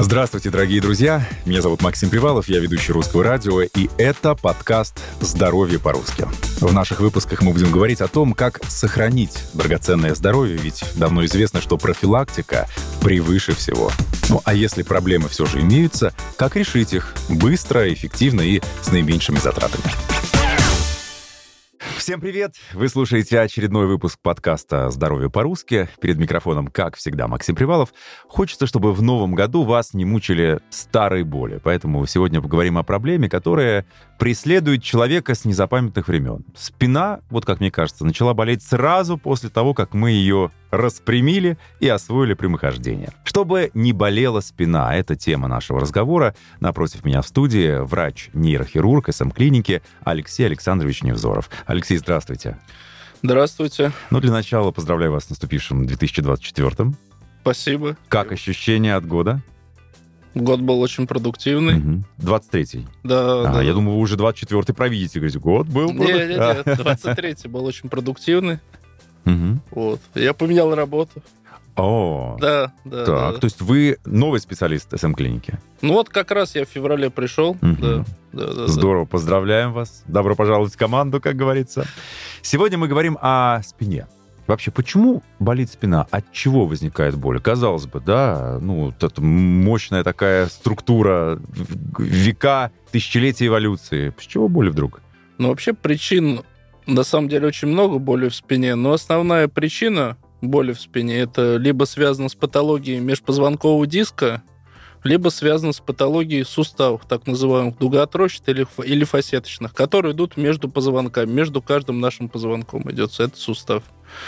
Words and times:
Здравствуйте, 0.00 0.50
дорогие 0.50 0.80
друзья. 0.80 1.26
Меня 1.44 1.60
зовут 1.60 1.82
Максим 1.82 2.08
Привалов, 2.08 2.48
я 2.48 2.60
ведущий 2.60 2.92
русского 2.92 3.24
радио, 3.24 3.62
и 3.62 3.90
это 3.98 4.36
подкаст 4.36 4.96
«Здоровье 5.20 5.80
по-русски». 5.80 6.24
В 6.60 6.72
наших 6.72 7.00
выпусках 7.00 7.42
мы 7.42 7.52
будем 7.52 7.72
говорить 7.72 8.00
о 8.00 8.06
том, 8.06 8.32
как 8.32 8.60
сохранить 8.68 9.42
драгоценное 9.54 10.14
здоровье, 10.14 10.56
ведь 10.56 10.84
давно 10.94 11.24
известно, 11.24 11.60
что 11.60 11.76
профилактика 11.78 12.68
превыше 13.02 13.56
всего. 13.56 13.90
Ну 14.28 14.40
а 14.44 14.54
если 14.54 14.84
проблемы 14.84 15.28
все 15.28 15.46
же 15.46 15.60
имеются, 15.62 16.14
как 16.36 16.54
решить 16.54 16.92
их 16.92 17.12
быстро, 17.28 17.92
эффективно 17.92 18.42
и 18.42 18.62
с 18.82 18.92
наименьшими 18.92 19.38
затратами? 19.38 19.82
Всем 21.78 22.20
привет! 22.20 22.54
Вы 22.72 22.88
слушаете 22.88 23.40
очередной 23.40 23.86
выпуск 23.86 24.18
подкаста 24.20 24.90
«Здоровье 24.90 25.30
по-русски». 25.30 25.88
Перед 26.00 26.18
микрофоном, 26.18 26.66
как 26.66 26.96
всегда, 26.96 27.28
Максим 27.28 27.54
Привалов. 27.54 27.94
Хочется, 28.26 28.66
чтобы 28.66 28.92
в 28.92 29.00
новом 29.00 29.34
году 29.34 29.62
вас 29.62 29.94
не 29.94 30.04
мучили 30.04 30.60
старые 30.70 31.24
боли. 31.24 31.60
Поэтому 31.62 32.04
сегодня 32.06 32.40
поговорим 32.40 32.78
о 32.78 32.82
проблеме, 32.82 33.28
которая 33.28 33.86
преследует 34.18 34.82
человека 34.82 35.34
с 35.34 35.44
незапамятных 35.44 36.08
времен. 36.08 36.44
Спина, 36.56 37.20
вот 37.30 37.46
как 37.46 37.60
мне 37.60 37.70
кажется, 37.70 38.04
начала 38.04 38.34
болеть 38.34 38.62
сразу 38.62 39.16
после 39.16 39.48
того, 39.48 39.72
как 39.72 39.94
мы 39.94 40.10
ее 40.10 40.50
распрямили 40.70 41.58
и 41.80 41.88
освоили 41.88 42.34
прямохождение. 42.34 43.10
Чтобы 43.24 43.70
не 43.74 43.92
болела 43.92 44.40
спина, 44.40 44.94
это 44.94 45.16
тема 45.16 45.48
нашего 45.48 45.80
разговора. 45.80 46.34
Напротив 46.60 47.04
меня 47.04 47.22
в 47.22 47.26
студии 47.26 47.78
врач-нейрохирург 47.80 49.12
СМ-клиники 49.12 49.82
Алексей 50.04 50.46
Александрович 50.46 51.02
Невзоров. 51.02 51.50
Алексей, 51.66 51.98
здравствуйте. 51.98 52.58
Здравствуйте. 53.22 53.92
Ну, 54.10 54.20
для 54.20 54.30
начала 54.30 54.70
поздравляю 54.70 55.12
вас 55.12 55.24
с 55.24 55.30
наступившим 55.30 55.86
2024 55.86 56.92
Спасибо. 57.40 57.96
Как 58.08 58.32
ощущения 58.32 58.94
от 58.94 59.06
года? 59.06 59.40
Год 60.34 60.60
был 60.60 60.80
очень 60.80 61.06
продуктивный. 61.06 61.78
Угу. 61.78 62.04
23-й. 62.18 62.86
Да, 63.02 63.40
а, 63.40 63.52
да. 63.54 63.62
я 63.62 63.72
думаю, 63.72 63.96
вы 63.96 64.02
уже 64.02 64.16
24-й 64.16 64.74
провидите. 64.74 65.18
Говорите, 65.18 65.38
год 65.38 65.66
был. 65.66 65.92
был. 65.92 66.04
Нет, 66.04 66.28
нет, 66.28 66.66
нет, 66.66 66.78
23-й 66.78 67.48
был 67.48 67.64
очень 67.64 67.88
продуктивный. 67.88 68.60
Мгм. 69.24 69.60
Вот. 69.70 70.00
Я 70.14 70.32
поменял 70.34 70.74
работу. 70.74 71.22
О, 71.76 72.36
Да, 72.40 72.72
да. 72.84 73.04
так, 73.04 73.06
да. 73.06 73.38
то 73.38 73.44
есть 73.44 73.60
вы 73.60 73.98
новый 74.04 74.40
специалист 74.40 74.88
СМ-клиники. 74.98 75.58
Ну 75.80 75.92
вот 75.92 76.08
как 76.08 76.32
раз 76.32 76.56
я 76.56 76.64
в 76.64 76.68
феврале 76.68 77.08
пришел. 77.08 77.56
Мгм. 77.60 77.76
Да, 77.80 78.04
да, 78.32 78.46
да, 78.46 78.54
да. 78.54 78.66
Здорово, 78.66 79.04
поздравляем 79.04 79.72
вас. 79.72 80.02
Добро 80.08 80.34
пожаловать 80.34 80.74
в 80.74 80.76
команду, 80.76 81.20
как 81.20 81.36
говорится. 81.36 81.86
Сегодня 82.42 82.78
мы 82.78 82.88
говорим 82.88 83.16
о 83.20 83.60
спине. 83.62 84.08
Вообще, 84.48 84.70
почему 84.70 85.22
болит 85.38 85.70
спина? 85.70 86.06
От 86.10 86.32
чего 86.32 86.66
возникает 86.66 87.14
боль? 87.16 87.38
Казалось 87.38 87.86
бы, 87.86 88.00
да, 88.00 88.58
ну, 88.62 88.86
вот 88.86 89.04
это 89.04 89.22
мощная 89.22 90.02
такая 90.02 90.46
структура, 90.46 91.38
века, 91.98 92.72
тысячелетия 92.90 93.46
эволюции. 93.48 94.12
С 94.18 94.22
чего 94.24 94.48
боли 94.48 94.70
вдруг? 94.70 95.00
Ну 95.36 95.48
вообще 95.50 95.74
причин 95.74 96.40
на 96.88 97.04
самом 97.04 97.28
деле 97.28 97.46
очень 97.46 97.68
много 97.68 97.98
боли 97.98 98.28
в 98.28 98.34
спине, 98.34 98.74
но 98.74 98.92
основная 98.92 99.46
причина 99.46 100.16
боли 100.40 100.72
в 100.72 100.80
спине 100.80 101.18
это 101.20 101.56
либо 101.56 101.84
связано 101.84 102.28
с 102.30 102.34
патологией 102.34 102.98
межпозвонкового 103.00 103.86
диска, 103.86 104.42
либо 105.04 105.28
связано 105.28 105.72
с 105.72 105.80
патологией 105.80 106.44
суставов, 106.44 107.02
так 107.06 107.26
называемых 107.26 107.78
дугоотрочных 107.78 108.48
или, 108.48 108.66
или 108.84 109.04
фасеточных, 109.04 109.74
которые 109.74 110.14
идут 110.14 110.36
между 110.36 110.68
позвонками, 110.68 111.30
между 111.30 111.60
каждым 111.60 112.00
нашим 112.00 112.28
позвонком 112.28 112.90
идет 112.90 113.12
этот 113.12 113.36
сустав. 113.36 113.82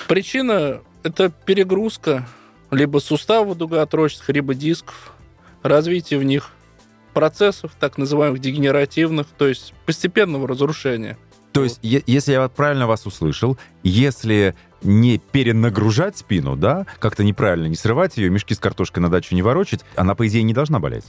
Причина– 0.06 0.82
это 1.02 1.30
перегрузка 1.30 2.28
либо 2.70 2.98
суставов 2.98 3.56
дугоотрочных, 3.56 4.28
либо 4.28 4.54
дисков, 4.54 5.14
развитие 5.62 6.20
в 6.20 6.24
них 6.24 6.50
процессов, 7.14 7.72
так 7.80 7.96
называемых 7.96 8.40
дегенеративных, 8.40 9.26
то 9.36 9.48
есть 9.48 9.72
постепенного 9.86 10.46
разрушения. 10.46 11.16
То 11.52 11.64
есть, 11.64 11.78
е- 11.82 12.02
если 12.06 12.32
я 12.32 12.48
правильно 12.48 12.86
вас 12.86 13.06
услышал, 13.06 13.58
если 13.82 14.54
не 14.82 15.18
перенагружать 15.18 16.16
спину, 16.18 16.56
да, 16.56 16.86
как-то 16.98 17.24
неправильно 17.24 17.66
не 17.66 17.74
срывать 17.74 18.16
ее, 18.16 18.30
мешки 18.30 18.54
с 18.54 18.58
картошкой 18.58 19.02
на 19.02 19.10
дачу 19.10 19.34
не 19.34 19.42
ворочать, 19.42 19.84
она, 19.96 20.14
по 20.14 20.26
идее, 20.26 20.42
не 20.42 20.54
должна 20.54 20.78
болеть. 20.78 21.04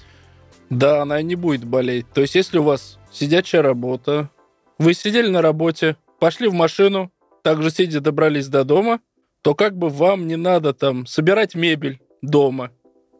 Да, 0.70 1.02
она 1.02 1.22
не 1.22 1.36
будет 1.36 1.64
болеть. 1.66 2.06
То 2.14 2.22
есть, 2.22 2.36
если 2.36 2.58
у 2.58 2.64
вас 2.64 2.98
сидячая 3.12 3.62
работа, 3.62 4.30
вы 4.78 4.94
сидели 4.94 5.28
на 5.28 5.42
работе, 5.42 5.96
пошли 6.20 6.48
в 6.48 6.54
машину, 6.54 7.12
также 7.44 7.70
сидя 7.72 8.02
добрались 8.02 8.48
до 8.48 8.64
дома, 8.64 9.00
то 9.42 9.56
как 9.56 9.78
бы 9.78 9.90
вам 9.90 10.28
не 10.28 10.36
надо 10.38 10.74
там 10.74 11.06
собирать 11.06 11.56
мебель 11.56 12.00
дома, 12.22 12.72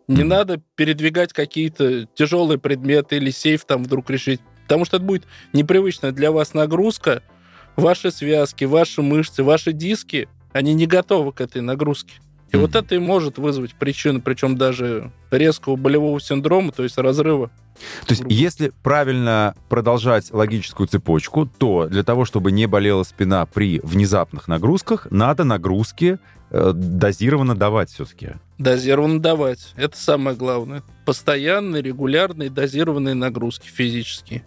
не 0.08 0.22
Мгм. 0.22 0.28
надо 0.28 0.62
передвигать 0.76 1.34
какие-то 1.34 2.06
тяжелые 2.14 2.60
предметы 2.60 3.18
или 3.18 3.32
сейф 3.32 3.66
там 3.66 3.84
вдруг 3.84 4.10
решить, 4.10 4.42
потому 4.64 4.86
что 4.86 4.98
это 4.98 5.06
будет 5.06 5.26
непривычная 5.54 6.12
для 6.12 6.32
вас 6.32 6.54
нагрузка. 6.54 7.24
Ваши 7.76 8.12
связки, 8.12 8.66
ваши 8.66 9.02
мышцы, 9.02 9.44
ваши 9.44 9.72
диски, 9.74 10.28
они 10.54 10.74
не 10.74 10.88
готовы 10.88 11.32
к 11.32 11.42
этой 11.42 11.62
нагрузке. 11.62 12.14
И 12.52 12.58
вот 12.58 12.72
Мгм. 12.72 12.80
это 12.80 12.96
и 12.96 13.00
может 13.00 13.38
вызвать 13.38 13.74
причину, 13.76 14.22
причем 14.22 14.58
даже 14.58 15.12
резкого 15.32 15.78
болевого 15.78 16.20
синдрома, 16.20 16.72
то 16.74 16.84
есть 16.84 16.98
разрыва 16.98 17.50
То 18.06 18.14
есть, 18.14 18.24
если 18.28 18.72
правильно 18.84 19.56
продолжать 19.70 20.32
логическую 20.32 20.88
цепочку, 20.88 21.46
то 21.46 21.88
для 21.88 22.04
того, 22.04 22.26
чтобы 22.26 22.52
не 22.52 22.66
болела 22.68 23.04
спина 23.04 23.46
при 23.46 23.80
внезапных 23.84 24.48
нагрузках, 24.48 25.08
надо 25.12 25.44
нагрузки 25.44 26.20
э, 26.50 26.72
дозированно 26.74 27.56
давать 27.56 27.92
все-таки. 27.92 28.32
Дозированно 28.58 29.20
давать. 29.20 29.74
Это 29.76 29.98
самое 29.98 30.36
главное. 30.36 30.84
Постоянные, 31.06 31.82
регулярные, 31.82 32.50
дозированные 32.50 33.16
нагрузки 33.16 33.68
физические. 33.68 34.44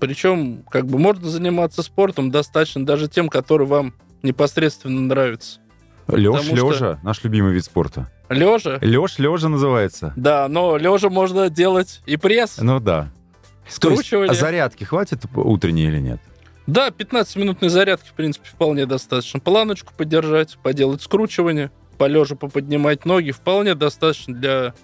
Причем, 0.00 0.64
как 0.68 0.86
бы 0.86 0.98
можно 0.98 1.28
заниматься 1.28 1.82
спортом 1.82 2.30
достаточно 2.30 2.84
даже 2.84 3.08
тем, 3.08 3.28
который 3.28 3.66
вам 3.66 3.94
непосредственно 4.22 5.00
нравится. 5.00 5.60
Лёж, 6.08 6.40
Потому 6.40 6.56
что- 6.56 6.66
лежа, 6.72 7.00
наш 7.02 7.22
любимый 7.24 7.52
вид 7.52 7.64
спорта. 7.64 8.08
Лежа, 8.28 8.78
Лёж, 8.80 9.18
лежа 9.18 9.48
называется. 9.48 10.12
да, 10.16 10.48
но 10.48 10.76
лежа 10.76 11.10
можно 11.10 11.48
делать 11.50 12.00
и 12.06 12.16
пресс, 12.16 12.58
Ну 12.58 12.80
да. 12.80 13.02
То 13.02 13.66
есть, 13.66 13.76
скручивание. 13.76 14.30
а 14.30 14.34
зарядки 14.34 14.84
хватит 14.84 15.20
утренней 15.34 15.86
или 15.86 15.98
нет? 15.98 16.20
Да, 16.66 16.90
15-минутной 16.90 17.68
зарядки, 17.68 18.08
в 18.08 18.12
принципе, 18.12 18.48
вполне 18.48 18.86
достаточно. 18.86 19.40
Планочку 19.40 19.92
подержать, 19.96 20.58
поделать 20.62 21.02
скручивание, 21.02 21.70
полежа 21.98 22.34
поподнимать 22.36 23.04
ноги, 23.04 23.30
вполне 23.30 23.74
достаточно 23.74 24.34
для 24.34 24.74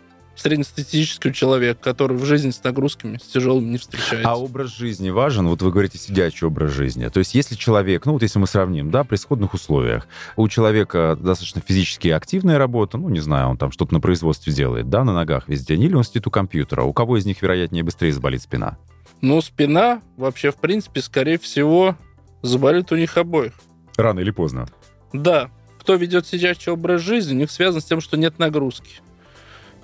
среднестатистического 0.41 1.33
человека, 1.33 1.81
который 1.83 2.17
в 2.17 2.25
жизни 2.25 2.51
с 2.51 2.63
нагрузками, 2.63 3.19
с 3.19 3.27
тяжелыми 3.27 3.71
не 3.71 3.79
встречается. 3.79 4.29
А 4.29 4.37
образ 4.37 4.77
жизни 4.77 5.11
важен? 5.11 5.49
Вот 5.49 5.63
вы 5.63 5.71
говорите 5.71 5.99
сидячий 5.99 6.47
образ 6.47 6.73
жизни. 6.73 7.09
То 7.09 7.19
есть 7.19 7.35
если 7.35 7.55
человек, 7.55 8.07
ну 8.07 8.13
вот 8.13 8.23
если 8.23 8.39
мы 8.39 8.47
сравним, 8.47 8.91
да, 8.91 9.05
при 9.05 9.17
сходных 9.17 9.55
условиях, 9.55 10.07
у 10.37 10.49
человека 10.49 11.17
достаточно 11.21 11.61
физически 11.61 12.09
активная 12.09 12.59
работа, 12.59 12.99
ну 12.99 13.09
не 13.09 13.21
знаю, 13.21 13.49
он 13.49 13.57
там 13.57 13.73
что-то 13.73 13.95
на 13.95 14.01
производстве 14.01 14.53
делает, 14.53 14.89
да, 14.89 15.05
на 15.05 15.13
ногах 15.13 15.49
весь 15.49 15.65
день, 15.65 15.83
или 15.83 15.95
он 15.95 16.05
сидит 16.05 16.27
у 16.27 16.31
компьютера, 16.31 16.83
у 16.83 16.93
кого 16.93 17.17
из 17.17 17.27
них, 17.27 17.43
вероятнее, 17.43 17.83
быстрее 17.83 18.13
заболит 18.13 18.43
спина? 18.43 18.79
Ну, 19.21 19.41
спина 19.41 20.01
вообще, 20.17 20.53
в 20.53 20.57
принципе, 20.57 21.01
скорее 21.03 21.39
всего, 21.39 21.97
заболит 22.43 22.93
у 22.93 22.97
них 22.97 23.17
обоих. 23.17 23.53
Рано 23.97 24.21
или 24.21 24.31
поздно. 24.31 24.69
Да, 25.13 25.51
кто 25.81 25.95
ведет 25.95 26.27
сидячий 26.27 26.71
образ 26.71 27.01
жизни, 27.01 27.35
у 27.35 27.39
них 27.39 27.51
связано 27.51 27.81
с 27.81 27.85
тем, 27.85 28.01
что 28.01 28.17
нет 28.17 28.39
нагрузки. 28.39 29.01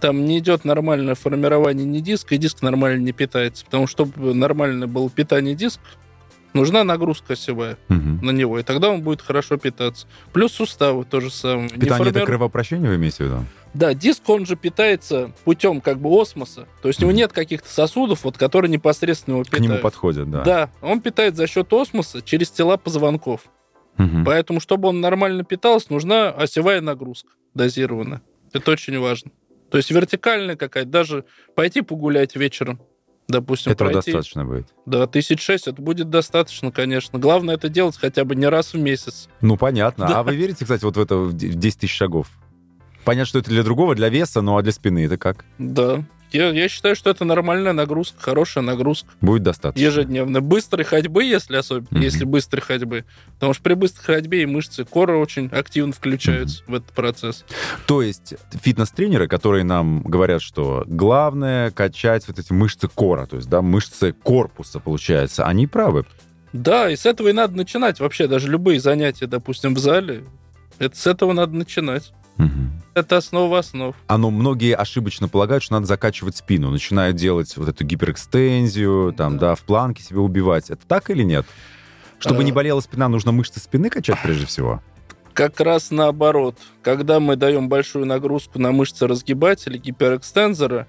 Там 0.00 0.25
не 0.25 0.38
идет 0.38 0.65
нормальное 0.65 1.15
формирование 1.15 1.87
ни 1.87 2.00
диска, 2.00 2.34
и 2.34 2.38
диск 2.38 2.62
нормально 2.62 3.03
не 3.03 3.12
питается. 3.12 3.65
Потому 3.65 3.87
что, 3.87 4.06
чтобы 4.06 4.34
нормальное 4.34 4.87
было 4.88 5.09
питание 5.09 5.55
диска, 5.55 5.82
нужна 6.53 6.84
нагрузка 6.84 7.32
осевая 7.32 7.78
Мгм. 7.88 8.21
на 8.25 8.31
него, 8.31 8.59
и 8.59 8.62
тогда 8.62 8.91
он 8.91 9.03
будет 9.03 9.22
хорошо 9.22 9.56
питаться. 9.56 10.06
Плюс 10.32 10.53
суставы 10.53 11.05
то 11.05 11.21
же 11.21 11.31
самое. 11.31 11.69
Питание 11.71 12.10
это 12.10 12.21
формиру- 12.21 12.27
кровообращение, 12.27 12.91
вы 12.91 12.97
имеете 12.97 13.25
в 13.25 13.27
виду? 13.27 13.44
Да, 13.72 13.93
диск, 13.93 14.28
он 14.28 14.47
же 14.47 14.55
питается 14.55 15.32
путем 15.44 15.81
как 15.81 15.99
бы 15.99 16.09
осмоса. 16.20 16.67
То 16.81 16.87
есть 16.88 17.00
у 17.02 17.06
него 17.06 17.12
нет 17.17 17.32
каких-то 17.32 17.69
сосудов, 17.69 18.23
вот, 18.23 18.38
которые 18.38 18.70
непосредственно 18.70 19.35
его 19.35 19.43
К 19.43 19.47
питают. 19.47 19.67
нему 19.69 19.79
подходят, 19.79 20.31
да. 20.31 20.43
Да, 20.44 20.70
он 20.81 21.00
питает 21.00 21.35
за 21.37 21.49
счет 21.49 21.73
осмоса 21.73 22.23
через 22.23 22.50
тела 22.52 22.76
позвонков. 22.76 23.40
Мгм. 23.97 24.25
Поэтому, 24.25 24.61
чтобы 24.61 24.88
он 24.88 25.00
нормально 25.00 25.43
питался, 25.44 25.87
нужна 25.90 26.29
осевая 26.31 26.81
нагрузка 26.82 27.31
дозированная. 27.55 28.23
Это 28.52 28.70
очень 28.70 28.97
важно. 29.00 29.32
То 29.75 29.79
есть 29.79 29.91
вертикальная 29.91 30.55
какая-то, 30.55 30.88
даже 30.88 31.25
пойти 31.56 31.81
погулять 31.81 32.37
вечером, 32.37 32.81
допустим, 33.26 33.73
Этого 33.73 33.88
пройти. 33.88 34.12
достаточно 34.12 34.44
будет. 34.44 34.69
Да, 34.87 35.09
тысяч 35.09 35.43
шесть, 35.43 35.67
это 35.67 35.82
будет 35.82 36.11
достаточно, 36.11 36.71
конечно. 36.71 37.19
Главное 37.19 37.56
это 37.56 37.69
делать 37.69 37.97
хотя 38.00 38.25
бы 38.25 38.37
не 38.37 38.47
раз 38.47 38.73
в 38.73 38.79
месяц. 38.79 39.29
Ну, 39.41 39.56
понятно. 39.56 40.06
Да. 40.06 40.21
А 40.21 40.23
вы 40.23 40.37
верите, 40.37 40.65
кстати, 40.65 40.85
вот 40.85 40.97
в 40.97 41.00
это 41.00 41.17
в 41.17 41.32
10 41.32 41.81
тысяч 41.81 41.93
шагов? 41.93 42.29
Понятно, 43.05 43.26
что 43.26 43.41
это 43.41 43.50
для 43.50 43.65
другого, 43.65 43.97
для 43.97 44.11
веса, 44.11 44.43
ну 44.43 44.56
а 44.56 44.62
для 44.62 44.71
спины 44.71 45.06
это 45.06 45.19
как? 45.19 45.44
Да, 45.59 46.05
Я, 46.34 46.50
я 46.50 46.69
считаю, 46.69 46.96
что 46.96 47.10
это 47.10 47.25
нормальная 47.25 47.72
нагрузка, 47.72 48.20
хорошая 48.20 48.64
нагрузка. 48.64 49.08
Будет 49.20 49.44
достаточно. 49.44 49.84
Ежедневно. 49.84 50.40
Быстрой 50.40 50.84
ходьбы, 50.84 51.22
если 51.22 51.54
особенно, 51.56 51.86
Мгм. 51.92 52.00
если 52.00 52.25
быстрой 52.25 52.60
ходьбы. 52.60 53.04
Потому 53.34 53.54
что 53.54 53.62
при 53.62 53.75
быстрой 53.75 54.16
ходьбе 54.16 54.42
и 54.42 54.46
мышцы 54.46 54.84
кора 54.84 55.16
очень 55.16 55.46
активно 55.46 55.92
включаются 55.92 56.64
в 56.66 56.75
этот 56.75 56.90
процесс. 56.92 57.44
То 57.86 58.02
есть 58.02 58.34
фитнес-тренеры, 58.60 59.28
которые 59.28 59.62
нам 59.62 60.02
говорят, 60.02 60.42
что 60.42 60.82
главное 60.88 61.70
качать 61.70 62.26
вот 62.26 62.40
эти 62.40 62.52
мышцы 62.52 62.88
кора, 62.88 63.26
то 63.26 63.37
есть, 63.37 63.48
да, 63.48 63.62
мышцы 63.62 64.12
корпуса, 64.12 64.80
получается, 64.80 65.46
они 65.46 65.69
правы. 65.69 66.04
Да, 66.52 66.90
и 66.90 66.96
с 66.96 67.06
этого 67.06 67.28
и 67.28 67.32
надо 67.32 67.56
начинать. 67.56 68.00
Вообще, 68.00 68.26
даже 68.26 68.48
любые 68.50 68.80
занятия, 68.80 69.26
допустим, 69.28 69.75
в 69.75 69.78
зале, 69.78 70.25
это 70.80 70.96
с 70.96 71.06
этого 71.06 71.32
надо 71.32 71.54
начинать. 71.54 72.12
Мгм. 72.36 72.72
Это 72.94 73.16
основа 73.16 73.58
основ. 73.58 73.94
Оно 74.06 74.31
многие 74.31 74.75
ошибочно 74.75 75.28
полагают, 75.28 75.62
что 75.62 75.75
надо 75.75 75.86
закачивать 75.86 76.36
спину, 76.36 76.70
начинают 76.70 77.16
делать 77.16 77.56
вот 77.56 77.69
эту 77.69 77.84
гиперэкстензию, 77.84 79.12
там, 79.16 79.38
да, 79.38 79.54
в 79.54 79.62
планке 79.62 80.02
себя 80.02 80.20
убивать. 80.20 80.70
Это 80.70 80.86
так 80.86 81.10
или 81.10 81.22
нет? 81.22 81.46
Чтобы 82.19 82.40
А. 82.40 82.44
не 82.44 82.52
болела 82.52 82.81
спина, 82.81 83.08
нужно 83.08 83.32
мышцы 83.32 83.60
спины 83.60 83.90
качать 83.90 84.19
прежде 84.22 84.46
всего? 84.46 84.82
Как 85.32 85.60
раз 85.60 85.90
наоборот. 85.90 86.56
Когда 86.82 87.19
мы 87.19 87.34
даем 87.34 87.69
большую 87.69 88.06
нагрузку 88.06 88.60
на 88.60 88.70
мышцы 88.70 89.06
разгибателя, 89.08 89.78
гиперэкстензора, 89.78 90.87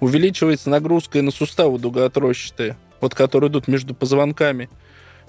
увеличивается 0.00 0.70
нагрузка 0.70 1.18
и 1.18 1.22
на 1.22 1.30
суставы 1.30 1.78
дугоотрощатые, 1.78 2.76
вот 3.00 3.14
которые 3.14 3.50
идут 3.50 3.68
между 3.68 3.94
позвонками. 3.94 4.70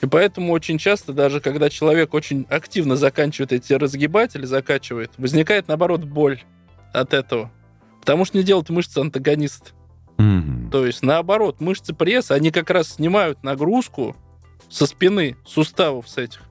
И 0.02 0.06
поэтому 0.06 0.54
очень 0.54 0.78
часто, 0.78 1.14
даже 1.14 1.40
когда 1.40 1.70
человек 1.70 2.14
очень 2.14 2.46
активно 2.50 2.96
заканчивает 2.96 3.52
эти 3.52 3.74
разгибатели, 3.74 4.46
закачивает, 4.46 5.12
возникает, 5.18 5.68
наоборот, 5.68 6.04
боль 6.04 6.42
от 6.94 7.14
этого. 7.14 7.52
Потому 8.00 8.26
что 8.26 8.38
не 8.38 8.44
делают 8.44 8.70
мышцы 8.70 9.00
антагонист. 9.00 9.74
Мгм. 10.18 10.70
То 10.72 10.86
есть, 10.86 11.04
наоборот, 11.04 11.60
мышцы 11.62 11.94
пресса, 11.94 12.36
они 12.36 12.52
как 12.52 12.70
раз 12.70 12.96
снимают 12.96 13.44
нагрузку 13.44 14.16
со 14.70 14.86
спины, 14.86 15.36
суставов 15.46 16.08
с 16.08 16.18
этих. 16.18 16.42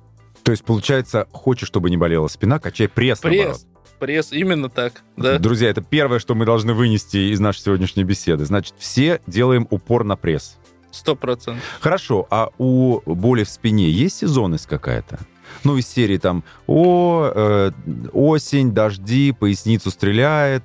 То 0.43 0.53
есть, 0.53 0.65
получается, 0.65 1.27
хочешь, 1.33 1.69
чтобы 1.69 1.91
не 1.91 1.97
болела 1.97 2.29
спина, 2.29 2.59
качай 2.59 2.89
пресс, 2.89 3.23
наоборот. 3.23 3.57
Пресс, 3.57 3.67
пресс, 3.99 4.33
именно 4.33 4.69
так, 4.69 5.03
да. 5.17 5.39
Друзья, 5.39 5.71
это 5.71 5.83
первое, 5.83 6.19
что 6.19 6.35
мы 6.35 6.45
должны 6.45 6.73
вынести 6.73 7.33
из 7.33 7.41
нашей 7.41 7.61
сегодняшней 7.61 8.05
беседы. 8.05 8.45
Значит, 8.45 8.75
все 8.79 9.21
делаем 9.27 9.67
упор 9.71 10.05
на 10.05 10.17
пресс. 10.17 10.59
Сто 10.97 11.15
процентов. 11.15 11.63
Хорошо, 11.81 12.27
а 12.31 12.49
у 12.57 13.01
боли 13.05 13.45
в 13.45 13.51
спине 13.51 13.91
есть 13.91 14.19
сезонность 14.19 14.67
какая-то? 14.67 15.19
Ну, 15.63 15.77
из 15.77 15.87
серии 15.87 16.17
там 16.17 16.43
«О, 16.67 17.31
э, 17.35 17.71
осень, 18.13 18.73
дожди, 18.73 19.33
поясницу 19.33 19.91
стреляет». 19.91 20.63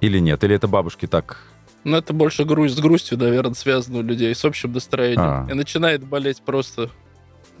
Или 0.00 0.18
нет? 0.18 0.44
Или 0.44 0.54
это 0.54 0.68
бабушки 0.68 1.06
так... 1.06 1.38
Ну, 1.84 1.96
это 1.96 2.12
больше 2.12 2.44
грусть, 2.44 2.76
с 2.76 2.80
грустью, 2.80 3.18
наверное, 3.18 3.54
связано 3.54 3.98
у 3.98 4.02
людей, 4.02 4.34
с 4.34 4.44
общим 4.44 4.72
настроением. 4.72 5.20
А. 5.20 5.46
И 5.50 5.54
начинает 5.54 6.04
болеть 6.04 6.42
просто... 6.42 6.90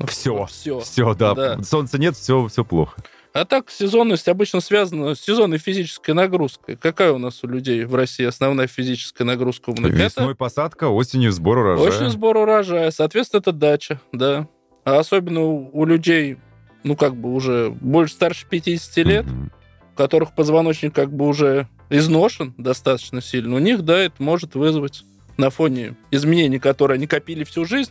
Все. 0.06 0.46
Все. 0.46 0.80
Все, 0.80 1.14
да. 1.14 1.34
Да. 1.34 1.62
Солнца 1.62 1.98
нет, 1.98 2.16
все, 2.16 2.46
все 2.48 2.64
плохо. 2.64 3.02
А 3.34 3.44
так 3.44 3.68
сезонность 3.68 4.28
обычно 4.28 4.60
связана 4.60 5.16
с 5.16 5.20
сезонной 5.20 5.58
физической 5.58 6.12
нагрузкой. 6.12 6.76
Какая 6.76 7.10
у 7.10 7.18
нас 7.18 7.42
у 7.42 7.48
людей 7.48 7.84
в 7.84 7.96
России 7.96 8.24
основная 8.24 8.68
физическая 8.68 9.26
нагрузка? 9.26 9.72
Весной 9.72 10.26
Это 10.26 10.34
посадка, 10.36 10.88
осенью 10.88 11.32
сбор 11.32 11.58
урожая. 11.58 11.84
очень 11.84 12.10
сбор 12.10 12.36
урожая. 12.36 12.92
Соответственно, 12.92 13.40
это 13.40 13.50
дача, 13.50 14.00
да. 14.12 14.46
А 14.84 15.00
особенно 15.00 15.40
у, 15.40 15.68
у 15.72 15.84
людей, 15.84 16.36
ну, 16.84 16.94
как 16.94 17.16
бы 17.16 17.34
уже 17.34 17.70
больше 17.70 18.14
старше 18.14 18.46
50 18.48 18.96
лет, 18.98 19.26
у 19.26 19.96
которых 19.96 20.36
позвоночник 20.36 20.94
как 20.94 21.12
бы 21.12 21.26
уже 21.26 21.66
изношен 21.90 22.54
достаточно 22.56 23.20
сильно, 23.20 23.56
у 23.56 23.58
них, 23.58 23.82
да, 23.82 23.98
это 23.98 24.22
может 24.22 24.54
вызвать 24.54 25.02
на 25.38 25.50
фоне 25.50 25.96
изменений, 26.12 26.60
которые 26.60 26.94
они 26.94 27.08
копили 27.08 27.42
всю 27.42 27.64
жизнь, 27.64 27.90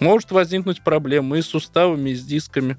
может 0.00 0.32
возникнуть 0.32 0.82
проблемы 0.82 1.38
и 1.38 1.42
с 1.42 1.46
суставами, 1.46 2.10
и 2.10 2.16
с 2.16 2.24
дисками. 2.24 2.76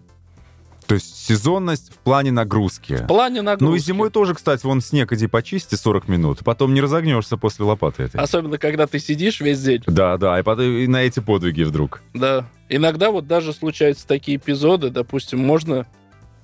То 0.85 0.95
есть 0.95 1.15
сезонность 1.25 1.93
в 1.93 1.97
плане 1.99 2.31
нагрузки. 2.31 2.97
В 2.97 3.07
плане 3.07 3.41
нагрузки. 3.41 3.69
Ну 3.69 3.75
и 3.75 3.79
зимой 3.79 4.09
тоже, 4.09 4.33
кстати, 4.33 4.65
вон 4.65 4.81
снег 4.81 5.11
иди 5.13 5.27
почисти 5.27 5.75
40 5.75 6.07
минут, 6.07 6.39
потом 6.43 6.73
не 6.73 6.81
разогнешься 6.81 7.37
после 7.37 7.65
лопаты 7.65 8.03
этой. 8.03 8.19
Особенно, 8.19 8.57
когда 8.57 8.87
ты 8.87 8.99
сидишь 8.99 9.39
весь 9.41 9.61
день. 9.61 9.83
Да, 9.87 10.17
да, 10.17 10.39
и, 10.39 10.43
потом, 10.43 10.65
и 10.65 10.87
на 10.87 11.03
эти 11.03 11.19
подвиги 11.19 11.63
вдруг. 11.63 12.01
Да. 12.13 12.45
Иногда 12.69 13.11
вот 13.11 13.27
даже 13.27 13.53
случаются 13.53 14.07
такие 14.07 14.37
эпизоды, 14.37 14.89
допустим, 14.89 15.39
можно 15.39 15.85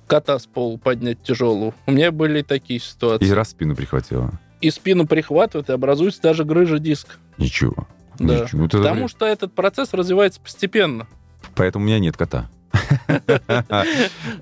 кота 0.06 0.38
с 0.38 0.46
пола 0.46 0.76
поднять 0.76 1.22
тяжелого. 1.22 1.74
У 1.86 1.92
меня 1.92 2.10
были 2.10 2.42
такие 2.42 2.80
ситуации. 2.80 3.26
И 3.26 3.30
раз 3.30 3.50
спину 3.50 3.76
прихватило. 3.76 4.32
И 4.60 4.70
спину 4.70 5.06
прихватывает, 5.06 5.70
и 5.70 5.72
образуется 5.72 6.20
даже 6.20 6.44
грыжа 6.44 6.78
диска. 6.78 7.14
Ничего. 7.38 7.86
Да. 8.18 8.40
Ничего. 8.40 8.68
Потому 8.68 9.08
что 9.08 9.24
этот 9.24 9.54
процесс 9.54 9.94
развивается 9.94 10.40
постепенно. 10.40 11.06
Поэтому 11.54 11.84
у 11.84 11.88
меня 11.88 11.98
нет 11.98 12.16
кота. 12.16 12.50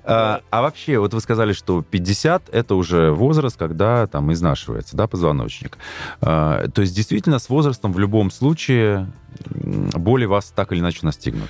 А 0.03 0.41
а 0.49 0.61
вообще, 0.61 0.99
вот 0.99 1.13
вы 1.13 1.21
сказали, 1.21 1.53
что 1.53 1.81
50 1.81 2.49
это 2.49 2.75
уже 2.75 3.11
возраст, 3.11 3.57
когда 3.57 4.07
там 4.07 4.31
изнашивается, 4.33 4.95
да, 4.95 5.07
позвоночник. 5.07 5.77
А, 6.21 6.67
То 6.69 6.81
есть 6.81 6.95
действительно 6.95 7.39
с 7.39 7.49
возрастом 7.49 7.93
в 7.93 7.99
любом 7.99 8.31
случае 8.31 9.11
боли 9.45 10.25
вас 10.25 10.51
так 10.55 10.71
или 10.71 10.79
иначе 10.79 10.99
настигнут. 11.03 11.49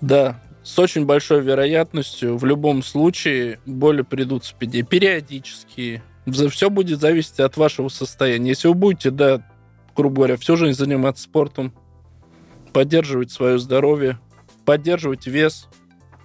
Да, 0.00 0.40
с 0.62 0.78
очень 0.78 1.06
большой 1.06 1.40
вероятностью 1.40 2.36
в 2.36 2.44
любом 2.44 2.82
случае 2.82 3.58
боли 3.66 4.02
придут 4.02 4.44
в 4.44 4.46
спине. 4.46 4.82
Периодически. 4.82 6.02
Все 6.50 6.68
будет 6.68 7.00
зависеть 7.00 7.40
от 7.40 7.56
вашего 7.56 7.88
состояния. 7.88 8.50
Если 8.50 8.68
вы 8.68 8.74
будете, 8.74 9.10
да, 9.10 9.42
грубо 9.96 10.16
говоря, 10.16 10.36
всю 10.36 10.56
жизнь 10.56 10.78
заниматься 10.78 11.24
спортом, 11.24 11.72
поддерживать 12.72 13.30
свое 13.30 13.58
здоровье, 13.58 14.18
поддерживать 14.64 15.26
вес, 15.26 15.68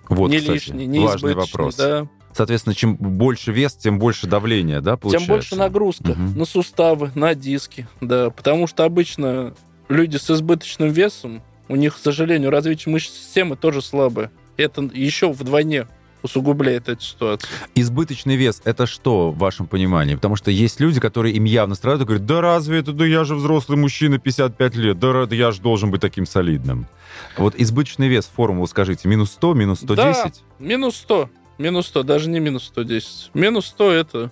Вот, 0.10 0.30
не 0.30 0.38
кстати, 0.40 0.54
лишний, 0.54 0.86
не 0.86 1.00
важный 1.00 1.34
вопрос. 1.36 1.76
да. 1.76 2.08
Соответственно, 2.36 2.74
чем 2.74 2.96
больше 2.96 3.52
вес, 3.52 3.76
тем 3.76 4.00
больше 4.00 4.26
давление, 4.26 4.82
да, 4.82 4.98
получается? 4.98 5.28
Тем 5.28 5.36
больше 5.36 5.56
нагрузка 5.56 6.14
Мгм. 6.14 6.38
на 6.40 6.46
суставы, 6.46 7.12
на 7.14 7.36
диски, 7.36 7.88
да. 8.02 8.32
Потому 8.32 8.66
что 8.66 8.86
обычно 8.86 9.54
люди 9.88 10.18
с 10.18 10.30
избыточным 10.32 10.90
весом, 10.90 11.44
у 11.70 11.76
них, 11.76 11.96
к 11.96 12.00
сожалению, 12.00 12.50
развитие 12.50 12.92
мышечной 12.92 13.18
системы 13.20 13.56
тоже 13.56 13.82
слабое. 13.84 14.32
Это 14.58 14.82
еще 14.94 15.32
вдвойне 15.32 15.88
усугубляет 16.24 16.90
эту 16.90 17.02
ситуацию. 17.04 17.50
Избыточный 17.76 18.36
вес— 18.36 18.62
это 18.66 18.88
что 18.88 19.32
в 19.32 19.38
вашем 19.38 19.68
понимании? 19.68 20.16
Потому 20.16 20.36
что 20.36 20.50
есть 20.50 20.80
люди, 20.80 21.00
которые 21.00 21.36
им 21.36 21.44
явно 21.44 21.76
страдают 21.76 22.04
и 22.04 22.06
говорят, 22.06 22.26
да 22.26 22.42
разве 22.42 22.80
это, 22.80 22.94
да 22.94 23.06
я 23.06 23.24
же 23.24 23.36
взрослый 23.36 23.78
мужчина, 23.78 24.18
55 24.18 24.76
лет, 24.76 25.00
да, 25.00 25.26
да 25.26 25.36
я 25.36 25.52
же 25.52 25.62
должен 25.62 25.92
быть 25.92 26.02
таким 26.02 26.26
солидным. 26.26 26.88
Вот 27.38 27.54
избыточный 27.58 28.08
вес, 28.08 28.30
формулу 28.34 28.66
скажите, 28.68 29.08
минус 29.08 29.32
100, 29.34 29.54
минус 29.54 29.80
110? 29.82 30.44
Минус 30.60 30.96
100. 30.98 31.30
Минус 31.60 31.88
100, 31.88 32.04
даже 32.04 32.30
не 32.30 32.40
минус 32.40 32.64
110. 32.64 33.32
Минус 33.34 33.68
100 33.68 33.92
это 33.92 34.32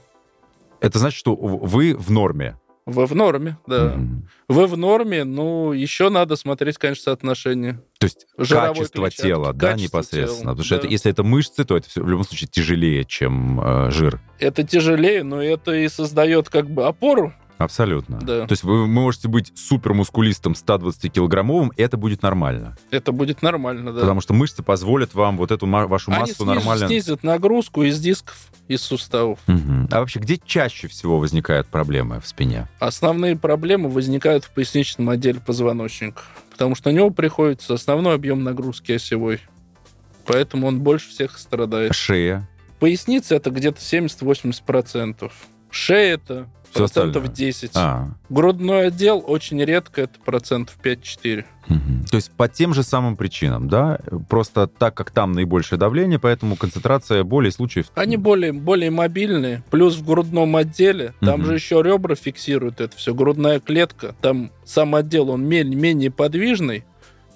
Это 0.80 0.98
значит, 0.98 1.20
что 1.20 1.36
вы 1.36 1.96
в 1.96 2.10
норме. 2.10 2.58
Вы 2.86 3.06
в 3.06 3.16
норме, 3.16 3.58
да. 3.68 3.94
Мгм. 3.96 4.28
Вы 4.48 4.68
в 4.68 4.78
норме, 4.78 5.24
ну, 5.24 5.72
еще 5.72 6.10
надо 6.10 6.36
смотреть, 6.36 6.78
конечно, 6.78 7.04
соотношение. 7.04 7.82
То 8.00 8.06
есть 8.06 8.28
Жировой 8.38 8.70
качество 8.76 9.02
клетчатки, 9.04 9.28
тела, 9.28 9.54
да, 9.54 9.72
качество 9.72 9.98
непосредственно. 9.98 10.42
тела, 10.42 10.50
Потому 10.52 10.64
что 10.66 10.76
да. 10.76 10.80
это, 10.80 10.88
если 10.88 11.12
это 11.12 11.24
мышцы, 11.24 11.64
то 11.64 11.78
это 11.78 11.88
в 11.94 12.08
любом 12.08 12.24
случае 12.24 12.50
тяжелее, 12.52 13.06
чем 13.06 13.62
э, 13.62 13.92
жир. 13.92 14.20
Это 14.40 14.64
тяжелее, 14.64 15.24
но 15.24 15.42
это 15.42 15.74
и 15.74 15.88
создает 15.88 16.50
как 16.50 16.70
бы 16.70 16.86
опору. 16.86 17.34
Абсолютно. 17.64 18.20
Да. 18.20 18.46
То 18.48 18.52
есть 18.52 18.64
вы 18.64 18.88
можете 18.88 19.28
быть 19.28 19.52
супермускулистом 19.56 20.54
120-килограммовым, 20.54 21.72
и 21.76 21.82
это 21.82 21.98
будет 21.98 22.22
нормально. 22.22 22.78
Это 22.90 23.12
будет 23.12 23.42
нормально, 23.42 23.94
да. 23.94 24.02
Потому 24.02 24.22
что 24.22 24.34
мышцы 24.34 24.64
позволят 24.64 25.14
вам 25.14 25.38
вот 25.38 25.52
эту 25.52 25.68
вашу 25.68 26.12
Они 26.12 26.20
массу 26.22 26.34
снизу- 26.44 26.46
нормально... 26.46 26.88
снизят 26.88 27.24
нагрузку 27.24 27.84
из 27.84 28.00
дисков, 28.00 28.38
из 28.68 28.82
суставов. 28.82 29.40
Мгм. 29.48 29.88
А 29.92 30.00
вообще, 30.00 30.20
где 30.20 30.38
чаще 30.38 30.88
всего 30.88 31.20
возникают 31.20 31.68
проблемы 31.68 32.20
в 32.20 32.28
спине? 32.28 32.68
Основные 32.80 33.38
проблемы 33.38 33.90
возникают 33.90 34.46
в 34.46 34.52
поясничном 34.52 35.10
отделе 35.10 35.40
позвоночника, 35.40 36.22
потому 36.52 36.76
что 36.76 36.90
на 36.90 36.96
него 36.96 37.10
приходится 37.12 37.74
основной 37.74 38.16
объем 38.16 38.44
нагрузки 38.44 38.92
осевой. 38.94 39.42
Поэтому 40.26 40.68
он 40.68 40.82
больше 40.82 41.10
всех 41.10 41.38
страдает. 41.38 41.96
Шея. 41.96 42.48
Поясница 42.80 43.36
это 43.36 43.50
где-то 43.52 43.80
70-80%. 43.80 45.32
Шея 45.70 46.16
это 46.16 46.48
Всё 46.72 46.80
процентов 46.80 47.24
остальное. 47.24 47.36
10. 47.36 47.72
А, 47.76 48.08
Грудной 48.30 48.88
отдел 48.88 49.24
очень 49.26 49.64
редко, 49.64 50.02
это 50.02 50.20
процентов 50.24 50.78
5-4. 50.82 51.46
мгм. 51.68 52.06
То 52.10 52.16
есть 52.16 52.32
по 52.32 52.48
тем 52.48 52.74
же 52.74 52.84
самым 52.84 53.16
причинам, 53.18 53.68
да? 53.70 54.00
Просто 54.30 54.68
так 54.68 54.94
как 54.96 55.12
там 55.12 55.34
наибольшее 55.34 55.78
давление, 55.78 56.18
поэтому 56.20 56.56
концентрация 56.56 57.24
более 57.24 57.52
случаев... 57.52 57.88
Они 57.96 58.18
более, 58.18 58.54
более 58.54 58.90
мобильные. 58.90 59.64
Плюс 59.70 59.96
в 59.98 60.06
грудном 60.06 60.56
отделе, 60.56 61.14
там 61.20 61.40
Мгм. 61.42 61.46
же 61.48 61.54
еще 61.56 61.82
ребра 61.84 62.16
фиксируют 62.16 62.80
это 62.82 62.96
все. 62.98 63.14
Грудная 63.14 63.60
клетка, 63.60 64.16
там 64.22 64.52
сам 64.66 64.96
отдел, 64.96 65.30
он 65.30 65.44
ме- 65.46 65.64
менее 65.64 66.10
подвижный. 66.12 66.84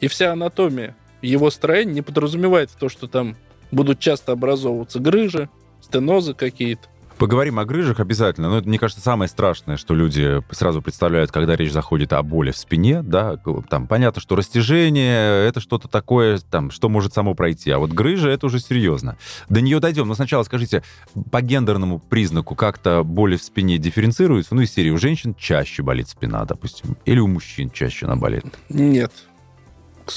И 0.02 0.08
вся 0.08 0.32
анатомия 0.34 0.96
его 1.22 1.50
строения 1.50 1.94
не 1.94 2.02
подразумевает 2.02 2.70
то, 2.80 2.90
что 2.90 3.08
там 3.08 3.36
будут 3.72 4.00
часто 4.00 4.32
образовываться 4.34 5.00
грыжи, 5.00 5.50
стенозы 5.82 6.34
какие-то. 6.34 6.88
Поговорим 7.18 7.60
о 7.60 7.66
грыжах 7.66 8.02
обязательно. 8.02 8.50
Но 8.50 8.58
это, 8.58 8.68
мне 8.68 8.78
кажется, 8.78 9.02
самое 9.02 9.30
страшное, 9.30 9.78
что 9.78 9.94
люди 9.94 10.44
сразу 10.52 10.82
представляют, 10.82 11.32
когда 11.32 11.56
речь 11.56 11.72
заходит 11.72 12.12
о 12.12 12.22
боли 12.24 12.52
в 12.52 12.58
спине. 12.58 13.02
Да? 13.02 13.38
Там 13.70 13.88
понятно, 13.88 14.22
что 14.22 14.36
растяжение— 14.36 15.48
это 15.48 15.62
что-то 15.62 15.88
такое, 15.88 16.40
там, 16.40 16.72
что 16.72 16.90
может 16.90 17.14
само 17.14 17.34
пройти. 17.34 17.72
А 17.72 17.80
вот 17.80 17.92
грыжа— 17.92 18.30
это 18.32 18.48
уже 18.48 18.60
серьезно. 18.60 19.18
До 19.48 19.62
нее 19.62 19.80
дойдем. 19.80 20.10
Но 20.10 20.16
сначала 20.16 20.44
скажите, 20.44 20.84
по 21.32 21.42
гендерному 21.42 22.00
признаку 22.00 22.54
как-то 22.54 23.04
боли 23.04 23.38
в 23.38 23.44
спине 23.44 23.78
дифференцируются? 23.78 24.54
Ну, 24.54 24.62
из 24.62 24.74
серии 24.74 24.90
у 24.90 24.98
женщин 24.98 25.36
чаще 25.36 25.84
болит 25.84 26.10
спина, 26.10 26.44
допустим. 26.44 26.98
Или 27.06 27.20
у 27.20 27.28
мужчин 27.28 27.70
чаще 27.70 28.08
она 28.08 28.18
болит? 28.18 28.46
Нет. 28.68 29.14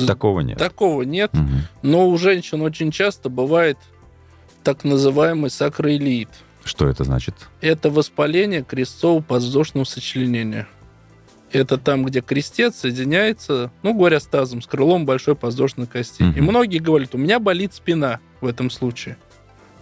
Такого 0.07 0.40
нет? 0.40 0.59
Такого 0.59 1.02
нет. 1.02 1.31
Угу. 1.33 1.43
Но 1.83 2.09
у 2.09 2.19
женщин 2.19 2.61
очень 2.62 2.90
часто 2.90 3.28
бывает 3.28 3.78
так 4.64 4.83
называемый 4.83 5.49
сакроилит— 5.50 6.28
что 6.69 6.89
это 6.89 7.05
значит? 7.05 7.35
Это 7.61 7.91
воспаление 7.91 8.63
крестцово-подвздошного 8.63 9.85
сочленения. 9.85 10.69
Это 11.51 11.79
там, 11.79 12.05
где 12.05 12.21
крестец 12.21 12.77
соединяется, 12.77 13.73
ну, 13.83 13.95
говоря 13.95 14.21
с 14.21 14.27
тазом, 14.27 14.61
с 14.61 14.67
крылом 14.67 15.07
большой 15.07 15.35
подвздошной 15.35 15.87
кости. 15.87 16.23
Угу. 16.23 16.39
И 16.39 16.41
многие 16.41 16.79
говорят, 16.79 17.15
у 17.15 17.19
меня 17.19 17.41
болит 17.41 17.73
спина 17.73 18.21
в 18.41 18.47
этом 18.47 18.71
случае. 18.71 19.17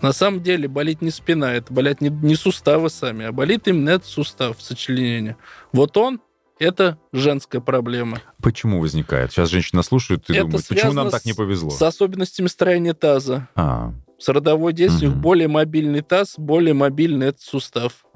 На 0.01 0.13
самом 0.13 0.43
деле 0.43 0.69
болит 0.69 1.03
не 1.03 1.11
спина, 1.11 1.55
это 1.55 1.73
болят 1.73 2.01
не, 2.01 2.11
не 2.11 2.37
суставы 2.37 2.91
сами, 2.91 3.25
а 3.25 3.33
болит 3.33 3.67
именно 3.67 3.91
этот 3.91 4.07
сустав 4.07 4.61
сочленения. 4.61 5.37
Вот 5.73 5.97
он 5.97 6.21
это 6.59 6.99
женская 7.13 7.61
проблема. 7.61 8.21
Почему 8.43 8.81
возникает? 8.81 9.33
Сейчас 9.33 9.51
женщина 9.51 9.83
слушает 9.83 10.29
и 10.29 10.35
это 10.35 10.43
думает, 10.43 10.69
почему 10.69 10.93
нам 10.93 11.11
так 11.11 11.25
не 11.25 11.33
повезло? 11.33 11.71
С 11.71 11.83
особенностями 11.83 12.47
строения 12.47 12.95
таза. 12.95 13.49
А 13.55 13.93
с 14.19 14.29
родовой 14.29 14.73
детью 14.73 15.11
угу. 15.11 15.19
более 15.19 15.49
мобильный 15.49 16.01
таз, 16.01 16.35
более 16.39 16.75
мобильный 16.75 17.29
этот 17.29 17.43
сустав. 17.43 18.07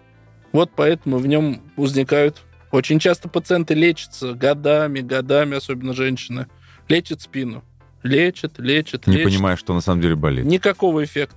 Вот 0.53 0.71
поэтому 0.75 1.19
в 1.19 1.27
нем 1.27 1.63
возникают... 1.77 2.43
Очень 2.73 3.01
часто 3.01 3.29
пациенты 3.29 3.75
лечатся 3.75 4.33
годами, 4.33 5.01
годами, 5.01 5.57
особенно 5.57 5.93
женщины. 5.93 6.47
Лечат 6.89 7.21
спину. 7.21 7.65
Лечат, 8.05 8.61
лечат, 8.61 9.09
Не 9.09 9.17
лечат. 9.17 9.33
понимая, 9.33 9.57
что 9.57 9.75
на 9.75 9.81
самом 9.81 10.01
деле 10.01 10.15
болит. 10.15 10.45
Никакого 10.45 11.03
эффекта. 11.03 11.37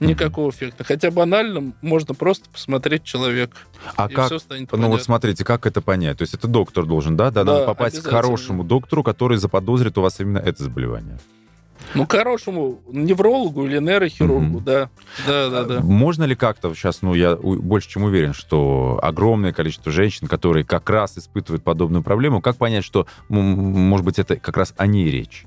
Никакого 0.00 0.46
угу. 0.46 0.54
эффекта. 0.54 0.82
Хотя 0.82 1.10
банально 1.10 1.74
можно 1.82 2.14
просто 2.14 2.48
посмотреть 2.48 3.04
человека. 3.04 3.58
А 3.96 4.08
и 4.08 4.14
как? 4.14 4.26
Все 4.26 4.38
станет 4.38 4.72
ну 4.72 4.88
вот 4.88 5.02
смотрите, 5.02 5.44
как 5.44 5.66
это 5.66 5.82
понять? 5.82 6.16
То 6.18 6.22
есть 6.22 6.32
это 6.32 6.48
доктор 6.48 6.86
должен, 6.86 7.14
да? 7.14 7.30
Да, 7.30 7.44
да 7.44 7.52
надо 7.52 7.66
попасть 7.66 8.00
к 8.00 8.08
хорошему 8.08 8.64
доктору, 8.64 9.04
который 9.04 9.36
заподозрит 9.36 9.98
у 9.98 10.00
вас 10.00 10.18
именно 10.18 10.38
это 10.38 10.64
заболевание. 10.64 11.18
Ну, 11.94 12.06
хорошему 12.06 12.80
неврологу 12.88 13.66
или 13.66 13.78
нейрохирургу, 13.78 14.56
угу. 14.56 14.60
да. 14.60 14.90
Да, 15.26 15.50
да, 15.50 15.64
да. 15.64 15.80
Можно 15.80 16.24
ли 16.24 16.34
как-то 16.34 16.72
сейчас, 16.74 17.02
ну, 17.02 17.14
я 17.14 17.36
больше 17.36 17.88
чем 17.88 18.04
уверен, 18.04 18.32
что 18.32 19.00
огромное 19.02 19.52
количество 19.52 19.90
женщин, 19.90 20.28
которые 20.28 20.64
как 20.64 20.88
раз 20.88 21.18
испытывают 21.18 21.64
подобную 21.64 22.02
проблему, 22.02 22.40
как 22.40 22.56
понять, 22.56 22.84
что, 22.84 23.06
может 23.28 24.04
быть, 24.04 24.18
это 24.18 24.36
как 24.36 24.56
раз 24.56 24.72
о 24.76 24.86
ней 24.86 25.10
речь? 25.10 25.46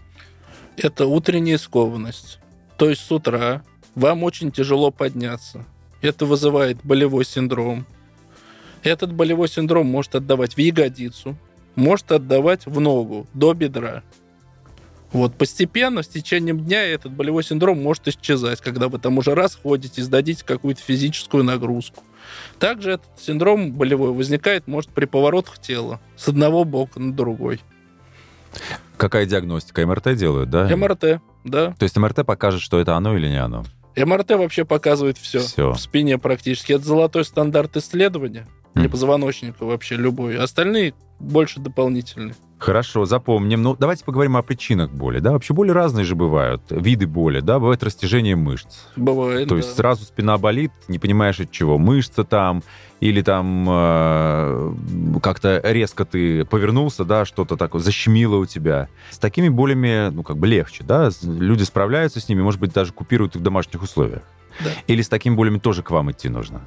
Это 0.76 1.06
утренняя 1.06 1.58
скованность. 1.58 2.40
То 2.78 2.90
есть 2.90 3.06
с 3.06 3.12
утра 3.12 3.64
вам 3.96 4.24
очень 4.24 4.52
тяжело 4.52 4.92
подняться. 4.92 5.66
Это 6.02 6.26
вызывает 6.26 6.78
болевой 6.84 7.26
синдром. 7.26 7.86
Этот 8.84 9.14
болевой 9.14 9.48
синдром 9.48 9.88
может 9.88 10.16
отдавать 10.16 10.56
в 10.56 10.58
ягодицу, 10.58 11.38
может 11.76 12.12
отдавать 12.12 12.66
в 12.66 12.80
ногу, 12.82 13.28
до 13.34 13.54
бедра. 13.54 14.04
Вот 15.14 15.36
постепенно, 15.36 16.02
с 16.02 16.08
течением 16.08 16.60
дня, 16.60 16.84
этот 16.84 17.12
болевой 17.12 17.44
синдром 17.44 17.82
может 17.82 18.08
исчезать, 18.08 18.60
когда 18.62 18.88
вы 18.88 18.98
там 18.98 19.20
уже 19.20 19.36
раз 19.36 19.58
ходите, 19.62 20.02
сдадите 20.02 20.44
какую-то 20.44 20.82
физическую 20.82 21.44
нагрузку. 21.44 22.04
Также 22.58 22.94
этот 22.94 23.10
синдром 23.20 23.72
болевой 23.72 24.12
возникает, 24.12 24.68
может, 24.68 24.90
при 24.90 25.06
поворотах 25.06 25.60
тела 25.60 26.02
с 26.18 26.28
одного 26.28 26.64
бока 26.64 27.00
на 27.00 27.14
другой. 27.14 27.62
Какая 28.98 29.26
диагностика? 29.28 29.86
МРТ 29.86 30.16
делают, 30.16 30.50
да? 30.50 30.66
МРТ, 30.76 31.22
да. 31.44 31.76
То 31.78 31.84
есть 31.84 31.96
МРТ 31.96 32.26
покажет, 32.26 32.62
что 32.62 32.80
это 32.80 32.96
оно 32.96 33.16
или 33.16 33.28
не 33.28 33.42
оно? 33.42 33.66
МРТ 33.96 34.32
вообще 34.32 34.66
показывает 34.66 35.20
все. 35.20 35.40
Все. 35.40 35.74
В 35.74 35.80
спине 35.80 36.18
практически. 36.18 36.74
Это 36.74 36.84
золотой 36.84 37.24
стандарт 37.24 37.78
исследования 37.78 38.48
для 38.76 38.90
позвоночника 38.90 39.66
вообще 39.66 39.96
любой. 39.96 40.38
Остальные 40.38 40.94
больше 41.20 41.60
дополнительные. 41.60 42.36
Хорошо, 42.64 43.04
запомним. 43.04 43.62
Ну, 43.62 43.76
давайте 43.78 44.06
поговорим 44.06 44.38
о 44.38 44.42
причинах 44.42 44.90
боли. 44.90 45.20
Да, 45.20 45.34
вообще 45.34 45.54
боли 45.54 45.72
разные 45.72 46.06
же 46.06 46.16
бывают. 46.16 46.62
Виды 46.70 47.08
боли, 47.08 47.42
да, 47.42 47.60
бывает 47.60 47.84
растяжение 47.84 48.38
мышц. 48.38 48.86
Бывает, 48.96 49.50
То 49.50 49.56
да. 49.56 49.58
есть 49.58 49.76
сразу 49.76 50.06
спина 50.06 50.38
болит, 50.38 50.72
не 50.88 50.98
понимаешь 50.98 51.42
от 51.42 51.52
чего. 51.52 51.78
Мышца 51.78 52.24
там, 52.24 52.64
или 53.02 53.22
там 53.22 53.66
э, 53.68 54.76
как-то 55.22 55.60
резко 55.62 56.06
ты 56.06 56.46
повернулся, 56.46 57.04
да, 57.04 57.26
что-то 57.26 57.58
такое 57.58 57.82
защемило 57.82 58.38
у 58.38 58.46
тебя. 58.46 58.88
С 59.12 59.18
такими 59.18 59.50
болями, 59.50 60.10
ну, 60.10 60.24
как 60.24 60.38
бы 60.38 60.48
легче, 60.48 60.86
да, 60.86 61.10
люди 61.22 61.64
справляются 61.64 62.22
с 62.22 62.30
ними, 62.30 62.44
может 62.44 62.62
быть, 62.62 62.72
даже 62.72 62.94
купируют 62.94 63.36
их 63.36 63.42
в 63.42 63.44
домашних 63.44 63.84
условиях. 63.84 64.24
Да. 64.64 64.70
Или 64.88 65.02
с 65.02 65.10
такими 65.10 65.36
болями 65.36 65.60
тоже 65.60 65.84
к 65.84 65.92
вам 65.92 66.12
идти 66.12 66.30
нужно? 66.30 66.62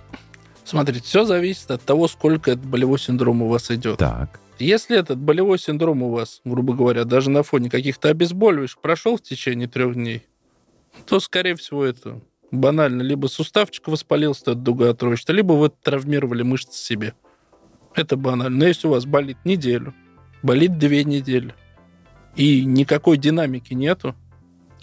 Смотрите, 0.66 1.02
все 1.04 1.24
зависит 1.24 1.70
от 1.70 1.82
того, 1.82 2.08
сколько 2.08 2.50
этот 2.50 2.66
болевой 2.66 2.98
синдром 2.98 3.40
у 3.42 3.48
вас 3.48 3.70
идет. 3.70 3.98
Так. 3.98 4.40
Если 4.58 4.98
этот 4.98 5.18
болевой 5.18 5.60
синдром 5.60 6.02
у 6.02 6.10
вас, 6.10 6.40
грубо 6.44 6.74
говоря, 6.74 7.04
даже 7.04 7.30
на 7.30 7.44
фоне 7.44 7.70
каких-то 7.70 8.08
обезболивающих 8.08 8.78
прошел 8.78 9.16
в 9.16 9.22
течение 9.22 9.68
трех 9.68 9.94
дней, 9.94 10.26
то, 11.06 11.20
скорее 11.20 11.54
всего, 11.54 11.84
это 11.84 12.20
банально. 12.50 13.02
Либо 13.02 13.28
суставчик 13.28 13.86
воспалился 13.86 14.52
от 14.52 14.64
дугоотроечества, 14.64 15.32
либо 15.32 15.52
вы 15.52 15.68
травмировали 15.70 16.42
мышцы 16.42 16.76
себе. 16.76 17.14
Это 17.94 18.16
банально. 18.16 18.58
Но 18.58 18.66
если 18.66 18.88
у 18.88 18.90
вас 18.90 19.04
болит 19.04 19.38
неделю, 19.44 19.94
болит 20.42 20.78
две 20.78 21.04
недели, 21.04 21.54
и 22.34 22.64
никакой 22.64 23.18
динамики 23.18 23.72
нету, 23.72 24.16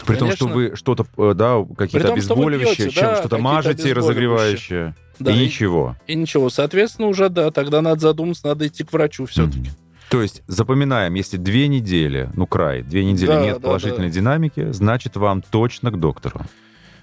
при 0.06 0.16
Конечно. 0.18 0.28
том, 0.28 0.36
что 0.36 0.48
вы 0.48 0.75
что-то, 0.75 1.06
э, 1.18 1.34
да, 1.34 1.63
какие-то 1.78 2.13
обезболивающие, 2.13 2.90
чем 2.90 3.04
да, 3.04 3.16
что-то 3.18 3.38
мажете, 3.38 3.94
разогревающее. 3.94 4.96
Да, 5.20 5.32
и, 5.32 5.36
и 5.36 5.46
ничего. 5.46 5.96
И 6.08 6.15
ничего. 6.15 6.50
Соответственно, 6.50 7.08
уже 7.08 7.29
да, 7.29 7.51
тогда 7.51 7.82
надо 7.82 8.01
задуматься, 8.01 8.48
надо 8.48 8.67
идти 8.67 8.84
к 8.84 8.91
врачу 8.93 9.25
все-таки. 9.25 9.70
Mm-hmm. 9.70 9.84
То 10.10 10.22
есть 10.22 10.43
запоминаем, 10.48 11.15
если 11.15 11.38
две 11.38 11.67
недели, 11.67 12.29
ну 12.36 12.46
край, 12.46 12.84
две 12.84 13.03
недели 13.03 13.27
да, 13.27 13.43
нет 13.43 13.55
да, 13.55 13.67
положительной 13.67 14.10
да. 14.10 14.13
динамики, 14.13 14.72
значит 14.72 15.15
вам 15.15 15.41
точно 15.41 15.89
к 15.91 16.00
доктору. 16.00 16.41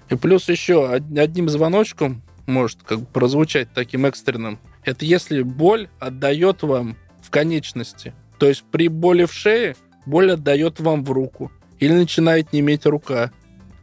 И 0.09 0.15
плюс 0.15 0.47
еще 0.47 0.89
одним 0.89 1.49
звоночком 1.49 2.21
может 2.45 2.83
как 2.83 2.99
бы 2.99 3.05
прозвучать 3.05 3.73
таким 3.73 4.05
экстренным. 4.05 4.59
Это 4.83 5.05
если 5.05 5.41
боль 5.41 5.89
отдает 5.99 6.63
вам 6.63 6.95
в 7.21 7.29
конечности. 7.29 8.13
То 8.37 8.47
есть 8.47 8.63
при 8.71 8.87
боли 8.87 9.25
в 9.25 9.33
шее 9.33 9.75
боль 10.05 10.31
отдает 10.31 10.79
вам 10.79 11.03
в 11.03 11.11
руку 11.11 11.51
или 11.79 11.93
начинает 11.93 12.53
неметь 12.53 12.85
рука. 12.85 13.31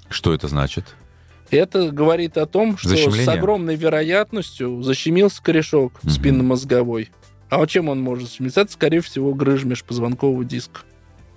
Что 0.08 0.32
это 0.32 0.48
значит? 0.48 0.96
Это 1.50 1.90
говорит 1.90 2.36
о 2.36 2.46
том, 2.46 2.76
что 2.76 2.90
с 2.90 3.28
огромной 3.28 3.76
вероятностью 3.76 4.82
защемился 4.82 5.42
корешок 5.42 5.92
угу. 6.02 6.10
спинномозговой. 6.10 7.10
А 7.48 7.58
вот 7.58 7.70
чем 7.70 7.88
он 7.88 8.00
может 8.00 8.28
защемиться? 8.28 8.60
Это, 8.60 8.72
скорее 8.72 9.00
всего, 9.00 9.32
грыж 9.34 9.64
межпозвонкового 9.64 10.44
диска. 10.44 10.80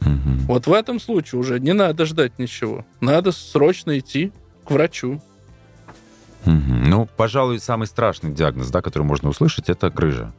Угу. 0.01 0.48
Вот 0.48 0.68
в 0.68 0.74
этом 0.74 1.00
случае 1.00 1.39
уже 1.39 1.60
не 1.60 1.74
надо 1.74 2.06
ждать 2.06 2.38
ничего. 2.39 2.86
Надо 3.00 3.32
срочно 3.32 3.98
идти 3.98 4.32
к 4.65 4.72
врачу. 4.72 5.22
Угу. 6.46 6.53
Ну, 6.53 7.08
пожалуй, 7.15 7.60
самый 7.60 7.88
страшный 7.88 8.34
диагноз, 8.34 8.70
да, 8.70 8.82
который 8.82 9.03
можно 9.03 9.30
услышать, 9.30 9.70
это 9.70 9.89
грыжа. 9.89 10.34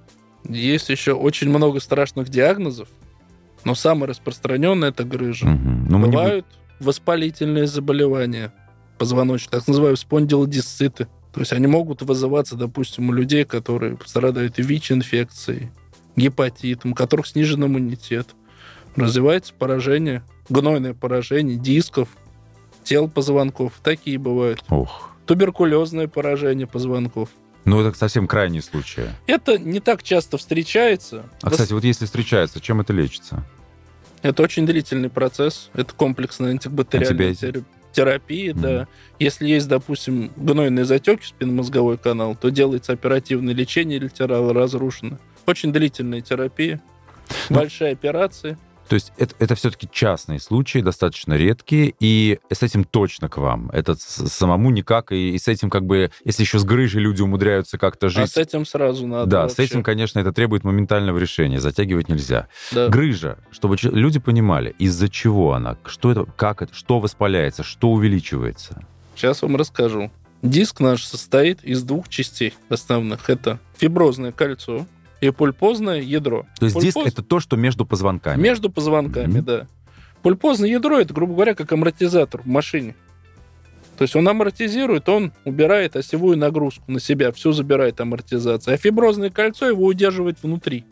Есть 0.49 0.89
еще 0.89 1.13
очень 1.13 1.49
много 1.49 1.81
страшных 1.81 2.29
диагнозов. 2.29 2.89
Но 3.65 3.75
самое 3.75 4.11
распространенное 4.11 4.89
это 4.89 5.05
грыжа. 5.05 5.47
Угу. 5.47 5.69
Ну, 5.89 5.99
Бывают 6.01 6.45
не... 6.81 6.85
воспалительные 6.85 7.67
заболевания 7.67 8.53
позвоночника, 8.99 9.59
так 9.59 9.69
называемые 9.69 9.97
спондилодисциты. 9.97 11.09
То 11.33 11.41
есть 11.41 11.53
они 11.53 11.67
могут 11.67 12.03
вызываться, 12.03 12.57
допустим, 12.57 13.09
у 13.09 13.13
людей, 13.13 13.45
которые 13.45 13.99
страдают 14.05 14.59
ВИЧ-инфекцией, 14.59 15.71
гепатитом, 16.15 16.93
у 16.93 16.95
которых 16.95 17.27
снижен 17.27 17.65
иммунитет. 17.65 18.29
Развивается 18.97 19.55
поражение, 19.59 20.23
гнойное 20.51 20.93
поражение 20.93 21.57
дисков, 21.57 22.09
тел 22.85 23.09
позвонков. 23.09 23.73
Такие 23.83 24.19
бывают. 24.19 24.63
Ох. 24.69 25.11
Туберкулезное 25.25 26.09
поражение 26.09 26.67
позвонков. 26.67 27.31
Ну, 27.65 27.81
это 27.81 27.97
совсем 27.97 28.27
крайние 28.27 28.61
случаи. 28.61 29.05
Это 29.27 29.57
не 29.57 29.81
так 29.81 30.03
часто 30.03 30.37
встречается. 30.37 31.25
А, 31.43 31.51
кстати, 31.51 31.73
вот 31.73 31.85
если 31.85 32.07
встречается, 32.07 32.61
чем 32.61 32.81
это 32.81 32.93
лечится? 32.93 33.45
Это 34.23 34.43
очень 34.43 34.67
длительный 34.67 35.11
процесс. 35.11 35.71
Это 35.73 35.95
комплексная 35.95 36.51
антибактериальная 36.51 37.35
терапия, 37.35 37.65
mm-hmm. 38.01 38.61
да. 38.61 38.89
Если 39.19 39.47
есть, 39.47 39.69
допустим, 39.69 40.33
гнойные 40.37 40.85
затеки 40.85 41.23
в 41.23 41.27
спинномозговой 41.27 41.99
канал, 41.99 42.37
то 42.37 42.51
делается 42.51 42.93
оперативное 42.93 43.55
лечение 43.55 43.99
литерала 43.99 44.53
разрушено. 44.53 45.19
Очень 45.47 45.73
длительная 45.73 46.21
терапия, 46.21 46.81
ну, 47.49 47.57
большие 47.57 47.93
операции. 47.93 48.57
То 48.89 48.95
есть 48.95 49.13
это, 49.17 49.35
это 49.39 49.55
все-таки 49.55 49.89
частные 49.91 50.39
случаи, 50.39 50.81
достаточно 50.81 51.35
редкие, 51.35 51.95
и 52.01 52.39
с 52.51 52.63
этим 52.63 52.85
точно 52.85 53.29
к 53.29 53.39
вам. 53.39 53.71
Это 53.71 53.95
самому 53.97 54.71
никак, 54.71 55.13
и, 55.13 55.31
и 55.31 55.39
с 55.39 55.49
этим 55.49 55.71
как 55.71 55.85
бы, 55.85 56.11
если 56.25 56.43
еще 56.43 56.59
с 56.59 56.65
грыжей 56.65 57.01
люди 57.01 57.23
умудряются 57.23 57.79
как-то 57.79 58.09
жить... 58.09 58.19
А 58.19 58.27
с 58.27 58.37
этим 58.37 58.67
сразу 58.67 59.07
надо 59.07 59.31
Да, 59.31 59.41
вообще. 59.43 59.57
с 59.57 59.59
этим, 59.61 59.83
конечно, 59.83 60.19
это 60.19 60.33
требует 60.33 60.65
моментального 60.65 61.19
решения, 61.19 61.61
затягивать 61.61 62.09
нельзя. 62.09 62.49
Да. 62.73 62.89
Грыжа, 62.89 63.39
чтобы 63.51 63.77
люди 63.83 64.19
понимали, 64.19 64.75
из-за 64.79 65.09
чего 65.09 65.55
она, 65.55 65.77
что 65.87 66.11
это, 66.11 66.25
как 66.37 66.63
это, 66.63 66.75
что 66.75 66.99
воспаляется, 66.99 67.63
что 67.63 67.91
увеличивается. 67.91 68.87
Сейчас 69.15 69.43
вам 69.43 69.57
расскажу. 69.57 70.11
Диск 70.43 70.81
наш 70.81 71.05
состоит 71.05 71.63
из 71.63 71.83
двух 71.85 72.09
частей 72.09 72.55
основных. 72.69 73.31
Это 73.31 73.61
фиброзное 73.77 74.33
кольцо, 74.33 74.87
и 75.23 75.31
пульпозное 75.31 76.01
ядро. 76.01 76.47
То 76.59 76.67
есть 76.67 76.75
Пульпоз... 76.75 77.05
диск 77.05 77.07
это 77.07 77.23
то, 77.23 77.39
что 77.39 77.57
между 77.57 77.87
позвонками. 77.87 78.43
Между 78.43 78.71
позвонками, 78.71 79.39
mm-hmm. 79.39 79.43
да. 79.43 79.67
Пульпозное 80.23 80.69
ядро 80.69 80.99
это, 80.99 81.15
грубо 81.15 81.35
говоря, 81.35 81.55
как 81.55 81.71
амортизатор 81.73 82.43
в 82.43 82.47
машине. 82.47 82.97
То 83.97 84.03
есть 84.03 84.17
он 84.17 84.29
амортизирует, 84.29 85.09
он 85.09 85.33
убирает 85.45 85.95
осевую 85.95 86.37
нагрузку 86.37 86.91
на 86.91 86.99
себя, 86.99 87.31
все 87.31 87.53
забирает 87.53 88.01
амортизация. 88.01 88.75
А 88.75 88.77
фиброзное 88.77 89.31
кольцо 89.31 89.69
его 89.69 89.85
удерживает 89.85 90.39
внутри. 90.43 90.85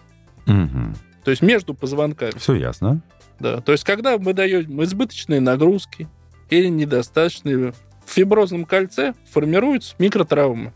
Угу. 0.46 0.94
То 1.24 1.32
есть 1.32 1.42
между 1.42 1.74
позвонками. 1.74 2.38
Все 2.38 2.54
ясно. 2.54 3.02
Да. 3.40 3.60
То 3.60 3.72
есть 3.72 3.82
когда 3.82 4.16
мы 4.16 4.32
даем 4.32 4.80
избыточные 4.84 5.40
нагрузки 5.40 6.06
или 6.50 6.68
недостаточные, 6.68 7.72
в 8.06 8.12
фиброзном 8.12 8.64
кольце 8.64 9.14
формируются 9.32 9.96
микротравмы, 9.98 10.72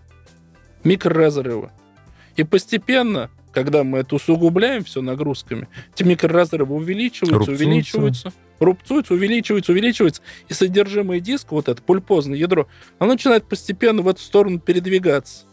микроразрывы. 0.82 1.70
И 2.34 2.42
постепенно 2.42 3.30
когда 3.54 3.84
мы 3.84 3.98
это 3.98 4.16
усугубляем 4.16 4.84
все 4.84 5.00
нагрузками, 5.00 5.68
эти 5.94 6.02
микроразрывы 6.02 6.74
увеличиваются, 6.74 7.38
рубцуются. 7.38 7.64
увеличиваются, 7.64 8.32
рубцуются, 8.58 9.14
увеличиваются, 9.14 9.72
увеличиваются, 9.72 10.22
и 10.48 10.54
содержимое 10.54 11.20
диска, 11.20 11.54
вот 11.54 11.68
это 11.68 11.80
пульпозное 11.80 12.36
ядро, 12.36 12.66
оно 12.98 13.12
начинает 13.12 13.44
постепенно 13.44 14.02
в 14.02 14.08
эту 14.08 14.20
сторону 14.20 14.58
передвигаться. 14.58 15.44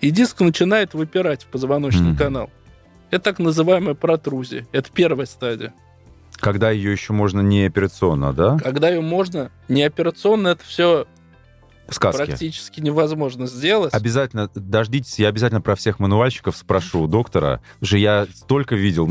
И 0.00 0.10
диск 0.10 0.40
начинает 0.40 0.92
выпирать 0.92 1.44
в 1.44 1.46
позвоночный 1.46 2.12
mm. 2.12 2.18
канал. 2.18 2.50
Это 3.10 3.24
так 3.24 3.38
называемая 3.38 3.94
протрузия. 3.94 4.66
Это 4.72 4.90
первая 4.92 5.26
стадия. 5.26 5.72
Когда 6.34 6.70
ее 6.70 6.92
еще 6.92 7.14
можно 7.14 7.40
не 7.40 7.64
операционно, 7.64 8.34
да? 8.34 8.58
Когда 8.58 8.90
ее 8.90 9.00
можно 9.00 9.50
не 9.68 9.82
операционно, 9.84 10.48
это 10.48 10.64
все 10.64 11.06
сказки. 11.88 12.24
Практически 12.26 12.80
невозможно 12.80 13.46
сделать. 13.46 13.94
Обязательно 13.94 14.50
дождитесь, 14.54 15.18
я 15.18 15.28
обязательно 15.28 15.60
про 15.60 15.74
всех 15.76 15.98
мануальщиков 15.98 16.56
спрошу 16.56 17.02
у 17.02 17.06
доктора, 17.06 17.60
что 17.82 17.96
я 17.96 18.26
столько 18.34 18.74
видел. 18.74 19.08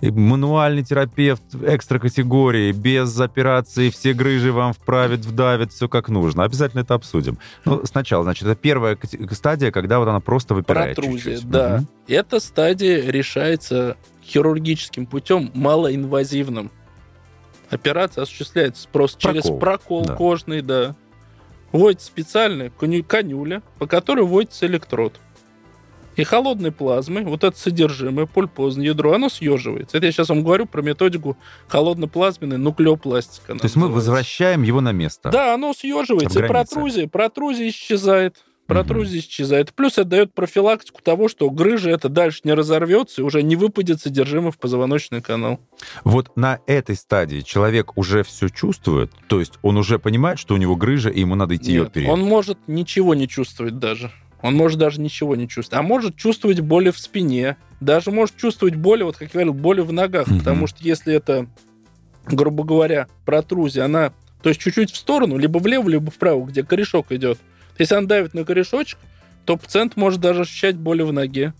Мануальный 0.00 0.82
терапевт 0.84 1.42
экстра 1.66 1.98
категории, 1.98 2.72
без 2.72 3.18
операции, 3.20 3.90
все 3.90 4.12
грыжи 4.12 4.52
вам 4.52 4.72
вправят, 4.72 5.20
вдавят, 5.20 5.72
все 5.72 5.88
как 5.88 6.08
нужно. 6.08 6.44
Обязательно 6.44 6.80
это 6.80 6.94
обсудим. 6.94 7.38
Но 7.64 7.84
сначала, 7.84 8.24
значит, 8.24 8.46
это 8.46 8.54
первая 8.54 8.98
стадия, 9.32 9.70
когда 9.70 9.98
вот 9.98 10.08
она 10.08 10.20
просто 10.20 10.54
выпирает 10.54 10.96
Протрузия, 10.96 11.34
чуть-чуть. 11.36 11.50
да. 11.50 11.76
Угу. 11.76 11.86
Эта 12.08 12.40
стадия 12.40 13.10
решается 13.10 13.96
хирургическим 14.24 15.06
путем, 15.06 15.50
малоинвазивным. 15.54 16.70
Операция 17.68 18.22
осуществляется 18.22 18.88
просто 18.88 19.18
Прокол. 19.20 19.42
через 19.42 19.58
прокол 19.60 20.04
Да. 20.04 20.14
кожный, 20.16 20.60
да. 20.62 20.96
Вводится 21.72 22.06
специальная 22.06 22.70
коню- 22.70 23.04
конюля, 23.04 23.62
по 23.78 23.86
которой 23.86 24.24
вводится 24.24 24.66
электрод. 24.66 25.20
И 26.16 26.24
холодной 26.24 26.72
плазмой, 26.72 27.24
вот 27.24 27.44
это 27.44 27.56
содержимое, 27.56 28.26
пульпозное 28.26 28.86
ядро, 28.86 29.12
оно 29.12 29.28
съеживается. 29.28 29.96
Это 29.96 30.06
я 30.06 30.12
сейчас 30.12 30.28
вам 30.28 30.42
говорю 30.42 30.66
про 30.66 30.82
методику 30.82 31.36
холодноплазменной 31.68 32.58
нуклеопластика. 32.58 33.54
То 33.54 33.64
есть 33.64 33.76
мы 33.76 33.82
называется. 33.82 34.10
возвращаем 34.10 34.62
его 34.62 34.80
на 34.80 34.92
место. 34.92 35.30
Да, 35.30 35.54
оно 35.54 35.72
съеживается, 35.72 36.44
и 36.44 36.48
протрузия, 36.48 37.06
протрузия 37.06 37.68
исчезает. 37.68 38.44
Протрузия 38.70 39.20
исчезает. 39.20 39.72
Плюс 39.74 39.94
это 39.94 40.04
дает 40.04 40.34
профилактику 40.34 41.02
того, 41.02 41.28
что 41.28 41.50
грыжа 41.50 41.90
это 41.90 42.08
дальше 42.08 42.40
не 42.44 42.54
разорвется 42.54 43.22
и 43.22 43.24
уже 43.24 43.42
не 43.42 43.56
выпадет 43.56 44.00
содержимое 44.00 44.52
в 44.52 44.58
позвоночный 44.58 45.20
канал. 45.20 45.60
Вот 46.04 46.36
на 46.36 46.60
этой 46.66 46.96
стадии 46.96 47.40
человек 47.40 47.96
уже 47.96 48.22
все 48.22 48.48
чувствует, 48.48 49.10
то 49.26 49.40
есть 49.40 49.54
он 49.62 49.76
уже 49.76 49.98
понимает, 49.98 50.38
что 50.38 50.54
у 50.54 50.56
него 50.56 50.76
грыжа, 50.76 51.10
и 51.10 51.20
ему 51.20 51.34
надо 51.34 51.56
идти 51.56 51.72
ее 51.72 51.80
Нет, 51.80 51.88
отпереть. 51.88 52.08
он 52.08 52.20
может 52.22 52.58
ничего 52.66 53.14
не 53.14 53.28
чувствовать 53.28 53.78
даже. 53.78 54.10
Он 54.42 54.54
может 54.54 54.78
даже 54.78 55.00
ничего 55.00 55.36
не 55.36 55.48
чувствовать. 55.48 55.84
А 55.84 55.86
может 55.86 56.16
чувствовать 56.16 56.60
боли 56.60 56.90
в 56.90 56.98
спине. 56.98 57.56
Даже 57.80 58.10
может 58.10 58.36
чувствовать 58.36 58.74
боли, 58.74 59.02
вот 59.02 59.16
как 59.16 59.28
я 59.28 59.32
говорил, 59.32 59.52
боли 59.52 59.80
в 59.80 59.92
ногах. 59.92 60.28
Мгм. 60.28 60.38
Потому 60.38 60.66
что 60.66 60.78
если 60.80 61.12
это, 61.12 61.46
грубо 62.26 62.64
говоря, 62.64 63.06
протрузия, 63.26 63.84
она 63.84 64.12
то 64.42 64.48
есть 64.48 64.60
чуть-чуть 64.60 64.90
в 64.90 64.96
сторону, 64.96 65.36
либо 65.36 65.58
влево, 65.58 65.88
либо 65.88 66.10
вправо, 66.10 66.46
где 66.46 66.62
корешок 66.62 67.12
идет. 67.12 67.38
Если 67.80 67.94
он 67.94 68.06
давит 68.06 68.34
на 68.34 68.44
корешочек, 68.44 68.98
то 69.46 69.56
пациент 69.56 69.96
может 69.96 70.20
даже 70.20 70.42
ощущать 70.42 70.76
боли 70.76 71.00
в 71.00 71.14
ноге, 71.14 71.54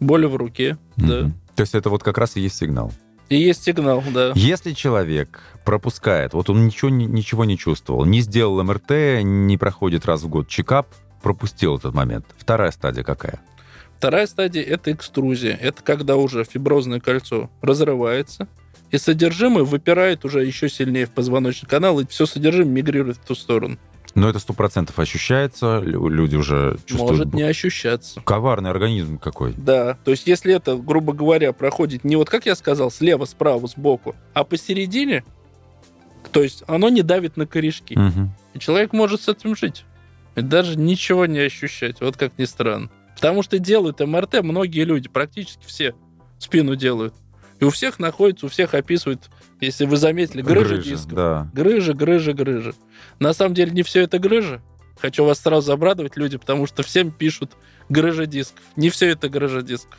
боли 0.00 0.26
в 0.26 0.34
руке. 0.34 0.76
Да. 0.96 1.20
Мгм. 1.20 1.34
То 1.54 1.60
есть 1.60 1.76
это 1.76 1.90
вот 1.90 2.02
как 2.02 2.18
раз 2.18 2.36
и 2.36 2.40
есть 2.40 2.56
сигнал. 2.56 2.92
И 3.28 3.36
есть 3.36 3.62
сигнал, 3.62 4.02
да. 4.12 4.32
Если 4.34 4.72
человек 4.72 5.40
пропускает, 5.64 6.34
вот 6.34 6.50
он 6.50 6.66
ничего, 6.66 6.90
ничего 6.90 7.44
не 7.44 7.56
чувствовал, 7.56 8.04
не 8.04 8.20
сделал 8.20 8.62
МРТ, 8.64 9.22
не 9.22 9.56
проходит 9.56 10.06
раз 10.06 10.22
в 10.22 10.28
год 10.28 10.48
чекап, 10.48 10.88
пропустил 11.22 11.76
этот 11.76 11.94
момент. 11.94 12.26
Вторая 12.36 12.72
стадия 12.72 13.04
какая? 13.04 13.40
Вторая 13.98 14.26
стадия– 14.26 14.62
это 14.64 14.90
экструзия. 14.90 15.56
Это 15.56 15.84
когда 15.84 16.16
уже 16.16 16.42
фиброзное 16.42 16.98
кольцо 16.98 17.48
разрывается, 17.62 18.48
и 18.90 18.98
содержимое 18.98 19.62
выпирает 19.62 20.24
уже 20.24 20.44
еще 20.44 20.68
сильнее 20.68 21.06
в 21.06 21.10
позвоночный 21.10 21.68
канал, 21.68 22.00
и 22.00 22.06
все 22.08 22.26
содержимое 22.26 22.72
мигрирует 22.72 23.18
в 23.18 23.24
ту 23.24 23.36
сторону. 23.36 23.78
Но 24.14 24.28
это 24.28 24.38
сто 24.38 24.52
процентов 24.52 24.98
ощущается, 24.98 25.80
лю- 25.80 26.08
люди 26.08 26.36
уже 26.36 26.78
чувствуют. 26.86 27.18
Может 27.18 27.34
не 27.34 27.42
ощущаться. 27.42 28.20
Коварный 28.20 28.70
организм 28.70 29.18
какой. 29.18 29.54
Да, 29.54 29.98
то 30.04 30.12
есть 30.12 30.26
если 30.26 30.54
это, 30.54 30.76
грубо 30.76 31.12
говоря, 31.12 31.52
проходит 31.52 32.04
не 32.04 32.16
вот 32.16 32.30
как 32.30 32.46
я 32.46 32.54
сказал, 32.54 32.90
слева, 32.90 33.24
справа, 33.24 33.66
сбоку, 33.66 34.14
а 34.32 34.44
посередине, 34.44 35.24
то 36.30 36.42
есть 36.42 36.62
оно 36.66 36.88
не 36.88 37.02
давит 37.02 37.36
на 37.36 37.46
корешки. 37.46 37.98
Мгм. 37.98 38.34
И 38.54 38.58
человек 38.58 38.92
может 38.92 39.22
с 39.22 39.28
этим 39.28 39.56
жить. 39.56 39.84
И 40.36 40.40
даже 40.42 40.76
ничего 40.78 41.26
не 41.26 41.40
ощущать, 41.40 42.00
вот 42.00 42.16
как 42.16 42.38
ни 42.38 42.44
странно. 42.44 42.90
Потому 43.14 43.42
что 43.42 43.58
делают 43.58 44.00
МРТ 44.00 44.42
многие 44.42 44.84
люди, 44.84 45.08
практически 45.08 45.64
все 45.66 45.94
спину 46.38 46.76
делают. 46.76 47.14
И 47.60 47.64
у 47.64 47.70
всех 47.70 47.98
находится, 47.98 48.46
у 48.46 48.48
всех 48.48 48.74
описывают, 48.74 49.30
если 49.60 49.86
вы 49.86 49.96
заметили, 49.96 50.42
грыжа, 50.42 50.74
Грыжа, 50.76 50.82
дисков. 50.90 51.12
да. 51.14 51.48
Грыжа, 51.52 51.94
грыжа, 51.94 52.32
грыжа. 52.32 52.72
На 53.18 53.32
самом 53.32 53.54
деле 53.54 53.70
не 53.72 53.82
все 53.82 54.02
это 54.02 54.18
грыжа. 54.18 54.60
Хочу 55.00 55.24
вас 55.24 55.40
сразу 55.40 55.72
обрадовать, 55.72 56.16
люди, 56.16 56.36
потому 56.38 56.66
что 56.66 56.82
всем 56.82 57.10
пишут 57.10 57.52
грыжа 57.88 58.26
дисков. 58.26 58.60
Не 58.76 58.90
все 58.90 59.08
это 59.10 59.28
грыжа 59.28 59.62
дисков. 59.62 59.98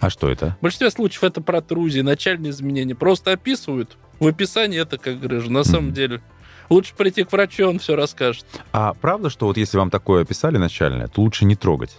А 0.00 0.10
что 0.10 0.30
это? 0.30 0.56
В 0.60 0.62
большинстве 0.62 0.90
случаев 0.90 1.24
это 1.24 1.40
протрузии, 1.40 2.00
начальные 2.00 2.50
изменения. 2.50 2.94
Просто 2.94 3.32
описывают. 3.32 3.96
В 4.20 4.26
описании 4.26 4.80
это 4.80 4.96
как 4.98 5.18
грыжа. 5.20 5.50
На 5.50 5.64
самом 5.64 5.92
деле 5.92 6.22
лучше 6.70 6.94
прийти 6.96 7.24
к 7.24 7.32
врачу, 7.32 7.68
он 7.68 7.78
все 7.80 7.96
расскажет. 7.96 8.46
А 8.72 8.94
правда, 8.94 9.28
что 9.28 9.46
вот 9.46 9.56
если 9.56 9.76
вам 9.76 9.90
такое 9.90 10.22
описали 10.22 10.56
начальное, 10.56 11.08
то 11.08 11.20
лучше 11.22 11.44
не 11.44 11.56
трогать? 11.56 11.96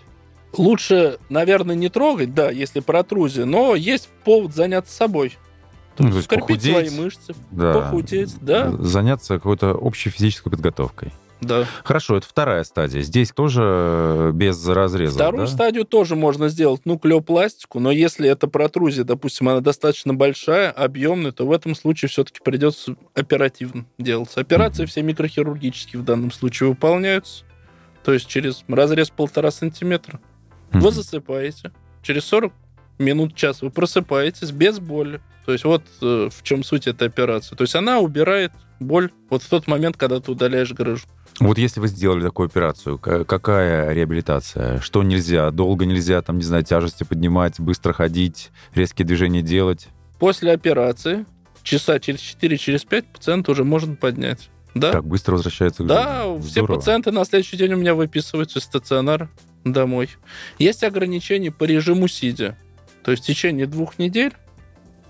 Лучше, 0.57 1.19
наверное, 1.29 1.75
не 1.75 1.89
трогать, 1.89 2.33
да, 2.33 2.49
если 2.49 2.79
протрузия, 2.79 3.45
но 3.45 3.75
есть 3.75 4.07
повод 4.23 4.55
заняться 4.55 4.95
собой. 4.95 5.37
Ну, 5.99 6.09
то 6.11 6.15
есть 6.17 6.25
Скрепить 6.25 6.61
свои 6.61 6.73
похудеть, 6.73 6.97
мышцы, 6.99 7.35
Да. 7.51 7.73
похудеть, 7.73 8.35
да, 8.41 8.71
Заняться 8.71 9.35
какой-то 9.35 9.73
общей 9.73 10.09
физической 10.09 10.49
подготовкой. 10.49 11.11
да. 11.41 11.65
Хорошо, 11.83 12.17
это 12.17 12.27
вторая 12.27 12.63
стадия. 12.63 13.01
Здесь 13.01 13.31
тоже 13.31 13.61
э, 13.63 14.31
без 14.33 14.65
разреза. 14.67 15.15
Вторую 15.15 15.45
да? 15.47 15.51
стадию 15.51 15.85
тоже 15.85 16.15
можно 16.15 16.49
сделать 16.49 16.85
нуклеопластику, 16.85 17.79
но 17.79 17.91
если 17.91 18.27
эта 18.29 18.47
протрузия, 18.47 19.03
допустим, 19.03 19.47
она 19.49 19.61
достаточно 19.61 20.13
большая, 20.13 20.71
объемная, 20.71 21.31
то 21.31 21.45
в 21.45 21.51
этом 21.51 21.75
случае 21.75 22.09
все-таки 22.09 22.39
придется 22.43 22.95
оперативно 23.13 23.85
делать. 23.97 24.31
Операции 24.35 24.83
Мгм. 24.83 24.87
все 24.89 25.01
микрохирургические 25.03 26.01
в 26.01 26.05
данном 26.05 26.31
случае 26.31 26.69
выполняются, 26.69 27.43
то 28.03 28.11
есть 28.13 28.27
через 28.27 28.63
разрез 28.67 29.09
полтора 29.09 29.51
сантиметра. 29.51 30.19
Мгм. 30.71 30.81
Вы 30.81 30.91
засыпаете, 30.91 31.71
через 32.01 32.25
40 32.25 32.53
минут, 32.97 33.33
час 33.35 33.61
вы 33.61 33.69
просыпаетесь 33.69 34.51
без 34.51 34.79
боли. 34.79 35.21
То 35.49 35.53
есть 35.53 35.65
вот 35.65 35.81
э, 36.03 36.29
в 36.31 36.43
чем 36.43 36.63
суть 36.63 36.85
этой 36.85 37.07
операции. 37.07 37.55
То 37.55 37.63
есть 37.63 37.73
она 37.73 37.97
убирает 37.97 38.51
боль 38.79 39.09
вот 39.31 39.41
в 39.41 39.49
тот 39.49 39.65
момент, 39.65 39.97
когда 39.97 40.19
ты 40.19 40.31
удаляешь 40.31 40.71
грыжу. 40.73 41.07
Вот 41.39 41.57
если 41.57 41.79
вы 41.79 41.87
сделали 41.87 42.21
такую 42.21 42.45
операцию, 42.45 42.99
ка- 42.99 43.25
какая 43.25 43.91
реабилитация? 43.93 44.79
Что 44.79 45.01
нельзя? 45.01 45.49
Долго 45.49 45.87
нельзя, 45.87 46.21
там, 46.21 46.37
не 46.37 46.43
знаю, 46.43 46.63
тяжести 46.63 47.03
поднимать, 47.03 47.59
быстро 47.59 47.93
ходить, 47.93 48.51
резкие 48.75 49.07
движения 49.07 49.41
делать? 49.41 49.87
После 50.19 50.51
операции 50.51 51.25
часа 51.63 51.99
через 51.99 52.19
4, 52.19 52.55
через 52.59 52.83
5 52.85 53.05
пациент 53.07 53.49
уже 53.49 53.63
можно 53.63 53.95
поднять. 53.95 54.51
Да? 54.75 54.91
Так 54.91 55.03
быстро 55.07 55.31
возвращается 55.33 55.81
к 55.83 55.87
Да, 55.87 56.25
жизни. 56.27 56.41
все 56.43 56.51
Здорово. 56.61 56.75
пациенты 56.77 57.11
на 57.11 57.25
следующий 57.25 57.57
день 57.57 57.73
у 57.73 57.77
меня 57.77 57.95
выписываются 57.95 58.59
из 58.59 58.65
стационара 58.65 59.31
домой. 59.65 60.09
Есть 60.59 60.83
ограничения 60.83 61.51
по 61.51 61.63
режиму 61.63 62.07
сидя. 62.07 62.55
То 63.03 63.09
есть 63.09 63.23
в 63.23 63.25
течение 63.25 63.65
двух 63.65 63.97
недель 63.97 64.33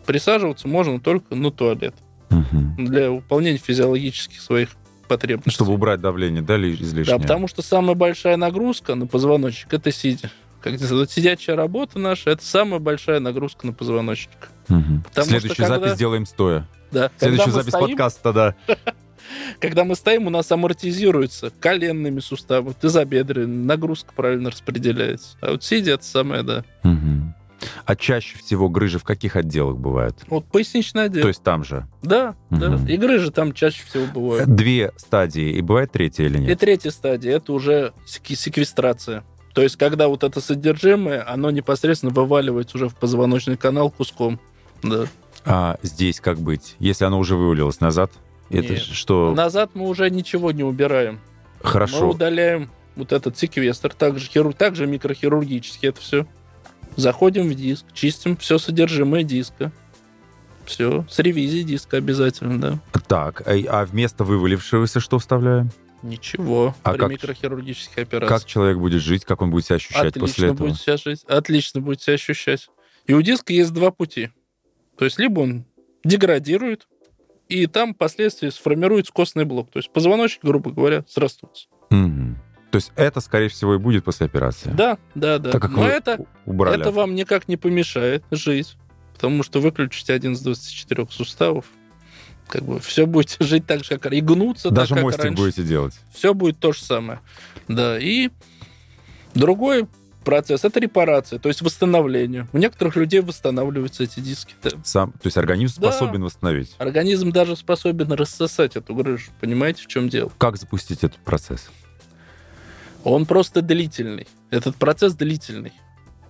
Присаживаться 0.09 0.67
можно 0.67 0.99
только 0.99 1.35
на 1.35 1.51
туалет 1.51 1.93
Мгм. 2.31 2.83
для 2.83 3.11
выполнения 3.11 3.59
физиологических 3.59 4.41
своих 4.41 4.69
потребностей. 5.07 5.51
Чтобы 5.51 5.73
убрать 5.73 6.01
давление, 6.01 6.41
да, 6.41 6.57
ли- 6.57 6.73
излишнее? 6.73 7.17
Да, 7.17 7.21
потому 7.21 7.47
что 7.47 7.61
самая 7.61 7.95
большая 7.95 8.35
нагрузка 8.35 8.95
на 8.95 9.05
позвоночник 9.05 9.71
это 9.71 9.91
сидя. 9.91 10.31
Как 10.61 10.79
вот 10.81 11.11
сидячая 11.11 11.55
работа 11.55 11.99
наша 11.99 12.31
это 12.31 12.43
самая 12.43 12.79
большая 12.79 13.19
нагрузка 13.19 13.67
на 13.67 13.73
позвоночник. 13.73 14.49
Мгм. 14.67 15.03
Потому 15.03 15.25
что 15.27 15.39
Следующую 15.39 15.67
когда- 15.67 15.79
запись 15.79 15.95
сделаем 15.95 16.25
стоя. 16.25 16.67
Да. 16.91 17.11
Следующую 17.19 17.53
запись 17.53 17.69
стоим- 17.69 17.87
подкаста, 17.89 18.33
да. 18.33 18.55
Когда 19.59 19.83
мы 19.83 19.93
стоим, 19.95 20.25
у 20.25 20.31
нас 20.31 20.51
амортизируется 20.51 21.51
коленными 21.59 22.19
суставы, 22.19 22.73
тазобедренные, 22.73 23.63
нагрузка 23.65 24.11
правильно 24.15 24.49
распределяется. 24.49 25.37
А 25.41 25.51
вот 25.51 25.63
сидя, 25.63 25.91
это 25.91 26.03
самое, 26.03 26.41
да. 26.41 26.63
Мгм. 26.81 27.35
А 27.85 27.95
чаще 27.95 28.37
всего 28.37 28.69
грыжи 28.69 28.99
в 28.99 29.03
каких 29.03 29.35
отделах 29.35 29.77
бывают? 29.77 30.17
Вот 30.27 30.45
поясничный 30.45 31.05
отдел. 31.05 31.21
То 31.23 31.27
есть 31.27 31.43
там 31.43 31.63
же. 31.63 31.87
Да, 32.01 32.35
да. 32.49 32.69
Мгм. 32.71 32.87
И 32.87 32.97
грыжи 32.97 33.31
там 33.31 33.53
чаще 33.53 33.83
всего 33.85 34.05
бывают. 34.05 34.47
Две 34.53 34.91
стадии, 34.97 35.51
и 35.51 35.61
бывает 35.61 35.91
третья 35.91 36.25
или 36.25 36.37
И 36.37 36.41
нет? 36.41 36.59
третья 36.59 36.91
стадия 36.91 37.37
это 37.37 37.53
уже 37.53 37.93
сек- 38.05 38.37
секвестрация. 38.37 39.23
То 39.53 39.63
есть, 39.63 39.75
когда 39.77 40.07
вот 40.07 40.23
это 40.23 40.39
содержимое, 40.41 41.27
оно 41.27 41.49
непосредственно 41.51 42.11
вываливается 42.13 42.77
уже 42.77 42.87
в 42.89 42.95
позвоночный 42.95 43.57
канал 43.57 43.89
куском. 43.89 44.39
Да. 44.83 45.05
А 45.45 45.77
здесь 45.81 46.19
как 46.21 46.39
быть? 46.39 46.75
Если 46.79 47.03
оно 47.05 47.19
уже 47.19 47.35
вывалилось 47.35 47.79
назад, 47.81 48.11
это 48.49 48.73
Нет. 48.73 48.81
что? 48.81 49.33
Назад 49.33 49.71
мы 49.73 49.87
уже 49.87 50.09
ничего 50.09 50.51
не 50.51 50.63
убираем. 50.63 51.19
Мы 51.63 51.69
Хорошо. 51.69 52.09
удаляем 52.11 52.69
вот 52.95 53.11
этот 53.11 53.37
секвестр, 53.37 53.93
также, 53.93 54.27
хиру- 54.29 54.53
также 54.53 54.85
микрохирургически 54.87 55.87
это 55.87 55.99
все. 56.01 56.25
Заходим 56.99 57.47
в 57.49 57.55
диск, 57.55 57.85
чистим 57.93 58.35
все 58.37 58.57
содержимое 58.57 59.23
диска. 59.23 59.71
Все, 60.65 61.05
с 61.09 61.17
ревизией 61.19 61.63
диска 61.63 61.97
обязательно, 61.97 62.59
да. 62.61 62.79
Так, 63.07 63.41
а, 63.47 63.53
а 63.69 63.85
вместо 63.85 64.23
вывалившегося 64.23 64.99
что 64.99 65.17
вставляем? 65.17 65.71
Ничего, 66.03 66.75
А 66.83 66.91
при 66.93 66.99
как- 66.99 67.11
микрохирургических 67.11 67.97
операциях. 67.97 68.41
Как 68.41 68.47
человек 68.47 68.77
будет 68.77 69.01
жить, 69.01 69.25
как 69.25 69.41
он 69.41 69.49
будет 69.49 69.65
себя 69.65 69.77
ощущать 69.77 70.01
Отлично 70.15 70.21
после 70.21 70.47
этого? 70.49 70.67
будет 70.67 70.79
себя 70.79 70.97
жить. 70.97 71.23
Отлично 71.25 71.81
будет 71.81 72.01
себя 72.01 72.13
ощущать. 72.13 72.69
И 73.05 73.13
у 73.13 73.21
диска 73.21 73.51
есть 73.51 73.73
два 73.73 73.91
пути. 73.91 74.29
То 74.97 75.05
есть 75.05 75.17
либо 75.17 75.39
он 75.41 75.65
деградирует, 76.03 76.87
и 77.47 77.65
там 77.65 77.93
впоследствии 77.95 78.49
сформируется 78.49 79.11
костный 79.11 79.45
блок. 79.45 79.71
То 79.71 79.79
есть 79.79 79.91
позвоночник, 79.91 80.43
грубо 80.43 80.71
говоря, 80.71 81.03
срастутся. 81.07 81.67
Мгм. 81.89 82.37
То 82.71 82.75
есть 82.75 82.91
это, 82.95 83.19
скорее 83.21 83.49
всего, 83.49 83.75
и 83.75 83.77
будет 83.77 84.03
после 84.03 84.25
операции? 84.27 84.71
Да, 84.71 84.97
да, 85.15 85.39
да. 85.39 85.51
Так 85.51 85.61
как 85.63 85.71
Но 85.71 85.87
это, 85.87 86.19
убрали. 86.45 86.79
это 86.81 86.91
вам 86.91 87.15
никак 87.15 87.47
не 87.47 87.57
помешает 87.57 88.23
жить. 88.31 88.75
Потому 89.13 89.43
что 89.43 89.59
выключите 89.59 90.13
один 90.13 90.33
из 90.33 90.39
24 90.41 91.07
суставов, 91.09 91.65
как 92.47 92.63
бы 92.63 92.79
все 92.79 93.05
будете 93.05 93.37
жить 93.43 93.65
так 93.65 93.83
же, 93.83 93.97
как 93.97 94.13
и 94.13 94.21
гнуться 94.21 94.69
Даже 94.69 94.93
так, 94.95 95.03
мостик 95.03 95.23
раньше. 95.25 95.41
будете 95.43 95.63
делать. 95.63 95.93
Все 96.13 96.33
будет 96.33 96.59
то 96.59 96.71
же 96.71 96.81
самое. 96.83 97.19
Да, 97.67 97.99
и 97.99 98.29
другой 99.33 99.87
процесс 100.23 100.63
это 100.63 100.79
репарация, 100.79 101.39
то 101.39 101.49
есть 101.49 101.61
восстановление. 101.61 102.47
У 102.53 102.57
некоторых 102.59 102.95
людей 102.95 103.21
восстанавливаются 103.21 104.03
эти 104.03 104.19
диски. 104.19 104.53
Сам, 104.83 105.11
то 105.11 105.25
есть 105.25 105.37
организм 105.37 105.81
Да. 105.81 105.91
способен 105.91 106.23
восстановить. 106.23 106.75
Организм 106.77 107.31
даже 107.31 107.55
способен 107.55 108.11
рассосать 108.13 108.75
эту 108.75 108.93
грыжу. 108.93 109.31
Понимаете, 109.41 109.83
в 109.83 109.87
чем 109.87 110.07
дело? 110.07 110.31
Как 110.37 110.57
запустить 110.57 111.03
этот 111.03 111.17
процесс? 111.19 111.69
Он 113.03 113.25
просто 113.25 113.61
длительный. 113.61 114.27
Этот 114.49 114.75
процесс 114.75 115.13
длительный. 115.13 115.73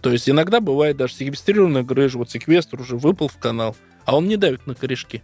То 0.01 0.11
есть 0.11 0.29
иногда 0.29 0.59
бывает 0.59 0.97
даже 0.97 1.13
секвестрированная 1.13 1.83
грыжа, 1.83 2.17
вот 2.17 2.29
секвестр 2.29 2.81
уже 2.81 2.95
выпал 2.95 3.27
в 3.27 3.37
канал, 3.37 3.75
а 4.05 4.15
он 4.15 4.27
не 4.27 4.37
давит 4.37 4.65
на 4.65 4.75
корешки. 4.75 5.21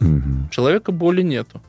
Мгм. 0.00 0.46
У 0.46 0.50
человека 0.50 0.92
боли 0.92 1.22
нету. 1.22 1.62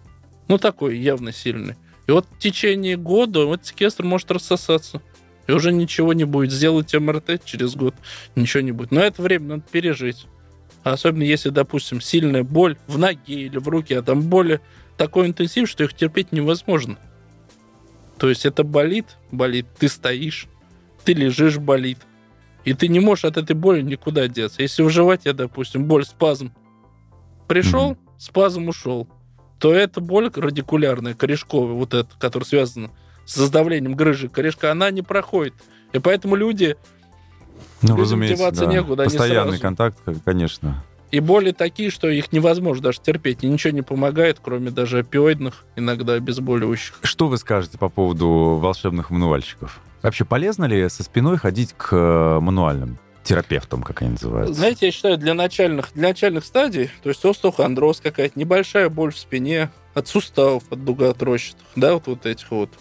Ну, 0.48 0.58
такой 0.58 0.98
явно 0.98 1.32
сильный. 1.32 1.76
И 2.08 2.12
вот 2.12 2.28
в 2.30 2.38
течение 2.40 2.98
года 2.98 3.46
вот 3.46 3.66
секвестр 3.66 4.04
может 4.04 4.30
рассосаться. 4.32 5.02
И 5.48 5.52
уже 5.52 5.72
ничего 5.72 6.14
не 6.14 6.24
будет. 6.24 6.52
Сделать 6.52 6.94
МРТ 6.94 7.44
через 7.46 7.76
год, 7.76 7.96
ничего 8.36 8.62
не 8.62 8.72
будет. 8.72 8.92
Но 8.92 9.02
это 9.02 9.22
время 9.22 9.48
надо 9.48 9.64
пережить. 9.72 10.28
Особенно 10.84 11.24
если, 11.24 11.50
допустим, 11.50 12.02
сильная 12.02 12.44
боль 12.44 12.78
в 12.88 12.98
ноге 12.98 13.46
или 13.46 13.58
в 13.58 13.68
руке, 13.68 14.00
а 14.00 14.02
там 14.04 14.22
боли 14.22 14.62
такой 14.98 15.28
интенсив, 15.28 15.70
что 15.70 15.84
их 15.84 15.94
терпеть 15.94 16.32
невозможно. 16.32 16.98
То 18.18 18.30
есть 18.30 18.46
это 18.46 18.64
болит, 18.64 19.18
болит, 19.32 19.66
ты 19.78 19.88
стоишь, 19.90 20.48
ты 21.04 21.14
лежишь, 21.14 21.58
болит. 21.58 22.00
И 22.64 22.74
ты 22.74 22.88
не 22.88 23.00
можешь 23.00 23.26
от 23.26 23.38
этой 23.38 23.56
боли 23.56 23.82
никуда 23.82 24.28
деться. 24.28 24.62
Если 24.62 24.82
в 24.84 24.90
животе, 24.90 25.34
допустим, 25.34 25.86
боль, 25.86 26.06
спазм, 26.06 26.52
пришел, 27.48 27.98
спазм 28.18 28.70
ушел, 28.70 29.08
то 29.60 29.74
эта 29.74 30.02
боль 30.02 30.32
радикулярная, 30.34 31.14
корешковая, 31.14 31.74
вот 31.74 31.94
эта, 31.94 32.10
которая 32.18 32.46
связана 32.48 32.92
с 33.26 33.36
сдавлением 33.36 33.96
грыжи 33.96 34.30
корешка, 34.30 34.72
она 34.72 34.90
не 34.92 35.02
проходит. 35.02 35.54
И 35.94 36.00
поэтому 36.00 36.36
люди, 36.36 36.76
Ну, 37.82 37.96
разумеется, 37.96 38.52
да. 38.52 38.66
некуда, 38.66 39.04
Постоянный 39.04 39.52
сразу. 39.52 39.62
контакт, 39.62 39.98
конечно. 40.24 40.84
И 41.16 41.22
боли 41.22 41.52
такие, 41.52 41.90
что 41.92 42.10
их 42.10 42.34
невозможно 42.34 42.84
даже 42.84 43.00
терпеть, 43.00 43.46
и 43.46 43.48
ничего 43.48 43.72
не 43.72 43.82
помогает, 43.82 44.40
кроме 44.42 44.70
даже 44.70 45.00
опиоидных, 45.00 45.64
иногда 45.78 46.14
обезболивающих. 46.14 47.00
Что 47.04 47.30
вы 47.30 47.38
скажете 47.38 47.78
по 47.78 47.88
поводу 47.88 48.60
волшебных 48.62 49.12
мануальщиков? 49.12 49.80
Вообще 50.02 50.26
полезно 50.26 50.66
ли 50.66 50.90
со 50.90 51.04
спиной 51.04 51.38
ходить 51.38 51.74
к 51.78 51.96
э, 51.96 52.40
мануальным 52.42 52.98
терапевтам, 53.24 53.82
как 53.82 54.02
они 54.02 54.12
называются? 54.12 54.56
Знаете, 54.56 54.88
я 54.88 54.92
считаю, 54.92 55.18
для 55.18 55.34
начальных, 55.34 55.94
для 55.94 56.10
начальных 56.10 56.44
стадий, 56.44 56.92
то 57.02 57.08
есть 57.08 57.24
остеохондроз 57.24 58.02
какая-то, 58.02 58.38
небольшая 58.38 58.90
боль 58.90 59.14
в 59.14 59.18
спине, 59.18 59.72
от 59.94 60.10
суставов, 60.10 60.64
от 60.70 60.84
дугоотрощенных, 60.84 61.64
да, 61.78 61.94
вот, 61.94 62.08
вот 62.08 62.26
этих 62.26 62.52
вот. 62.52 62.72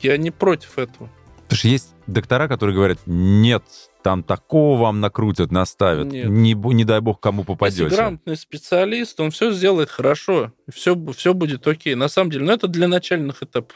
Я 0.00 0.16
не 0.16 0.30
против 0.30 0.78
этого. 0.78 1.10
Потому 1.42 1.58
что 1.58 1.68
есть 1.68 1.94
доктора, 2.06 2.48
которые 2.48 2.74
говорят, 2.74 3.00
нет, 3.04 3.62
там 4.04 4.22
такого 4.22 4.78
вам 4.78 5.00
накрутят, 5.00 5.50
наставят. 5.50 6.12
Нет. 6.12 6.28
Не, 6.28 6.52
не 6.52 6.84
дай 6.84 7.00
бог, 7.00 7.20
кому 7.20 7.42
попадете. 7.42 7.84
Если 7.84 7.96
грамотный 7.96 8.36
специалист, 8.36 9.18
он 9.18 9.30
все 9.30 9.50
сделает 9.50 9.88
хорошо, 9.88 10.52
все, 10.70 10.94
все 11.16 11.32
будет 11.32 11.66
окей. 11.66 11.94
На 11.94 12.08
самом 12.08 12.30
деле, 12.30 12.44
но 12.44 12.52
это 12.52 12.68
для 12.68 12.86
начальных 12.86 13.42
этапов. 13.42 13.74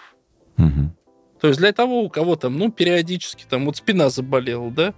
Мгм. 0.59 0.95
То 1.41 1.49
есть 1.49 1.59
для 1.59 1.73
того, 1.73 2.03
у 2.03 2.11
кого 2.11 2.37
там, 2.37 2.59
ну, 2.59 2.71
периодически 2.71 3.47
там 3.49 3.65
вот 3.65 3.79
спина 3.79 4.11
заболела, 4.11 4.71
да? 4.71 4.93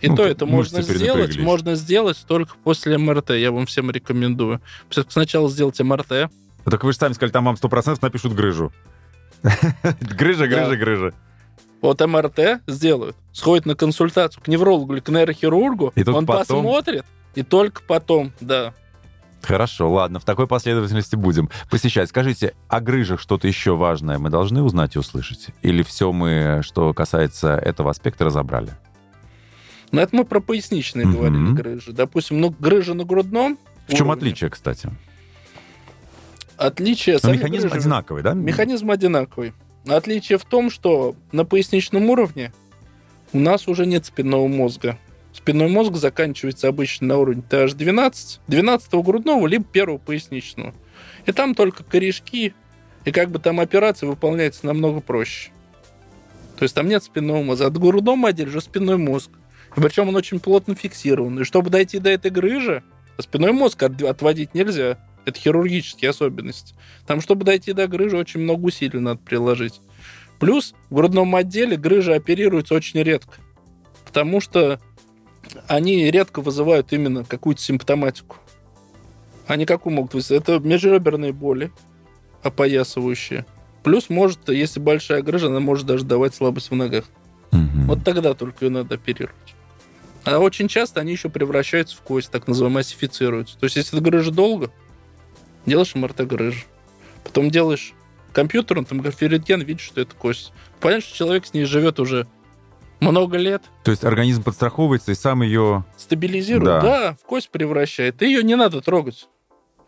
И 0.00 0.08
Ну, 0.08 0.16
то 0.16 0.24
это 0.24 0.46
можно 0.46 0.80
сделать, 0.80 1.36
можно 1.38 1.74
сделать 1.74 2.24
только 2.26 2.54
после 2.64 2.96
МРТ. 2.96 3.30
Я 3.30 3.52
вам 3.52 3.66
всем 3.66 3.90
рекомендую. 3.90 4.62
Сначала 5.08 5.50
сделать 5.50 5.78
МРТ. 5.78 6.30
Ну, 6.64 6.70
Так 6.70 6.84
вы 6.84 6.92
же 6.92 6.98
сами 6.98 7.12
сказали, 7.12 7.32
там 7.32 7.44
вам 7.44 7.56
100% 7.56 7.98
напишут 8.00 8.32
грыжу. 8.32 8.72
Грыжа, 10.00 10.46
грыжа, 10.46 10.76
грыжа. 10.76 11.14
Вот 11.80 12.00
МРТ 12.00 12.62
сделают, 12.66 13.16
сходит 13.38 13.66
на 13.66 13.74
консультацию 13.76 14.42
к 14.42 14.48
неврологу 14.48 14.94
или 14.94 15.00
к 15.00 15.08
нейрохирургу, 15.08 15.92
И 15.94 16.00
он 16.08 16.26
потом- 16.26 16.62
посмотрит, 16.62 17.04
и 17.36 17.42
только 17.44 17.82
потом, 17.86 18.32
да. 18.40 18.74
Хорошо, 19.42 19.88
ладно, 19.92 20.18
в 20.18 20.24
такой 20.24 20.48
последовательности 20.48 21.14
будем 21.14 21.48
посещать. 21.70 22.08
Скажите, 22.08 22.54
о 22.68 22.80
грыжах 22.80 23.20
что-то 23.20 23.46
еще 23.46 23.76
важное 23.76 24.18
мы 24.18 24.28
должны 24.30 24.62
узнать 24.62 24.96
и 24.96 24.98
услышать? 24.98 25.50
Или 25.62 25.84
все 25.84 26.10
мы, 26.10 26.62
что 26.64 26.92
касается 26.92 27.54
этого 27.54 27.90
аспекта, 27.92 28.24
разобрали? 28.24 28.72
Но 29.92 30.00
это 30.00 30.16
мы 30.16 30.24
про 30.24 30.40
поясничные 30.40 31.06
Мгм. 31.06 31.14
говорили 31.16 31.52
грыжи. 31.52 31.92
Допустим, 31.92 32.40
ну, 32.40 32.52
грыжа 32.58 32.94
на 32.94 33.04
грудном 33.04 33.56
В 33.86 33.92
чем 33.94 34.08
уровне. 34.08 34.14
отличие, 34.30 34.50
кстати? 34.50 34.90
Отличие... 36.56 37.14
Ну, 37.14 37.20
сами 37.20 37.36
механизм 37.36 37.68
грыжи- 37.68 37.76
одинаковый, 37.78 38.22
да? 38.24 38.34
Механизм 38.34 38.90
одинаковый. 38.90 39.52
Отличие 39.86 40.38
в 40.38 40.44
том, 40.44 40.70
что 40.70 41.14
на 41.30 41.44
поясничном 41.44 42.10
уровне 42.10 42.52
у 43.32 43.38
нас 43.38 43.68
уже 43.68 43.86
нет 43.86 44.06
спинного 44.06 44.46
мозга. 44.46 44.98
Спинной 45.32 45.68
мозг 45.68 45.94
заканчивается 45.94 46.68
обычно 46.68 47.08
на 47.08 47.18
уровне 47.18 47.42
TH12, 47.48 48.40
12 48.48 48.94
грудного, 49.04 49.46
либо 49.46 49.64
первого 49.64 49.98
поясничного. 49.98 50.74
И 51.26 51.32
там 51.32 51.54
только 51.54 51.84
корешки, 51.84 52.54
и 53.04 53.12
как 53.12 53.30
бы 53.30 53.38
там 53.38 53.60
операция 53.60 54.08
выполняется 54.08 54.66
намного 54.66 55.00
проще. 55.00 55.50
То 56.58 56.64
есть 56.64 56.74
там 56.74 56.88
нет 56.88 57.04
спинного 57.04 57.42
мозга. 57.42 57.66
От 57.66 57.78
грудного 57.78 58.28
отделе 58.28 58.48
уже 58.48 58.60
спинной 58.60 58.96
мозг. 58.96 59.30
Причем 59.76 60.08
он 60.08 60.16
очень 60.16 60.40
плотно 60.40 60.74
фиксирован. 60.74 61.40
И 61.40 61.44
чтобы 61.44 61.70
дойти 61.70 61.98
до 62.00 62.10
этой 62.10 62.30
грыжи, 62.30 62.82
спинной 63.18 63.52
мозг 63.52 63.82
от- 63.82 64.02
отводить 64.02 64.54
нельзя. 64.54 64.98
Это 65.24 65.38
хирургические 65.38 66.10
особенности. 66.10 66.74
Там, 67.06 67.20
чтобы 67.20 67.44
дойти 67.44 67.74
до 67.74 67.86
грыжи, 67.86 68.16
очень 68.16 68.40
много 68.40 68.64
усилий 68.64 68.98
надо 68.98 69.20
приложить. 69.20 69.80
Плюс 70.38 70.74
в 70.90 70.94
грудном 70.94 71.34
отделе 71.34 71.76
грыжи 71.76 72.14
оперируются 72.14 72.74
очень 72.74 73.02
редко. 73.02 73.34
Потому 74.04 74.40
что 74.40 74.80
они 75.66 76.10
редко 76.10 76.40
вызывают 76.40 76.92
именно 76.92 77.24
какую-то 77.24 77.60
симптоматику. 77.60 78.36
Они 79.46 79.66
какую 79.66 79.94
могут 79.94 80.14
вызвать? 80.14 80.42
Это 80.42 80.58
межреберные 80.58 81.32
боли, 81.32 81.72
опоясывающие. 82.42 83.46
Плюс 83.82 84.10
может, 84.10 84.48
если 84.48 84.80
большая 84.80 85.22
грыжа, 85.22 85.46
она 85.46 85.60
может 85.60 85.86
даже 85.86 86.04
давать 86.04 86.34
слабость 86.34 86.70
в 86.70 86.74
ногах. 86.74 87.04
Мгм. 87.52 87.86
Вот 87.86 88.04
тогда 88.04 88.34
только 88.34 88.66
ее 88.66 88.70
надо 88.70 88.96
оперировать. 88.96 89.54
А 90.24 90.38
очень 90.38 90.68
часто 90.68 91.00
они 91.00 91.12
еще 91.12 91.30
превращаются 91.30 91.96
в 91.96 92.00
кость, 92.00 92.30
так 92.30 92.46
называемые 92.46 92.80
осифицируются. 92.80 93.58
То 93.58 93.64
есть, 93.64 93.76
если 93.76 93.96
ты 93.96 94.02
грыжа 94.02 94.30
долго, 94.30 94.70
делаешь 95.64 95.94
МРТ 95.94 96.26
грыжи. 96.26 96.64
Потом 97.24 97.50
делаешь 97.50 97.94
компьютером, 98.38 98.84
там 98.84 99.02
рентген, 99.02 99.62
видишь, 99.62 99.86
что 99.86 100.00
это 100.00 100.14
кость. 100.14 100.52
Понятно, 100.80 101.04
что 101.08 101.16
человек 101.16 101.44
с 101.44 101.52
ней 101.54 101.64
живет 101.64 101.98
уже 101.98 102.28
много 103.00 103.36
лет. 103.36 103.62
То 103.82 103.90
есть 103.90 104.04
организм 104.04 104.44
подстраховывается 104.44 105.10
и 105.10 105.16
сам 105.16 105.42
ее... 105.42 105.84
Стабилизирует, 105.96 106.64
Да. 106.64 106.80
да, 106.80 107.16
в 107.20 107.26
кость 107.26 107.50
превращает. 107.50 108.22
И 108.22 108.26
ее 108.26 108.44
не 108.44 108.54
надо 108.54 108.80
трогать. 108.80 109.28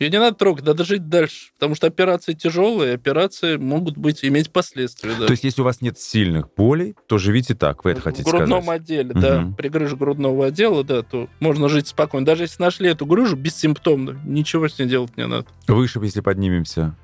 Ее 0.01 0.11
не 0.11 0.19
надо 0.19 0.35
трогать, 0.37 0.65
надо 0.65 0.83
жить 0.83 1.09
дальше. 1.09 1.51
Потому 1.59 1.77
что 1.77 1.87
операции 1.87 2.33
тяжелые, 2.33 2.95
операции 2.95 3.57
могут 3.57 3.97
быть, 3.99 4.25
иметь 4.25 4.51
последствия. 4.51 5.13
Да. 5.17 5.27
То 5.27 5.33
есть 5.33 5.45
если 5.45 5.61
у 5.61 5.65
вас 5.65 5.81
нет 5.81 5.97
сильных 6.01 6.53
болей, 6.57 6.97
то 7.07 7.19
живите 7.19 7.55
так, 7.55 7.85
вы 7.85 7.93
это 7.93 8.01
в 8.01 8.05
хотите 8.05 8.29
грудном 8.29 8.63
сказать? 8.63 8.81
отделе, 8.81 9.13
да, 9.15 9.41
Мгм. 9.43 9.55
при 9.55 9.69
грыже 9.69 9.97
грудного 9.97 10.47
отдела, 10.47 10.83
да, 10.83 11.03
то 11.03 11.29
можно 11.39 11.69
жить 11.69 11.87
спокойно. 11.87 12.27
Даже 12.27 12.45
если 12.45 12.61
нашли 12.63 12.89
эту 12.89 13.07
грыжу 13.07 13.37
бессимптомно, 13.37 14.19
ничего 14.25 14.69
с 14.69 14.77
ней 14.79 14.87
делать 14.89 15.17
не 15.17 15.27
надо. 15.29 15.47
Выше, 15.69 16.01
если 16.03 16.21
поднимемся. 16.21 16.97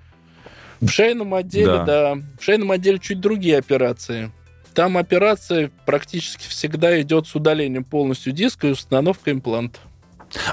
В 0.81 0.89
шейном 0.89 1.35
отделе, 1.35 1.67
Да. 1.67 1.85
да. 1.85 2.19
В 2.39 2.45
шейном 2.45 2.71
отделе 2.71 2.99
чуть 2.99 3.21
другие 3.21 3.59
операции. 3.59 4.31
Там 4.75 4.99
операция 4.99 5.71
практически 5.87 6.47
всегда 6.49 7.01
идет 7.01 7.27
с 7.27 7.35
удалением 7.35 7.85
полностью 7.85 8.33
диска 8.33 8.69
и 8.69 8.73
установкой 8.73 9.33
импланта. 9.33 9.79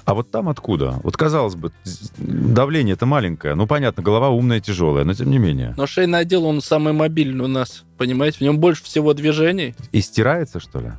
А 0.06 0.14
вот 0.14 0.32
там 0.32 0.50
откуда? 0.50 1.00
Вот 1.04 1.18
казалось 1.18 1.56
бы, 1.56 1.72
давление-то 2.18 3.06
маленькое. 3.06 3.56
Ну, 3.56 3.68
понятно, 3.68 4.04
голова 4.04 4.30
умная, 4.30 4.60
тяжелая, 4.62 5.04
но 5.04 5.14
тем 5.14 5.30
не 5.30 5.40
менее. 5.40 5.74
Но 5.76 5.88
шейный 5.88 6.20
отдел, 6.20 6.46
он 6.46 6.62
самый 6.62 6.94
мобильный 6.94 7.44
у 7.44 7.48
нас, 7.48 7.84
понимаете? 7.98 8.38
В 8.38 8.42
нем 8.42 8.60
больше 8.60 8.84
всего 8.84 9.14
движений. 9.14 9.76
И 9.92 10.00
стирается, 10.02 10.60
что 10.60 10.80
ли? 10.80 10.92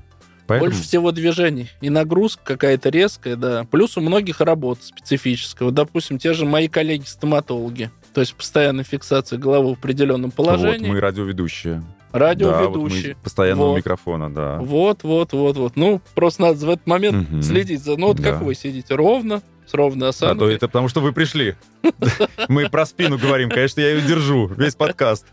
Поэтому... 0.47 0.71
Больше 0.71 0.87
всего 0.87 1.13
движений. 1.13 1.71
И 1.81 1.89
нагрузка 1.89 2.43
какая-то 2.45 2.91
резкая, 2.91 3.37
да. 3.37 3.65
Плюс 3.71 3.97
у 3.97 4.01
многих 4.03 4.41
работа 4.41 4.85
специфическая. 4.85 5.67
Вот, 5.67 5.75
допустим, 5.75 6.19
те 6.19 6.35
же 6.35 6.45
мои 6.45 6.69
коллеги-стоматологи. 6.69 7.91
То 8.15 8.21
есть 8.21 8.35
постоянная 8.35 8.85
фиксация 8.85 9.39
головы 9.39 9.71
в 9.75 9.79
определенном 9.79 10.31
Вот 10.31 10.35
положении. 10.37 10.89
мы 10.89 11.01
радиоведущие. 11.01 11.83
Радиоведущие. 12.13 13.09
Да, 13.09 13.15
вот 13.15 13.23
постоянного 13.25 13.69
Вот. 13.71 13.77
микрофона, 13.79 14.33
да. 14.33 14.59
Вот, 14.61 15.03
вот, 15.03 15.33
вот, 15.33 15.57
вот. 15.57 15.73
Ну, 15.77 16.01
просто 16.15 16.43
надо 16.43 16.65
в 16.65 16.71
этот 16.71 16.87
момент 16.87 17.29
Мгм. 17.29 17.43
следить 17.43 17.83
за... 17.83 17.97
Ну, 17.97 18.07
вот 18.09 18.19
Да. 18.19 18.31
как 18.33 18.43
вы 18.43 18.55
сидите? 18.55 18.95
Ровно, 18.95 19.43
с 19.67 19.75
ровной 19.75 20.07
А 20.07 20.11
осанкой. 20.11 20.39
то 20.39 20.49
это 20.51 20.69
потому, 20.69 20.89
что 20.89 21.01
вы 21.01 21.13
пришли. 21.13 21.57
Мы 22.49 22.69
про 22.71 22.87
спину 22.87 23.19
говорим, 23.19 23.49
конечно, 23.51 23.81
я 23.81 23.95
ее 23.95 24.03
держу, 24.03 24.47
весь 24.47 24.77
подкаст. 24.77 25.27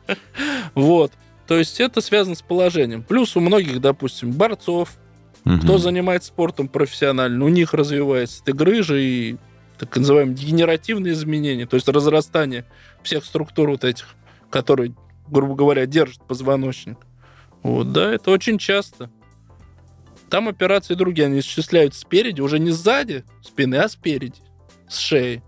Вот. 0.74 1.12
То 1.48 1.60
есть 1.60 1.80
это 1.80 2.02
связано 2.02 2.36
с 2.36 2.42
положением. 2.42 3.04
Плюс 3.04 3.36
у 3.38 3.42
многих, 3.42 3.80
допустим, 3.80 4.32
борцов, 4.32 4.90
кто 5.44 5.78
занимается 5.78 6.30
спортом 6.30 6.68
профессионально, 6.68 7.46
у 7.46 7.50
них 7.50 7.74
развивается 7.76 8.42
эта 8.44 8.54
грыжа 8.54 8.96
и 8.98 9.36
так 9.86 9.98
называемые 9.98 10.36
дегенеративные 10.36 11.14
изменения, 11.14 11.66
то 11.66 11.76
есть 11.76 11.88
разрастание 11.88 12.66
всех 13.02 13.26
структур 13.26 13.72
вот 13.72 13.84
этих, 13.84 14.06
которые, 14.52 14.94
грубо 15.28 15.56
говоря, 15.56 15.88
держат 15.88 16.22
позвоночник. 16.28 16.98
Вот, 17.64 17.92
да, 17.92 18.14
это 18.14 18.30
очень 18.30 18.60
часто. 18.60 19.10
Там 20.30 20.48
операции 20.48 20.94
другие, 20.94 21.26
они 21.26 21.40
исчисляют 21.40 21.96
спереди, 21.96 22.42
уже 22.42 22.60
не 22.60 22.70
сзади 22.70 23.24
спины, 23.42 23.76
а 23.76 23.90
спереди, 23.90 24.42
с 24.88 24.98
шеи. 24.98 25.42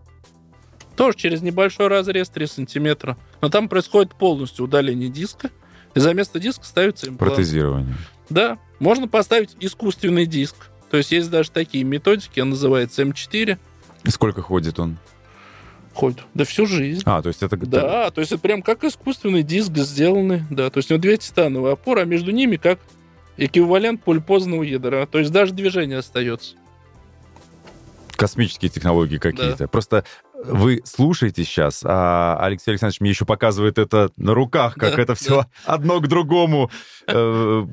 Тоже 0.95 1.15
через 1.17 1.41
небольшой 1.41 1.87
разрез 1.87 2.29
3 2.29 2.47
сантиметра. 2.47 3.17
Но 3.41 3.49
там 3.49 3.69
происходит 3.69 4.15
полностью 4.15 4.65
удаление 4.65 5.09
диска, 5.09 5.51
и 5.93 5.99
за 5.99 6.13
место 6.15 6.39
диска 6.39 6.65
ставится 6.65 7.07
имплант. 7.07 7.35
Протезирование. 7.35 7.95
Да, 8.29 8.57
можно 8.79 9.07
поставить 9.07 9.55
искусственный 9.59 10.25
диск. 10.25 10.55
То 10.89 10.97
есть 10.97 11.11
есть 11.11 11.29
даже 11.29 11.51
такие 11.51 11.83
методики, 11.83 12.39
он 12.39 12.49
называется 12.49 13.03
М4. 13.03 13.59
И 14.03 14.09
сколько 14.09 14.41
ходит 14.41 14.79
он? 14.79 14.97
Ходит. 15.93 16.23
Да 16.33 16.43
всю 16.43 16.65
жизнь. 16.65 17.03
А, 17.05 17.21
то 17.21 17.27
есть 17.27 17.43
это... 17.43 17.55
Да, 17.55 18.09
то 18.09 18.19
есть 18.19 18.31
это 18.31 18.41
прям 18.41 18.61
как 18.61 18.83
искусственный 18.83 19.43
диск 19.43 19.71
сделанный. 19.77 20.43
Да, 20.49 20.69
то 20.69 20.79
есть 20.79 20.89
у 20.89 20.95
него 20.95 21.01
две 21.01 21.17
титановые 21.17 21.73
опоры, 21.73 22.01
а 22.01 22.05
между 22.05 22.31
ними 22.31 22.55
как 22.55 22.79
эквивалент 23.37 24.03
пульпозного 24.03 24.63
ядра. 24.63 25.05
То 25.05 25.19
есть 25.19 25.31
даже 25.31 25.53
движение 25.53 25.99
остается. 25.99 26.55
Космические 28.15 28.69
технологии 28.69 29.17
какие-то. 29.17 29.67
Просто 29.67 30.03
вы 30.45 30.81
слушаете 30.85 31.43
сейчас, 31.43 31.81
а 31.85 32.37
Алексей 32.39 32.71
Александрович 32.71 33.01
мне 33.01 33.09
еще 33.11 33.25
показывает 33.25 33.77
это 33.77 34.09
на 34.17 34.33
руках, 34.33 34.75
как 34.75 34.95
Да, 34.95 35.01
это 35.01 35.15
все 35.15 35.45
одно 35.65 35.99
к 35.99 36.07
другому 36.07 36.69
э, 37.07 37.65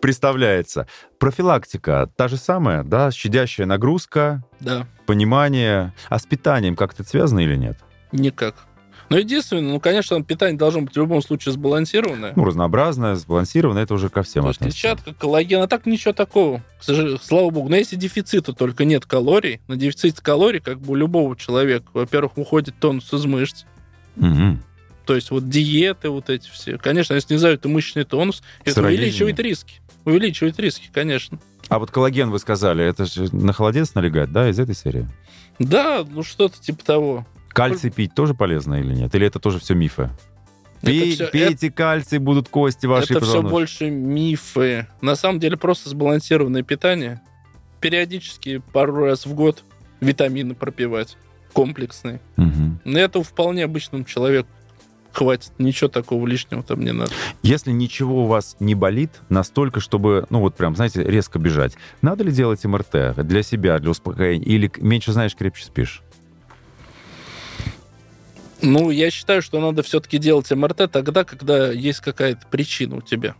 представляется. 0.00 0.86
Профилактика 1.18 2.10
та 2.16 2.28
же 2.28 2.36
самая, 2.36 2.82
да? 2.84 3.10
Щадящая 3.10 3.66
нагрузка, 3.66 4.42
Да, 4.60 4.86
понимание. 5.06 5.92
А 6.08 6.18
с 6.18 6.26
питанием 6.26 6.76
как-то 6.76 7.02
это 7.02 7.10
связано 7.10 7.40
или 7.40 7.56
нет? 7.56 7.78
никак. 8.12 8.54
Но 9.08 9.16
единственное, 9.18 9.62
ну, 9.62 9.80
конечно, 9.80 10.22
питание 10.22 10.58
должно 10.58 10.82
быть 10.82 10.92
в 10.92 10.98
любом 10.98 11.22
случае 11.22 11.52
сбалансированное. 11.54 12.34
Ну, 12.36 12.44
разнообразное, 12.44 13.14
сбалансированное, 13.14 13.84
это 13.84 13.94
уже 13.94 14.10
ко 14.10 14.22
всем 14.22 14.42
То 14.42 14.48
есть 14.48 14.60
клетчатка, 14.60 15.14
коллаген, 15.14 15.62
а 15.62 15.66
так 15.66 15.86
ничего 15.86 16.12
такого. 16.12 16.62
К 16.78 16.84
сожалению, 16.84 17.18
слава 17.22 17.50
богу. 17.50 17.68
Но 17.70 17.76
если 17.76 17.96
дефицита 17.96 18.52
только 18.52 18.84
нет 18.84 19.06
калорий, 19.06 19.60
на 19.66 19.76
дефиците 19.76 20.20
калорий, 20.22 20.60
как 20.60 20.80
бы 20.80 20.92
у 20.92 20.94
любого 20.94 21.36
человека, 21.36 21.86
во-первых, 21.94 22.36
уходит 22.36 22.74
тонус 22.78 23.12
из 23.12 23.24
мышц, 23.24 23.64
Мгм. 24.16 24.62
то 25.06 25.14
есть 25.14 25.30
вот 25.30 25.48
диеты 25.48 26.10
вот 26.10 26.28
эти 26.28 26.50
все. 26.50 26.76
Конечно, 26.76 27.14
если 27.14 27.28
снижают 27.28 27.64
и 27.64 27.68
мышечный 27.68 28.04
тонус, 28.04 28.42
это 28.64 28.82
увеличивает 28.82 29.38
риски. 29.40 29.80
Увеличивает 30.04 30.58
риски, 30.58 30.90
конечно. 30.92 31.38
А 31.68 31.78
вот 31.78 31.90
коллаген, 31.90 32.30
вы 32.30 32.38
сказали, 32.38 32.84
это 32.84 33.06
же 33.06 33.34
на 33.34 33.52
холодец 33.52 33.94
налегать, 33.94 34.32
да, 34.32 34.48
из 34.48 34.58
этой 34.58 34.74
серии? 34.74 35.06
Да, 35.58 36.04
ну 36.08 36.22
что-то 36.22 36.60
типа 36.60 36.84
того. 36.84 37.26
Кальций 37.58 37.90
пить 37.90 38.14
тоже 38.14 38.34
полезно 38.34 38.76
или 38.80 38.94
нет? 38.94 39.14
Или 39.14 39.26
это 39.26 39.38
тоже 39.38 39.58
все 39.58 39.74
мифы? 39.74 40.10
Это 40.80 40.90
Пей- 40.92 41.14
всё- 41.14 41.30
пейте 41.30 41.72
кальций, 41.72 42.18
будут 42.18 42.48
кости 42.48 42.86
ваши. 42.86 43.14
это 43.14 43.24
все 43.24 43.42
больше 43.42 43.90
мифы. 43.90 44.86
На 45.00 45.16
самом 45.16 45.40
деле 45.40 45.56
просто 45.56 45.90
сбалансированное 45.90 46.62
питание. 46.62 47.20
Периодически 47.80 48.62
пару 48.72 49.04
раз 49.04 49.26
в 49.26 49.34
год 49.34 49.64
витамины 50.00 50.54
пропивать. 50.54 51.16
Комплексные. 51.52 52.20
Но 52.36 52.98
этого 52.98 53.24
вполне 53.24 53.64
обычному 53.64 54.04
человеку 54.04 54.48
хватит. 55.12 55.50
Ничего 55.58 55.88
такого 55.88 56.24
лишнего 56.26 56.62
там 56.62 56.80
не 56.84 56.92
надо. 56.92 57.10
Если 57.42 57.72
ничего 57.72 58.22
у 58.22 58.26
вас 58.26 58.56
не 58.60 58.76
болит 58.76 59.10
настолько, 59.30 59.80
чтобы, 59.80 60.26
ну 60.30 60.38
вот 60.40 60.54
прям, 60.54 60.76
знаете, 60.76 61.02
резко 61.02 61.40
бежать, 61.40 61.76
надо 62.02 62.22
ли 62.22 62.30
делать 62.30 62.64
МРТ 62.64 63.16
для 63.26 63.42
себя, 63.42 63.78
для 63.80 63.90
успокоения? 63.90 64.44
Или 64.44 64.70
меньше 64.78 65.12
знаешь, 65.12 65.34
крепче 65.34 65.64
спишь? 65.64 66.02
Ну, 68.62 68.90
я 68.90 69.10
считаю, 69.10 69.42
что 69.42 69.60
надо 69.60 69.82
все-таки 69.82 70.18
делать 70.18 70.50
МРТ 70.50 70.90
тогда, 70.90 71.24
когда 71.24 71.70
есть 71.70 72.00
какая-то 72.00 72.46
причина 72.48 72.96
у 72.96 73.00
тебя. 73.00 73.34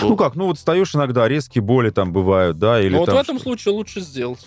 Ну 0.00 0.16
как, 0.16 0.34
ну 0.34 0.46
вот 0.46 0.58
встаешь 0.58 0.94
иногда, 0.94 1.28
резкие 1.28 1.62
боли 1.62 1.90
там 1.90 2.12
бывают, 2.12 2.58
да, 2.58 2.80
или 2.80 2.96
вот 2.96 3.06
там 3.06 3.16
в 3.16 3.18
этом 3.18 3.36
что- 3.36 3.44
случае 3.44 3.74
лучше 3.74 4.00
сделать. 4.00 4.46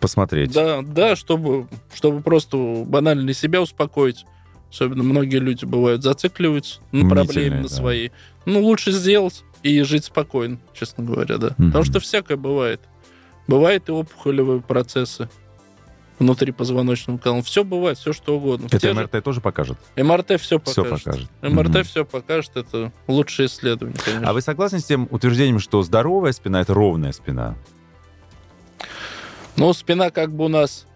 посмотреть. 0.00 0.52
Да, 0.52 0.82
да, 0.82 1.16
чтобы, 1.16 1.68
чтобы 1.94 2.22
просто 2.22 2.56
банально 2.86 3.32
себя 3.32 3.60
успокоить. 3.60 4.24
Особенно 4.70 5.02
многие 5.02 5.38
люди 5.38 5.64
бывают 5.64 6.02
зацикливаются 6.02 6.80
на 6.92 7.08
проблеме 7.08 7.58
на 7.58 7.62
да. 7.64 7.68
своей. 7.68 8.12
Ну, 8.46 8.60
лучше 8.62 8.90
сделать 8.90 9.44
и 9.62 9.82
жить 9.82 10.04
спокойно, 10.04 10.58
честно 10.74 11.04
говоря, 11.04 11.38
да. 11.38 11.54
Мгм. 11.56 11.68
Потому 11.68 11.84
что 11.84 12.00
всякое 12.00 12.36
бывает. 12.36 12.80
Бывают 13.48 13.88
и 13.88 13.92
опухолевые 13.92 14.60
процессы 14.60 15.28
внутри 16.18 16.52
позвоночного 16.52 17.18
канала. 17.18 17.42
Все 17.42 17.62
бывает, 17.64 17.98
все 17.98 18.12
что 18.12 18.36
угодно. 18.36 18.66
Это 18.66 18.78
те 18.78 18.88
же- 18.92 18.94
МРТ 18.94 19.22
тоже 19.22 19.40
покажет? 19.40 19.78
МРТ 19.96 20.40
все 20.40 20.58
покажет. 20.58 21.04
покажет. 21.04 21.30
МРТ 21.42 21.68
Мгм. 21.74 21.84
все 21.84 22.04
покажет. 22.04 22.52
Это 22.56 22.92
лучшее 23.06 23.46
исследование, 23.46 23.98
конечно. 24.04 24.28
А 24.28 24.32
вы 24.32 24.40
согласны 24.40 24.80
с 24.80 24.84
тем 24.84 25.08
утверждением, 25.10 25.58
что 25.58 25.82
здоровая 25.82 26.32
спина— 26.32 26.60
это 26.62 26.74
ровная 26.74 27.12
спина? 27.12 27.54
Ну, 29.56 29.72
спина 29.72 30.10
как 30.10 30.32
бы 30.34 30.44
у 30.44 30.48
нас 30.48 30.86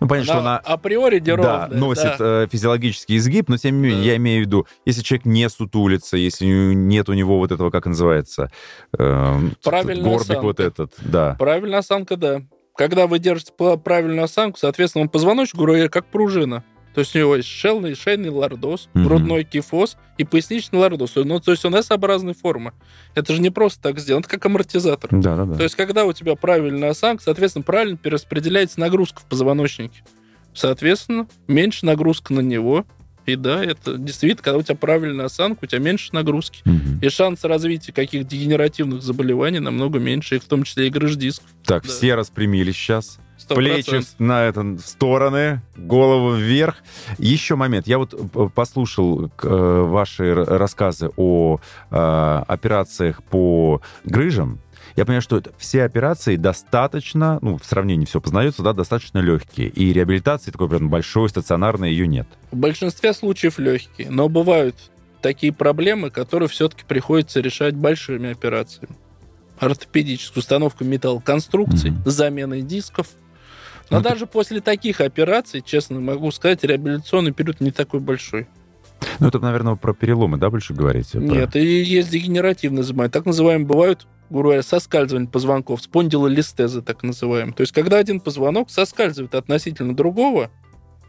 Ну, 0.00 0.08
понятно, 0.08 0.32
что 0.32 0.38
она 0.40 0.50
она 0.50 0.58
априори 0.58 1.20
да, 1.20 1.32
неровная. 1.32 1.68
носит 1.68 2.16
да. 2.18 2.42
э, 2.44 2.46
физиологический 2.50 3.16
изгиб, 3.16 3.48
но 3.48 3.56
тем 3.56 3.76
не 3.80 3.88
менее, 3.88 4.02
Да. 4.02 4.10
я 4.10 4.16
имею 4.16 4.42
в 4.42 4.46
виду, 4.46 4.66
если 4.84 5.02
человек 5.02 5.24
не 5.26 5.48
сутулится, 5.48 6.16
если 6.16 6.44
нет 6.46 7.08
у 7.08 7.12
него 7.12 7.38
вот 7.38 7.52
этого, 7.52 7.70
как 7.70 7.86
называется, 7.86 8.50
эм, 8.98 9.52
Правильная 9.62 10.02
горбик 10.04 10.22
осанка. 10.30 10.42
вот 10.42 10.58
этот, 10.60 10.94
да. 10.98 11.36
Правильная 11.38 11.78
осанка, 11.78 12.16
да. 12.16 12.42
Когда 12.76 13.06
вы 13.06 13.18
держите 13.18 13.52
правильную 13.52 14.24
осанку, 14.24 14.58
соответственно, 14.58 15.02
он 15.02 15.08
позвоночник, 15.08 15.56
говоря, 15.56 15.88
как 15.88 16.06
пружина. 16.06 16.64
То 16.94 17.00
есть 17.00 17.16
у 17.16 17.18
него 17.18 17.36
есть 17.36 17.48
шейный, 17.48 17.94
шейный 17.94 18.28
лордоз, 18.28 18.90
Мгм. 18.92 19.04
грудной 19.06 19.44
кифоз 19.44 19.96
и 20.18 20.24
поясничный 20.24 20.78
лордоз. 20.78 21.14
Ну, 21.16 21.40
то 21.40 21.52
есть 21.52 21.64
он 21.64 21.74
S-образной 21.74 22.34
формы. 22.34 22.72
Это 23.14 23.32
же 23.32 23.40
не 23.40 23.48
просто 23.48 23.80
так 23.80 23.98
сделано, 23.98 24.20
это 24.20 24.28
как 24.28 24.44
амортизатор. 24.44 25.08
Да, 25.10 25.36
да, 25.36 25.44
да. 25.46 25.54
То 25.56 25.62
есть 25.62 25.74
когда 25.74 26.04
у 26.04 26.12
тебя 26.12 26.34
правильная 26.34 26.90
осанка, 26.90 27.22
соответственно, 27.22 27.62
правильно 27.62 27.96
перераспределяется 27.96 28.78
нагрузка 28.78 29.20
в 29.20 29.24
позвоночнике. 29.24 30.02
Соответственно, 30.54 31.26
меньше 31.48 31.86
нагрузка 31.86 32.34
на 32.34 32.40
него, 32.40 32.84
И 33.26 33.36
да, 33.36 33.64
это 33.64 33.96
действительно, 33.96 34.42
когда 34.42 34.58
у 34.58 34.62
тебя 34.62 34.74
правильная 34.74 35.26
осанка, 35.26 35.60
у 35.62 35.66
тебя 35.66 35.78
меньше 35.80 36.10
нагрузки. 36.12 36.60
Мгм. 36.64 36.98
И 37.00 37.08
шанс 37.08 37.44
развития 37.44 37.92
каких-то 37.92 38.28
дегенеративных 38.28 39.02
заболеваний 39.02 39.60
намного 39.60 39.98
меньше, 39.98 40.36
и 40.36 40.38
в 40.38 40.44
том 40.44 40.64
числе 40.64 40.88
и 40.88 40.90
грыж 40.90 41.14
дисков. 41.16 41.48
Так, 41.64 41.84
Да. 41.84 41.88
все 41.88 42.14
распрямились 42.14 42.76
сейчас. 42.76 43.18
100%. 43.38 43.54
Плечи 43.56 44.00
на 44.18 44.44
это, 44.44 44.62
в 44.62 44.80
стороны, 44.80 45.62
голову 45.76 46.34
вверх. 46.34 46.76
Еще 47.18 47.56
момент. 47.56 47.86
Я 47.88 47.98
вот 47.98 48.14
э, 48.14 48.48
послушал 48.54 49.26
э, 49.42 49.80
ваши 49.88 50.34
рассказы 50.34 51.10
о 51.16 51.58
э, 51.90 52.42
операциях 52.46 53.22
по 53.24 53.80
грыжам. 54.04 54.60
Я 54.96 55.04
понимаю, 55.04 55.22
что 55.22 55.38
это 55.38 55.52
все 55.58 55.84
операции 55.84 56.36
достаточно, 56.36 57.38
ну, 57.40 57.56
в 57.58 57.64
сравнении 57.64 58.04
все 58.04 58.20
познается, 58.20 58.62
да, 58.62 58.72
достаточно 58.72 59.18
легкие. 59.18 59.68
И 59.68 59.92
реабилитации 59.92 60.50
такой 60.50 60.68
прям 60.68 60.88
большой, 60.90 61.28
стационарной 61.28 61.90
ее 61.90 62.06
нет. 62.06 62.26
В 62.50 62.56
большинстве 62.56 63.12
случаев 63.14 63.58
легкие, 63.58 64.10
но 64.10 64.28
бывают 64.28 64.76
такие 65.22 65.52
проблемы, 65.52 66.10
которые 66.10 66.48
все-таки 66.48 66.84
приходится 66.86 67.40
решать 67.40 67.74
большими 67.74 68.30
операциями. 68.32 68.94
Ортопедическую 69.58 70.40
установку 70.40 70.84
металлоконструкций, 70.84 71.90
Мгм. 71.92 72.02
заменой 72.04 72.62
дисков. 72.62 73.08
Но 73.90 73.98
Ну, 73.98 74.02
даже 74.02 74.26
после 74.26 74.60
таких 74.60 75.00
операций, 75.00 75.60
честно 75.64 76.00
могу 76.00 76.30
сказать, 76.32 76.64
реабилитационный 76.64 77.32
период 77.32 77.60
не 77.60 77.70
такой 77.70 78.00
большой. 78.00 78.46
Ну, 79.20 79.28
это, 79.28 79.38
наверное, 79.38 79.74
про 79.76 79.92
переломы, 79.94 80.38
да, 80.38 80.48
больше 80.50 80.74
говорите? 80.74 81.18
Про- 81.18 81.26
Нет, 81.26 81.56
и 81.56 81.82
есть 81.82 82.10
дегенеративные 82.10 82.82
заболевания. 82.84 83.10
Так 83.12 83.26
называемые 83.26 83.66
бывают, 83.66 84.06
говоря, 84.40 84.62
соскальзывание 84.62 85.28
позвонков, 85.28 85.82
спондилолистезы 85.82 86.82
так 86.82 87.02
называемые. 87.02 87.54
То 87.54 87.60
есть, 87.62 87.72
когда 87.72 87.98
один 87.98 88.20
позвонок 88.20 88.70
соскальзывает 88.70 89.34
относительно 89.34 89.94
другого, 89.94 90.50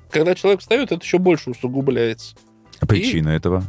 когда 0.10 0.36
человек 0.36 0.62
встает, 0.62 0.92
это 0.92 1.04
еще 1.04 1.18
больше 1.18 1.52
усугубляется. 1.52 2.36
Причина 2.82 3.30
этого? 3.30 3.64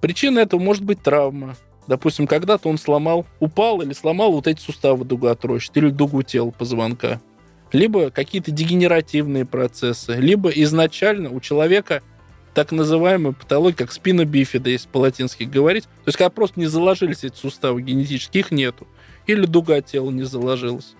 Причина 0.00 0.40
этого 0.40 0.60
может 0.60 0.84
быть 0.84 1.02
травма. 1.02 1.56
Допустим, 1.86 2.26
когда-то 2.26 2.68
он 2.68 2.78
сломал, 2.78 3.26
упал 3.40 3.80
или 3.80 3.92
сломал 3.92 4.32
вот 4.32 4.46
эти 4.46 4.60
суставы 4.60 5.04
дуготрощит 5.04 5.76
или 5.76 5.90
дугу 5.90 6.22
тела 6.22 6.50
позвонка. 6.50 7.20
Либо 7.72 8.10
какие-то 8.10 8.50
дегенеративные 8.50 9.44
процессы, 9.46 10.14
либо 10.14 10.50
изначально 10.50 11.30
у 11.30 11.40
человека 11.40 12.02
так 12.54 12.72
называемая 12.72 13.32
патология, 13.32 13.76
как 13.76 13.92
спина 13.92 14.24
бифида, 14.24 14.70
если 14.70 14.88
по-латински 14.88 15.44
говорить. 15.44 15.84
То 15.84 16.08
есть, 16.08 16.18
когда 16.18 16.30
просто 16.30 16.58
не 16.58 16.66
заложились 16.66 17.24
эти 17.24 17.36
суставы 17.36 17.82
генетически, 17.82 18.38
их 18.38 18.50
нету. 18.50 18.86
Или 19.26 19.46
дуга 19.46 19.80
тела 19.80 20.10
не 20.10 20.24
заложилась. 20.24 20.94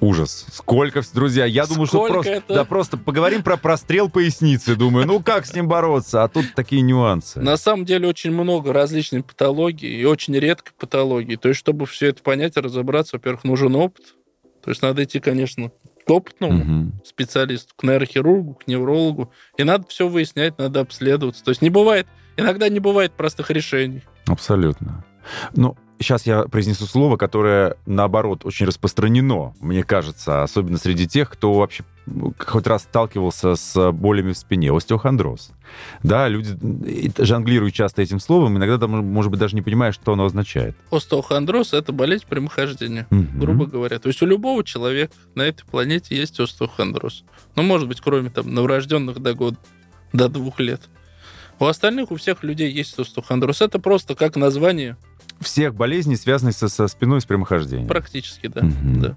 Ужас. 0.00 0.46
Сколько, 0.52 1.02
друзья, 1.14 1.44
я 1.44 1.66
думаю, 1.66 1.86
что 1.86 2.06
просто, 2.06 2.32
это? 2.32 2.54
да, 2.54 2.64
просто 2.64 2.96
поговорим 2.96 3.42
про 3.42 3.56
прострел 3.56 4.10
поясницы. 4.10 4.76
Думаю, 4.76 5.06
ну 5.06 5.22
как 5.22 5.46
с 5.46 5.54
ним 5.54 5.68
бороться? 5.68 6.24
А 6.24 6.28
тут 6.28 6.46
такие 6.54 6.82
нюансы. 6.82 7.40
На 7.40 7.56
самом 7.56 7.84
деле 7.84 8.08
очень 8.08 8.32
много 8.32 8.72
различных 8.72 9.24
патологий 9.24 9.88
и 9.88 10.04
очень 10.04 10.36
редко 10.36 10.72
патологий. 10.78 11.36
То 11.36 11.48
есть, 11.48 11.60
чтобы 11.60 11.86
все 11.86 12.08
это 12.08 12.22
понять 12.22 12.56
и 12.56 12.60
разобраться, 12.60 13.16
во-первых, 13.16 13.44
нужен 13.44 13.74
опыт. 13.76 14.14
То 14.62 14.70
есть, 14.70 14.82
надо 14.82 15.04
идти, 15.04 15.20
конечно, 15.20 15.70
к 16.06 16.10
опытному 16.10 16.52
Мгм. 16.64 17.00
специалисту, 17.04 17.74
к 17.76 17.82
нейрохирургу, 17.82 18.54
к 18.54 18.66
неврологу. 18.66 19.32
И 19.56 19.64
надо 19.64 19.86
все 19.88 20.08
выяснять, 20.08 20.58
надо 20.58 20.80
обследоваться. 20.80 21.42
То 21.44 21.50
есть, 21.50 21.62
не 21.62 21.70
бывает, 21.70 22.06
иногда 22.36 22.68
не 22.68 22.80
бывает 22.80 23.12
простых 23.12 23.50
решений. 23.50 24.02
Абсолютно. 24.26 25.04
Ну, 25.54 25.76
сейчас 25.98 26.26
я 26.26 26.42
произнесу 26.44 26.86
слово, 26.86 27.16
которое, 27.16 27.76
наоборот, 27.86 28.44
очень 28.44 28.66
распространено, 28.66 29.54
мне 29.60 29.82
кажется, 29.84 30.42
особенно 30.42 30.78
среди 30.78 31.06
тех, 31.06 31.30
кто 31.30 31.52
вообще 31.54 31.84
хоть 32.38 32.66
раз 32.66 32.82
сталкивался 32.82 33.54
с 33.56 33.90
болями 33.92 34.32
в 34.32 34.36
спине. 34.38 34.70
Остеохондроз. 34.76 35.52
Да, 36.02 36.28
люди 36.28 36.54
жонглируют 37.18 37.74
часто 37.74 38.02
этим 38.02 38.20
словом, 38.20 38.58
иногда, 38.58 38.76
там, 38.76 38.90
может 38.90 39.30
быть, 39.30 39.40
даже 39.40 39.56
не 39.56 39.62
понимая, 39.62 39.92
что 39.92 40.12
оно 40.12 40.26
означает. 40.26 40.76
Остеохондроз– 40.90 41.72
это 41.72 41.92
болезнь 41.92 42.26
прямохождения, 42.28 43.06
Мгм. 43.10 43.40
грубо 43.40 43.64
говоря. 43.66 43.98
То 43.98 44.08
есть, 44.08 44.20
у 44.20 44.26
любого 44.26 44.62
человека 44.64 45.14
на 45.34 45.42
этой 45.42 45.64
планете 45.64 46.14
есть 46.16 46.38
остеохондроз. 46.38 47.24
Ну, 47.56 47.62
может 47.62 47.88
быть, 47.88 48.00
кроме 48.02 48.28
там 48.28 48.52
новорожденных 48.52 49.20
до 49.20 49.32
года, 49.32 49.56
до 50.12 50.28
двух 50.28 50.60
лет. 50.60 50.82
У 51.58 51.66
остальных, 51.66 52.10
у 52.10 52.16
всех 52.16 52.42
людей 52.42 52.70
есть 52.70 52.98
остеохондроз. 52.98 53.60
Это 53.62 53.78
просто 53.78 54.14
как 54.14 54.36
название, 54.36 54.96
Всех 55.40 55.74
болезней, 55.74 56.16
связанных 56.16 56.54
со, 56.54 56.68
со 56.68 56.86
спиной 56.86 57.18
и 57.18 57.20
с 57.20 57.24
прямохождением. 57.26 57.88
практически, 57.88 58.46
да. 58.46 58.62
Мгм. 58.62 59.00
да. 59.00 59.16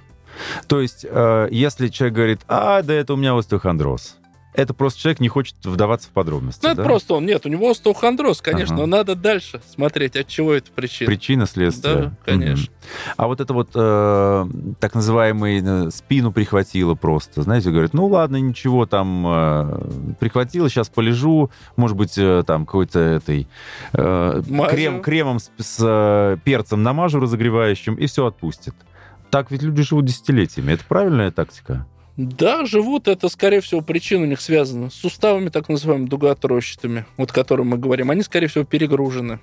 То 0.67 0.81
есть, 0.81 1.05
э, 1.07 1.47
если 1.51 1.87
человек 1.87 2.15
говорит, 2.15 2.39
а, 2.47 2.81
да 2.81 2.93
это 2.93 3.13
у 3.13 3.17
меня 3.17 3.35
остеохондроз, 3.37 4.17
это 4.57 4.73
просто 4.73 4.99
человек 4.99 5.19
не 5.19 5.27
хочет 5.27 5.55
вдаваться 5.63 6.09
в 6.09 6.11
подробности. 6.11 6.61
Ну, 6.63 6.69
это 6.71 6.77
да? 6.77 6.83
просто 6.83 7.13
он. 7.13 7.25
Нет, 7.27 7.45
у 7.45 7.49
него 7.49 7.69
остеохондроз, 7.69 8.41
конечно, 8.41 8.73
Ага. 8.73 8.85
но 8.87 8.97
надо 8.97 9.15
дальше 9.15 9.61
смотреть, 9.69 10.15
от 10.15 10.27
чего 10.27 10.51
это 10.51 10.71
причина. 10.71 11.07
Причина, 11.07 11.45
следствие. 11.45 11.95
Да, 11.95 12.13
конечно. 12.25 12.63
Мгм. 12.63 13.13
А 13.17 13.27
вот 13.27 13.39
это 13.39 13.53
вот 13.53 13.69
э, 13.75 14.45
так 14.79 14.95
называемый 14.95 15.61
э, 15.63 15.91
спину 15.91 16.31
прихватило 16.31 16.95
просто, 16.95 17.43
знаете, 17.43 17.69
говорят, 17.69 17.93
ну 17.93 18.07
ладно, 18.07 18.37
ничего, 18.37 18.87
там 18.87 19.25
э, 19.27 20.15
прихватило, 20.19 20.69
сейчас 20.69 20.89
полежу, 20.89 21.51
может 21.75 21.95
быть, 21.95 22.17
э, 22.17 22.43
там 22.47 22.65
какой-то 22.65 22.99
этой 22.99 23.47
э, 23.93 24.41
крем, 24.71 25.01
кремом 25.03 25.37
с, 25.39 25.51
с, 25.59 25.77
э, 25.81 26.37
перцем 26.43 26.81
намажу 26.81 27.19
разогревающим, 27.19 27.93
и 27.93 28.07
все 28.07 28.25
отпустит. 28.25 28.73
Так 29.29 29.51
ведь 29.51 29.61
люди 29.61 29.83
живут 29.83 30.05
десятилетиями. 30.05 30.71
Это 30.71 30.83
правильная 30.87 31.29
тактика? 31.29 31.85
Да, 32.17 32.65
живут, 32.65 33.07
это, 33.07 33.29
скорее 33.29 33.61
всего, 33.61 33.81
причина 33.81 34.23
у 34.23 34.25
них 34.25 34.41
связана 34.41 34.89
с 34.89 34.95
суставами, 34.95 35.49
так 35.49 35.69
называемыми 35.69 36.07
дугоотрощитыми, 36.07 37.05
вот 37.15 37.29
о 37.29 37.33
которых 37.33 37.67
мы 37.67 37.77
говорим. 37.77 38.09
Они, 38.09 38.23
скорее 38.23 38.47
всего, 38.47 38.63
перегружены. 38.63 39.39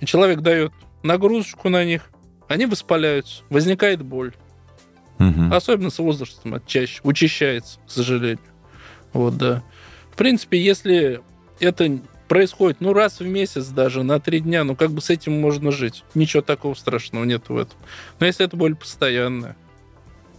И 0.00 0.06
человек 0.06 0.40
дает 0.40 0.72
нагрузочку 1.02 1.68
на 1.68 1.84
них, 1.84 2.10
они 2.46 2.66
воспаляются, 2.66 3.42
возникает 3.50 4.02
боль. 4.02 4.32
Мгм. 5.18 5.52
Особенно 5.52 5.90
с 5.90 5.98
возрастом 5.98 6.54
это 6.54 6.66
чаще, 6.68 7.00
учащается, 7.02 7.80
к 7.86 7.90
сожалению. 7.90 8.38
Вот, 9.12 9.36
да. 9.36 9.64
В 10.12 10.16
принципе, 10.16 10.62
если 10.62 11.20
это 11.58 11.98
происходит, 12.28 12.80
ну, 12.80 12.92
раз 12.92 13.18
в 13.18 13.26
месяц 13.26 13.66
даже, 13.66 14.04
на 14.04 14.20
три 14.20 14.38
дня, 14.38 14.62
ну, 14.62 14.76
как 14.76 14.92
бы 14.92 15.00
с 15.00 15.10
этим 15.10 15.40
можно 15.40 15.72
жить. 15.72 16.04
Ничего 16.14 16.42
такого 16.42 16.74
страшного 16.74 17.24
нет 17.24 17.48
в 17.48 17.56
этом. 17.56 17.76
Но 18.20 18.26
если 18.26 18.46
это 18.46 18.56
боль 18.56 18.76
постоянная, 18.76 19.56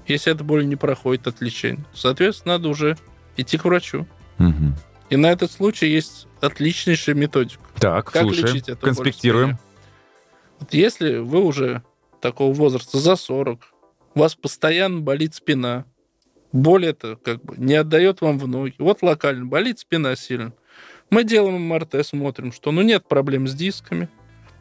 если 0.08 0.32
эта 0.32 0.44
боль 0.44 0.68
не 0.68 0.76
проходит 0.76 1.28
от 1.28 1.41
лечения, 1.41 1.86
соответственно, 1.94 2.56
надо 2.56 2.70
уже 2.70 2.98
идти 3.38 3.58
к 3.58 3.65
врачу. 3.65 4.08
Мгм. 4.38 4.76
И 5.10 5.18
на 5.18 5.32
этот 5.32 5.52
случай 5.52 5.88
есть 5.88 6.28
отличнейшая 6.41 7.15
методика. 7.15 7.62
Так, 7.80 8.12
Как 8.12 8.24
слушаем, 8.24 8.48
лечить 8.48 8.70
эту 8.70 8.82
конспектируем. 8.82 9.58
Вот 10.60 10.74
если 10.74 11.18
вы 11.18 11.41
уже 11.41 11.84
такого 12.22 12.54
возраста 12.54 12.98
за 12.98 13.15
40, 13.15 13.60
у 14.15 14.20
вас 14.20 14.36
постоянно 14.36 15.02
болит 15.02 15.36
спина, 15.36 15.86
боль 16.52 16.86
это 16.86 17.18
как 17.18 17.44
бы 17.44 17.56
не 17.58 17.76
отдает 17.76 18.22
вам 18.22 18.39
в 18.39 18.48
ноги, 18.48 18.76
вот 18.80 19.02
локально 19.02 19.46
болит 19.46 19.80
спина 19.80 20.15
сильно, 20.15 20.54
мы 21.10 21.24
делаем 21.24 21.62
МРТ, 21.62 22.06
смотрим, 22.06 22.52
что 22.52 22.72
ну 22.72 22.82
нет 22.82 23.08
проблем 23.08 23.48
с 23.48 23.54
дисками, 23.54 24.10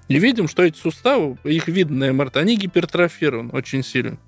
и 0.09 0.19
видим, 0.19 0.49
что 0.49 0.63
эти 0.63 0.77
суставы, 0.77 1.39
их 1.45 1.69
видно 1.69 2.07
на 2.07 2.13
МРТ, 2.13 2.37
они 2.37 2.57
гипертрофированы 2.57 3.51
очень 3.51 3.83
сильно. 3.83 4.19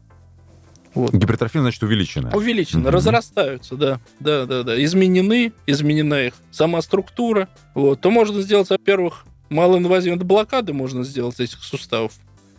Вот. 0.97 1.13
Гипертрофия, 1.15 1.61
значит, 1.61 1.83
увеличена. 1.83 2.35
Увеличены, 2.35 2.81
Мгм. 2.81 2.89
разрастаются, 2.91 3.77
да, 3.77 4.01
да, 4.19 4.47
да, 4.47 4.63
да. 4.63 4.83
Изменены, 4.85 5.53
изменена 5.67 6.23
их 6.27 6.35
сама 6.51 6.81
структура. 6.83 7.49
Вот. 7.75 8.01
То 8.01 8.11
можно 8.11 8.41
сделать, 8.41 8.71
во-первых, 8.71 9.27
малоинвазивной 9.51 10.25
блокады 10.25 10.73
можно 10.73 11.05
сделать 11.05 11.39
этих 11.39 11.63
суставов 11.63 12.13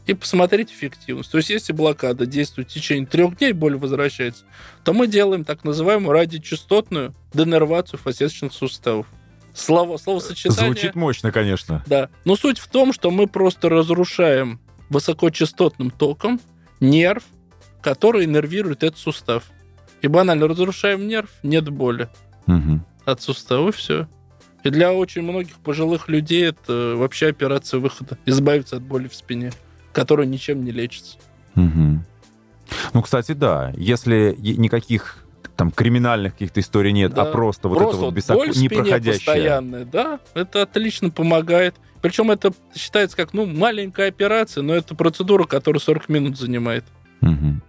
и 0.06 0.14
посмотреть 0.14 0.72
эффективность. 0.72 1.32
То 1.32 1.38
есть, 1.38 1.50
если 1.50 1.74
блокада 1.74 2.26
действует 2.26 2.70
в 2.70 2.74
течение 2.74 3.06
трех 3.06 3.38
дней, 3.38 3.52
боль 3.52 3.76
возвращается, 3.76 4.46
то 4.86 4.94
мы 4.94 5.08
делаем 5.08 5.44
так 5.44 5.64
называемую 5.66 6.14
радиочастотную 6.14 7.14
денервацию 7.34 8.00
фасеточных 8.00 8.54
суставов. 8.54 9.08
Слово, 9.54 9.98
словосочетание... 9.98 10.72
Звучит 10.74 10.96
мощно, 10.96 11.32
конечно. 11.32 11.84
Да. 11.88 12.10
Но 12.24 12.36
суть 12.36 12.60
в 12.60 12.68
том, 12.70 12.94
что 12.94 13.10
мы 13.10 13.26
просто 13.28 13.68
разрушаем 13.68 14.62
высокочастотным 14.90 15.90
током 15.90 16.40
нерв, 16.80 17.24
который 17.88 18.26
иннервирует 18.26 18.84
этот 18.84 19.00
сустав. 19.00 19.44
И 20.02 20.08
банально 20.08 20.48
разрушаем 20.48 21.08
нерв, 21.08 21.30
нет 21.42 21.70
боли 21.70 22.10
Мгм. 22.46 22.84
от 23.06 23.22
сустава, 23.22 23.70
и 23.70 23.72
все. 23.72 24.08
И 24.64 24.70
для 24.70 24.92
очень 24.92 25.22
многих 25.22 25.56
пожилых 25.60 26.10
людей 26.10 26.48
это 26.50 26.96
вообще 26.98 27.28
операция 27.28 27.80
выхода. 27.80 28.18
Избавиться 28.26 28.76
от 28.76 28.84
боли 28.84 29.08
в 29.08 29.16
спине, 29.16 29.52
которая 29.94 30.28
ничем 30.28 30.66
не 30.66 30.72
лечится. 30.72 31.18
Мгм. 31.56 32.04
Ну, 32.94 33.02
кстати, 33.02 33.32
да. 33.32 33.72
Если 33.78 34.36
никаких 34.38 35.24
там 35.56 35.72
криминальных 35.72 36.34
каких-то 36.34 36.60
историй 36.60 36.92
нет, 36.92 37.14
Да. 37.14 37.22
а 37.22 37.26
просто 37.32 37.70
вот 37.70 37.78
Просто 37.78 37.96
это 37.96 38.06
вот 38.06 38.14
вот 38.14 38.18
бесоко- 38.18 38.36
боль 38.36 38.58
непроходящая. 38.64 39.14
постоянная, 39.14 39.86
да, 39.86 40.20
это 40.34 40.62
отлично 40.64 41.10
помогает. 41.10 41.76
Причем 42.02 42.30
это 42.32 42.52
считается 42.76 43.16
как, 43.18 43.34
ну, 43.34 43.46
маленькая 43.48 44.10
операция, 44.10 44.62
но 44.62 44.76
это 44.76 44.94
процедура, 44.94 45.46
которая 45.46 45.80
40 45.80 46.10
минут 46.10 46.38
занимает. 46.38 46.84
Мгм. 47.22 47.64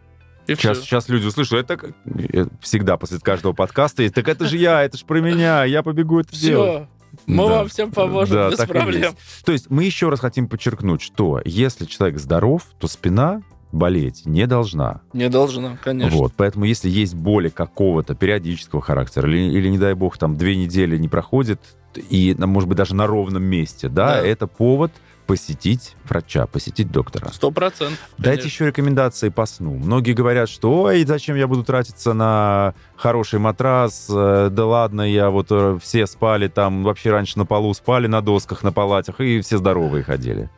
И 0.49 0.55
Сейчас, 0.55 0.79
всё. 0.79 0.87
сейчас 0.87 1.09
люди 1.11 1.27
услышат, 1.27 1.71
это 1.71 1.93
э, 2.07 2.47
всегда 2.61 2.97
после 2.97 3.19
каждого 3.21 3.53
подкаста 3.53 4.03
есть, 4.03 4.15
так 4.15 4.27
это 4.29 4.47
же 4.47 4.57
я, 4.57 4.83
это 4.83 4.97
же 4.97 5.05
про 5.05 5.21
меня, 5.21 5.65
я 5.65 5.83
побегу 5.83 6.21
это 6.21 6.35
делать. 6.35 6.71
Все. 6.71 6.89
Мы 7.27 7.47
Да. 7.47 7.51
вам 7.59 7.69
всем 7.69 7.91
поможем 7.93 8.35
Да, 8.35 8.51
без 8.51 8.57
проблем. 8.59 9.03
есть. 9.13 9.45
То 9.45 9.53
есть 9.53 9.71
мы 9.71 9.85
еще 9.85 10.09
раз 10.09 10.21
хотим 10.21 10.49
подчеркнуть, 10.49 11.03
что 11.03 11.41
если 11.45 11.85
человек 11.85 12.19
здоров, 12.19 12.63
то 12.79 12.89
спина 12.89 13.43
болеть 13.73 14.23
не 14.25 14.47
должна. 14.47 15.03
Не 15.13 15.29
должна, 15.29 15.77
конечно. 15.85 16.17
Вот, 16.17 16.33
поэтому 16.35 16.65
если 16.65 16.89
есть 16.89 17.15
боли 17.15 17.51
какого-то 17.51 18.15
периодического 18.15 18.81
характера, 18.81 19.29
или, 19.31 19.53
или, 19.53 19.69
не 19.69 19.77
дай 19.79 19.93
бог, 19.93 20.17
там 20.17 20.37
две 20.39 20.57
недели 20.57 20.97
не 20.97 21.09
проходит, 21.09 21.61
и, 22.09 22.35
может 22.39 22.69
быть, 22.69 22.79
даже 22.79 22.95
на 22.95 23.07
ровном 23.07 23.43
месте, 23.43 23.89
да, 23.91 24.15
Да. 24.15 24.27
это 24.27 24.47
повод 24.47 24.93
посетить 25.29 25.95
врача, 26.09 26.47
посетить 26.47 26.91
доктора. 26.91 27.29
Сто 27.33 27.51
процентов. 27.51 27.99
Дайте 28.16 28.47
еще 28.47 28.66
рекомендации 28.66 29.29
по 29.29 29.45
сну. 29.45 29.74
Многие 29.74 30.14
говорят, 30.14 30.49
что 30.49 30.85
ой, 30.85 31.05
зачем 31.05 31.37
я 31.37 31.47
буду 31.47 31.64
тратиться 31.64 32.14
на 32.14 32.72
хороший 32.97 33.39
матрас, 33.39 34.09
э, 34.11 34.49
да 34.51 34.66
ладно, 34.66 35.03
я 35.03 35.29
вот 35.29 35.49
э, 35.51 35.79
все 35.83 36.07
спали 36.07 36.49
там, 36.49 36.83
вообще 36.83 37.11
раньше 37.11 37.39
на 37.39 37.45
полу 37.45 37.74
спали, 37.74 38.07
на 38.07 38.22
досках, 38.22 38.62
на 38.62 38.72
палатях, 38.72 39.20
и 39.20 39.43
все 39.43 39.59
здоровые 39.59 40.03
ходили. 40.03 40.49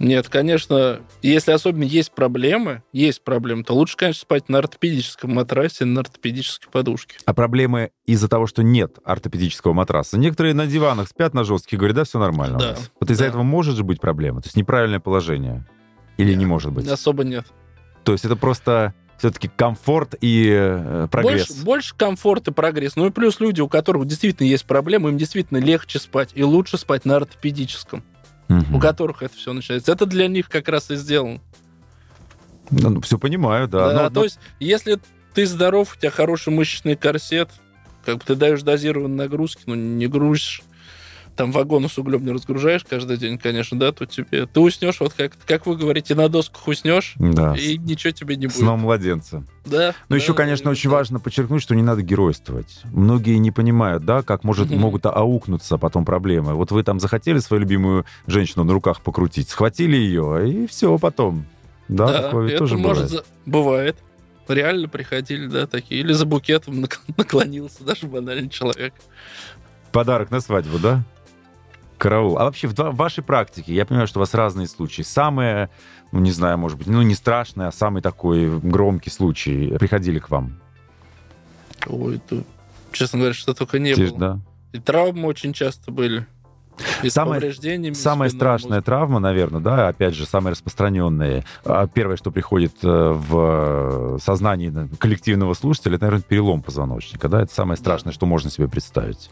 Нет, 0.00 0.30
конечно, 0.30 1.00
если 1.20 1.52
особенно 1.52 1.84
есть 1.84 2.12
проблемы, 2.12 2.82
есть 2.90 3.22
проблемы, 3.22 3.64
то 3.64 3.74
лучше, 3.74 3.98
конечно, 3.98 4.22
спать 4.22 4.48
на 4.48 4.58
ортопедическом 4.58 5.34
матрасе, 5.34 5.84
на 5.84 6.00
ортопедической 6.00 6.70
подушке. 6.70 7.16
А 7.26 7.34
проблемы 7.34 7.90
из-за 8.06 8.28
того, 8.28 8.46
что 8.46 8.62
нет 8.62 8.98
ортопедического 9.04 9.74
матраса. 9.74 10.18
Некоторые 10.18 10.54
на 10.54 10.66
диванах 10.66 11.06
спят 11.08 11.34
на 11.34 11.44
жестких, 11.44 11.78
говорят, 11.78 11.96
да, 11.96 12.04
все 12.04 12.18
нормально 12.18 12.56
у 12.56 12.60
Да, 12.60 12.70
нас. 12.70 12.90
Вот 12.98 13.10
из-за 13.10 13.24
да. 13.24 13.28
этого 13.28 13.42
может 13.42 13.76
же 13.76 13.84
быть 13.84 14.00
проблема? 14.00 14.40
То 14.40 14.46
есть 14.46 14.56
неправильное 14.56 15.00
положение? 15.00 15.66
Или 16.16 16.32
не 16.32 16.46
может 16.46 16.72
быть? 16.72 16.88
Особо 16.88 17.22
нет. 17.22 17.44
То 18.02 18.12
есть 18.12 18.24
это 18.24 18.36
просто 18.36 18.94
все-таки 19.18 19.48
комфорт 19.54 20.14
и 20.22 20.50
э, 20.50 21.08
прогресс? 21.10 21.48
Больше, 21.48 21.64
больше 21.64 21.94
комфорт 21.94 22.48
и 22.48 22.52
прогресс. 22.52 22.96
Ну 22.96 23.04
и 23.06 23.10
плюс 23.10 23.38
люди, 23.38 23.60
у 23.60 23.68
которых 23.68 24.06
действительно 24.06 24.46
есть 24.46 24.64
проблемы, 24.64 25.10
им 25.10 25.18
действительно 25.18 25.58
легче 25.58 25.98
спать 25.98 26.30
и 26.34 26.42
лучше 26.42 26.78
спать 26.78 27.04
на 27.04 27.16
ортопедическом, 27.16 28.02
Мгм. 28.50 28.74
у 28.74 28.80
которых 28.80 29.22
это 29.22 29.36
все 29.36 29.52
начинается. 29.52 29.92
Это 29.92 30.06
для 30.06 30.26
них 30.26 30.48
как 30.48 30.68
раз 30.68 30.90
и 30.90 30.96
сделано. 30.96 31.40
Ну, 32.70 33.00
все 33.00 33.16
понимаю, 33.16 33.68
да. 33.68 33.92
Да, 33.92 34.02
Но- 34.04 34.10
то 34.10 34.24
есть, 34.24 34.40
если 34.58 34.98
ты 35.34 35.46
здоров, 35.46 35.94
у 35.96 36.00
тебя 36.00 36.10
хороший 36.10 36.52
мышечный 36.52 36.96
корсет, 36.96 37.48
как 38.04 38.18
бы 38.18 38.24
ты 38.26 38.34
даешь 38.34 38.62
дозированные 38.62 39.16
нагрузки, 39.16 39.62
ну, 39.66 39.76
не 39.76 40.08
грузишь, 40.08 40.62
там 41.36 41.52
вагоны 41.52 41.88
с 41.88 41.96
углем 41.98 42.24
не 42.24 42.32
разгружаешь 42.32 42.84
каждый 42.88 43.16
день, 43.16 43.38
конечно, 43.38 43.78
да, 43.78 43.92
то 43.92 44.04
тебе... 44.06 44.46
Ты 44.46 44.60
уснешь, 44.60 45.00
вот 45.00 45.12
как, 45.14 45.32
как 45.46 45.66
вы 45.66 45.76
говорите, 45.76 46.14
на 46.14 46.28
досках 46.28 46.66
уснешь, 46.68 47.14
да. 47.16 47.54
и 47.56 47.78
ничего 47.78 48.10
тебе 48.10 48.36
не 48.36 48.46
будет. 48.46 48.56
Сном 48.58 48.80
младенца. 48.80 49.44
Да. 49.64 49.94
Но 50.08 50.16
да, 50.16 50.16
еще, 50.16 50.34
конечно, 50.34 50.64
да, 50.64 50.70
очень 50.70 50.90
важно 50.90 51.18
подчеркнуть, 51.20 51.62
что 51.62 51.74
не 51.74 51.82
надо 51.82 52.02
геройствовать. 52.02 52.80
Многие 52.92 53.36
не 53.38 53.50
понимают, 53.50 54.04
да, 54.04 54.22
как 54.22 54.44
может, 54.44 54.70
могут 54.70 55.06
аукнуться 55.06 55.78
потом 55.78 56.04
проблемы. 56.04 56.54
Вот 56.54 56.70
вы 56.72 56.82
там 56.82 57.00
захотели 57.00 57.38
свою 57.38 57.62
любимую 57.62 58.04
женщину 58.26 58.64
на 58.64 58.72
руках 58.72 59.00
покрутить, 59.00 59.48
схватили 59.48 59.96
ее, 59.96 60.50
и 60.50 60.66
все 60.66 60.98
потом. 60.98 61.46
Да, 61.88 62.06
Да, 62.08 62.22
такое 62.22 62.48
это 62.48 62.58
тоже 62.58 62.76
может... 62.76 63.04
бывает. 63.04 63.10
за- 63.10 63.24
Бывает. 63.50 63.96
Реально 64.48 64.88
приходили, 64.88 65.46
да, 65.46 65.66
такие. 65.66 66.00
Или 66.00 66.12
за 66.12 66.26
букетом 66.26 66.80
нак- 66.84 67.00
наклонился 67.16 67.84
даже 67.84 68.06
банальный 68.06 68.48
человек. 68.48 68.94
Подарок 69.92 70.30
на 70.30 70.40
свадьбу, 70.40 70.78
да? 70.78 71.02
Караул. 72.00 72.38
А 72.38 72.44
вообще 72.44 72.66
в 72.66 72.74
вашей 72.96 73.22
практике, 73.22 73.74
я 73.74 73.84
понимаю, 73.84 74.08
что 74.08 74.18
у 74.18 74.22
вас 74.22 74.32
разные 74.34 74.66
случаи. 74.66 75.02
Самое, 75.02 75.68
ну 76.12 76.20
не 76.20 76.30
знаю, 76.32 76.56
может 76.58 76.78
быть, 76.78 76.86
ну 76.86 77.02
не 77.02 77.14
страшное, 77.14 77.68
а 77.68 77.72
самый 77.72 78.00
такой 78.00 78.58
громкий 78.58 79.10
случай 79.10 79.76
приходили 79.78 80.18
к 80.18 80.30
вам? 80.30 80.58
Ой, 81.86 82.16
это, 82.16 82.42
честно 82.92 83.18
говоря, 83.18 83.34
что 83.34 83.52
только 83.54 83.78
не 83.78 83.94
ж, 83.94 83.98
было. 84.10 84.18
да? 84.18 84.38
И 84.72 84.78
травмы 84.78 85.28
очень 85.28 85.52
часто 85.52 85.90
были. 85.90 86.26
И 87.02 87.10
Самая 87.10 87.40
спинного 87.52 88.28
страшная 88.28 88.70
мозга. 88.78 88.82
травма, 88.82 89.18
наверное, 89.18 89.60
да, 89.60 89.88
опять 89.88 90.14
же, 90.14 90.24
самая 90.24 90.52
распространенная. 90.52 91.44
А 91.64 91.86
Первое, 91.86 92.16
что 92.16 92.30
приходит 92.30 92.72
э, 92.82 92.88
в 92.88 94.18
сознании 94.22 94.70
на- 94.70 94.88
коллективного 94.88 95.52
слушателя, 95.52 95.96
это, 95.96 96.06
наверное, 96.06 96.24
перелом 96.26 96.62
позвоночника, 96.62 97.28
да, 97.28 97.42
это 97.42 97.52
самое 97.52 97.76
страшное, 97.76 98.14
что 98.14 98.24
можно 98.24 98.50
себе 98.50 98.66
представить. 98.68 99.30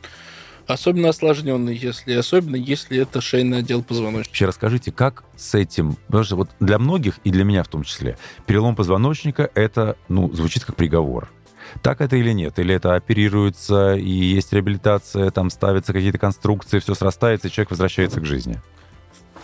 Особенно 0.69 1.09
осложненный, 1.09 1.75
если, 1.75 2.13
особенно 2.13 2.55
если 2.55 2.99
это 2.99 3.23
шейный 3.23 3.61
отдел 3.61 3.83
позвоночника. 3.83 4.29
Вообще 4.29 4.47
расскажите, 4.47 4.93
как 4.93 5.25
с 5.35 5.55
этим, 5.55 5.97
потому 6.07 6.25
что 6.25 6.37
вот 6.37 6.51
для 6.61 6.79
многих, 6.79 7.19
и 7.25 7.31
для 7.31 7.45
меня 7.45 7.63
в 7.63 7.69
том 7.69 7.85
числе, 7.85 8.19
перелом 8.45 8.77
позвоночника, 8.77 9.51
это, 9.55 9.97
ну, 10.09 10.31
звучит 10.35 10.67
как 10.67 10.77
приговор. 10.77 11.31
Так 11.83 12.03
это 12.03 12.17
или 12.17 12.33
нет? 12.33 12.59
Или 12.59 12.75
это 12.75 12.95
оперируется, 12.95 13.95
и 13.95 14.11
есть 14.11 14.53
реабилитация, 14.53 15.31
там 15.31 15.49
ставятся 15.49 15.95
какие-то 15.95 16.19
конструкции, 16.19 16.81
все 16.81 16.95
срастается, 16.95 17.49
и 17.49 17.51
человек 17.51 17.71
возвращается 17.71 18.21
к 18.21 18.27
жизни? 18.27 18.61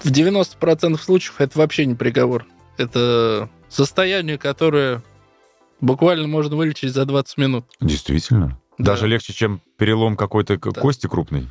В 0.03 0.11
90% 0.11 0.99
случаев 1.01 1.37
это 1.39 1.59
вообще 1.59 1.87
не 1.87 1.95
приговор. 1.95 2.45
Это 2.77 3.49
состояние, 3.71 4.37
которое 4.37 5.03
буквально 5.81 6.29
можно 6.29 6.57
вылечить 6.57 6.93
за 6.93 7.07
20 7.07 7.39
минут. 7.39 7.65
Действительно? 7.81 8.59
Да. 8.79 8.93
Даже 8.93 9.07
легче, 9.07 9.33
чем 9.33 9.61
перелом 9.77 10.17
какой-то 10.17 10.59
Да. 10.59 10.81
кости 10.81 11.07
крупной? 11.07 11.49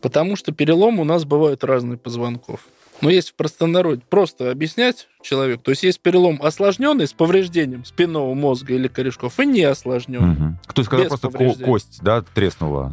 Потому 0.00 0.36
что 0.36 0.52
переломы 0.52 1.02
у 1.02 1.04
нас 1.04 1.24
бывают 1.24 1.64
разные 1.64 1.98
позвонков. 1.98 2.66
Но 3.02 3.10
если 3.10 3.32
в 3.32 3.34
простонародье 3.34 4.04
просто 4.08 4.50
объяснять 4.50 5.08
человеку, 5.22 5.64
то 5.64 5.70
есть 5.72 5.82
есть 5.82 6.00
перелом 6.00 6.40
осложненный 6.42 7.06
с 7.06 7.12
повреждением 7.12 7.84
спинного 7.84 8.32
мозга 8.32 8.74
или 8.74 8.88
корешков, 8.88 9.38
и 9.38 9.46
не 9.46 9.62
осложненный. 9.62 10.34
Мгм. 10.34 10.58
То 10.72 10.80
есть, 10.80 10.88
когда 10.88 11.06
просто 11.06 11.28
кость, 11.30 11.98
да, 12.02 12.22
треснула. 12.22 12.92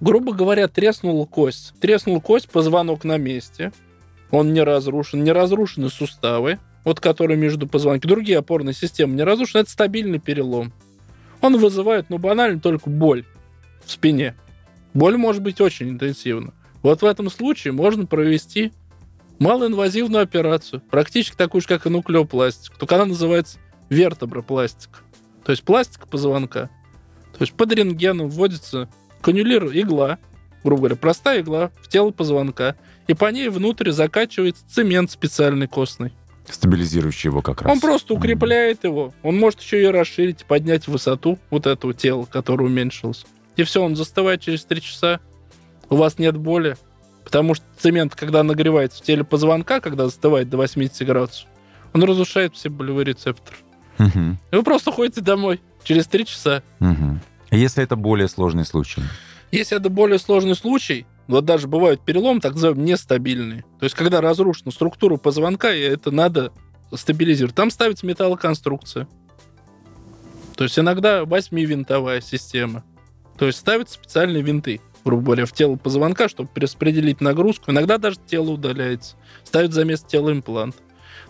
Грубо 0.00 0.32
говоря, 0.34 0.68
треснула 0.68 1.24
кость. 1.26 1.74
Треснула 1.80 2.20
кость, 2.20 2.48
позвонок 2.48 3.04
на 3.04 3.16
месте. 3.16 3.72
Он 4.30 4.52
не 4.52 4.62
разрушен. 4.62 5.24
Не 5.24 5.32
разрушены 5.32 5.88
суставы, 5.88 6.58
вот 6.84 7.00
которые 7.00 7.36
между 7.36 7.66
позвонками. 7.66 8.08
Другие 8.08 8.38
опорные 8.38 8.74
системы 8.74 9.14
не 9.16 9.24
разрушены. 9.24 9.62
Это 9.62 9.70
стабильный 9.70 10.20
перелом. 10.20 10.72
Он 11.40 11.56
вызывает, 11.58 12.10
ну, 12.10 12.18
банально 12.18 12.60
только 12.60 12.90
боль 12.90 13.24
в 13.84 13.90
спине. 13.90 14.34
Боль 14.94 15.16
может 15.16 15.42
быть 15.42 15.60
очень 15.60 15.90
интенсивна. 15.90 16.52
Вот 16.82 17.02
в 17.02 17.04
этом 17.04 17.30
случае 17.30 17.72
можно 17.72 18.06
провести 18.06 18.72
малоинвазивную 19.38 20.22
операцию, 20.22 20.82
практически 20.90 21.36
такую 21.36 21.62
же, 21.62 21.68
как 21.68 21.86
и 21.86 21.90
нуклеопластик, 21.90 22.76
только 22.76 22.96
она 22.96 23.06
называется 23.06 23.58
вертебропластик. 23.88 25.02
То 25.44 25.52
есть 25.52 25.62
пластика 25.62 26.06
позвонка. 26.06 26.68
То 27.32 27.42
есть 27.42 27.54
под 27.54 27.72
рентгеном 27.72 28.28
вводится 28.28 28.88
канюлир 29.22 29.66
игла, 29.72 30.18
грубо 30.62 30.82
говоря, 30.82 30.96
простая 30.96 31.40
игла 31.40 31.70
в 31.80 31.88
тело 31.88 32.10
позвонка, 32.10 32.76
и 33.06 33.14
по 33.14 33.30
ней 33.30 33.48
внутрь 33.48 33.90
закачивается 33.90 34.62
цемент 34.68 35.10
специальный 35.10 35.66
костный. 35.66 36.12
Стабилизирующий 36.50 37.28
его 37.28 37.42
как 37.42 37.62
раз. 37.62 37.72
Он 37.72 37.80
просто 37.80 38.14
укрепляет 38.14 38.84
его. 38.84 39.12
Он 39.22 39.38
может 39.38 39.60
еще 39.60 39.82
и 39.82 39.86
расширить, 39.86 40.44
поднять 40.44 40.88
высоту 40.88 41.38
вот 41.50 41.66
этого 41.66 41.94
тела, 41.94 42.24
которое 42.24 42.64
уменьшилось. 42.64 43.24
И 43.56 43.62
все, 43.64 43.82
он 43.82 43.96
застывает 43.96 44.40
через 44.40 44.64
три 44.64 44.80
часа. 44.80 45.20
У 45.88 45.96
вас 45.96 46.18
нет 46.18 46.36
боли. 46.36 46.76
Потому 47.24 47.54
что 47.54 47.64
цемент, 47.78 48.14
когда 48.14 48.42
нагревается 48.42 49.02
в 49.02 49.06
теле 49.06 49.24
позвонка, 49.24 49.80
когда 49.80 50.06
застывает 50.06 50.48
до 50.48 50.56
80 50.56 51.06
градусов, 51.06 51.46
он 51.92 52.02
разрушает 52.04 52.54
все 52.54 52.70
болевые 52.70 53.04
рецепторы. 53.04 53.56
Мгм. 53.98 54.38
И 54.50 54.56
вы 54.56 54.62
просто 54.62 54.90
ходите 54.90 55.20
домой 55.20 55.60
через 55.84 56.06
три 56.06 56.24
часа. 56.24 56.62
Мгм. 56.78 57.20
Если 57.50 57.82
это 57.82 57.96
более 57.96 58.28
сложный 58.28 58.64
случай. 58.64 59.02
Если 59.50 59.76
это 59.76 59.90
более 59.90 60.18
сложный 60.18 60.54
случай, 60.54 61.06
вот 61.30 61.44
даже 61.44 61.68
бывают 61.68 62.04
перелом, 62.04 62.40
так 62.40 62.54
называемый 62.54 62.84
нестабильный. 62.84 63.62
То 63.78 63.84
есть, 63.84 63.94
когда 63.94 64.20
разрушена 64.20 64.70
структура 64.70 65.16
позвонка, 65.16 65.72
и 65.72 65.80
это 65.80 66.10
надо 66.10 66.52
стабилизировать. 66.92 67.54
Там 67.54 67.70
ставится 67.70 68.04
металлоконструкция. 68.06 69.08
То 70.56 70.64
есть, 70.64 70.78
иногда 70.78 71.24
восьмивинтовая 71.24 72.20
система. 72.20 72.84
То 73.38 73.46
есть, 73.46 73.58
ставятся 73.58 73.94
специальные 73.94 74.42
винты, 74.42 74.80
грубо 75.04 75.22
говоря, 75.22 75.46
в 75.46 75.52
тело 75.52 75.76
позвонка, 75.76 76.28
чтобы 76.28 76.50
перераспределить 76.52 77.20
нагрузку. 77.20 77.70
Иногда 77.70 77.98
даже 77.98 78.16
тело 78.26 78.50
удаляется. 78.50 79.16
Ставят 79.44 79.72
за 79.72 79.84
место 79.84 80.08
тела 80.08 80.32
имплант. 80.32 80.76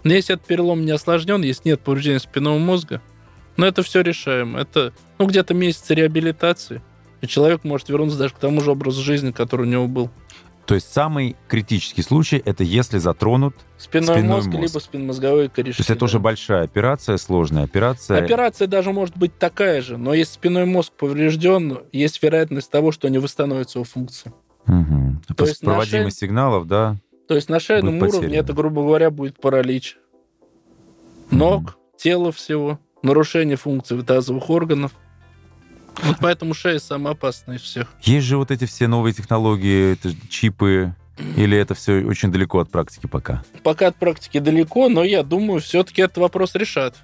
Но 0.03 0.13
если 0.15 0.35
этот 0.35 0.47
перелом 0.47 0.85
не 0.85 0.93
осложнен, 0.93 1.43
если 1.43 1.69
нет 1.69 1.81
повреждения 1.81 2.21
спинного 2.21 2.59
мозга, 2.59 3.03
ну, 3.57 3.67
это 3.67 3.83
все 3.83 4.01
решаем. 4.01 4.57
Это, 4.57 4.95
ну, 5.19 5.27
где-то 5.27 5.53
месяц 5.53 5.91
реабилитации. 5.91 6.83
И 7.21 7.27
человек 7.27 7.65
может 7.65 7.89
вернуться 7.89 8.19
даже 8.19 8.35
к 8.35 8.39
тому 8.39 8.61
же 8.61 8.71
образу 8.71 9.03
жизни, 9.03 9.31
который 9.31 9.63
у 9.63 9.71
него 9.71 9.87
был. 9.87 10.11
То 10.67 10.75
есть 10.75 10.93
самый 10.93 11.37
критический 11.49 12.03
случай 12.03 12.41
это 12.45 12.63
если 12.63 12.99
затронут. 12.99 13.57
Спинной, 13.77 14.15
Спинной 14.15 14.29
мозг, 14.37 14.49
мозг. 14.49 14.61
либо 14.61 14.79
спинномозговые 14.79 15.49
корешки. 15.49 15.79
То 15.79 15.81
есть 15.81 15.91
это 15.91 16.01
да. 16.01 16.05
уже 16.05 16.19
большая 16.21 16.63
операция, 16.63 17.17
сложная 17.17 17.65
операция. 17.65 18.23
Операция 18.23 18.69
даже 18.69 18.93
может 18.93 19.17
быть 19.17 19.37
такая 19.37 19.83
же, 19.83 19.97
но 19.97 20.15
если 20.15 20.35
спинной 20.35 20.67
мозг 20.67 20.93
поврежден, 20.93 21.81
есть 21.93 22.23
вероятность 22.23 22.71
того, 22.71 22.93
что 22.93 23.09
не 23.09 23.19
восстановится 23.19 23.79
его 23.79 23.85
функция. 23.85 24.33
Мгм. 24.67 25.23
То 25.37 25.45
есть 25.45 25.61
Проводимость 25.61 26.19
сигналов, 26.19 26.69
да. 26.69 26.97
То 27.27 27.35
есть 27.35 27.49
на 27.49 27.59
шейном 27.59 27.99
уровне 27.99 28.21
потеряно. 28.21 28.35
это, 28.45 28.53
грубо 28.53 28.83
говоря, 28.83 29.11
будет 29.11 29.41
паралич. 29.41 29.97
Ног, 31.31 31.77
тела 31.97 32.31
всего. 32.33 32.79
нарушение 33.03 33.57
функций 33.57 34.01
тазовых 34.03 34.51
органов. 34.51 34.93
Вот 36.05 36.17
поэтому 36.21 36.55
шея 36.55 36.79
самая 36.79 37.15
опасная 37.15 37.57
из 37.57 37.63
всех. 37.63 37.89
Есть 38.03 38.27
же 38.27 38.37
вот 38.37 38.51
эти 38.51 38.65
все 38.65 38.89
новые 38.89 39.13
технологии, 39.13 39.97
чипы, 40.29 40.95
или 41.37 41.57
это 41.57 41.75
все 41.75 42.05
очень 42.05 42.33
далеко 42.33 42.61
от 42.61 42.71
практики 42.71 43.07
пока? 43.07 43.43
Пока 43.63 43.89
от 43.89 43.97
практики 43.97 44.39
далеко, 44.39 44.89
но 44.89 45.05
я 45.05 45.23
думаю, 45.23 45.61
все-таки 45.61 46.03
этот 46.03 46.19
вопрос 46.19 46.55
решат. 46.55 46.97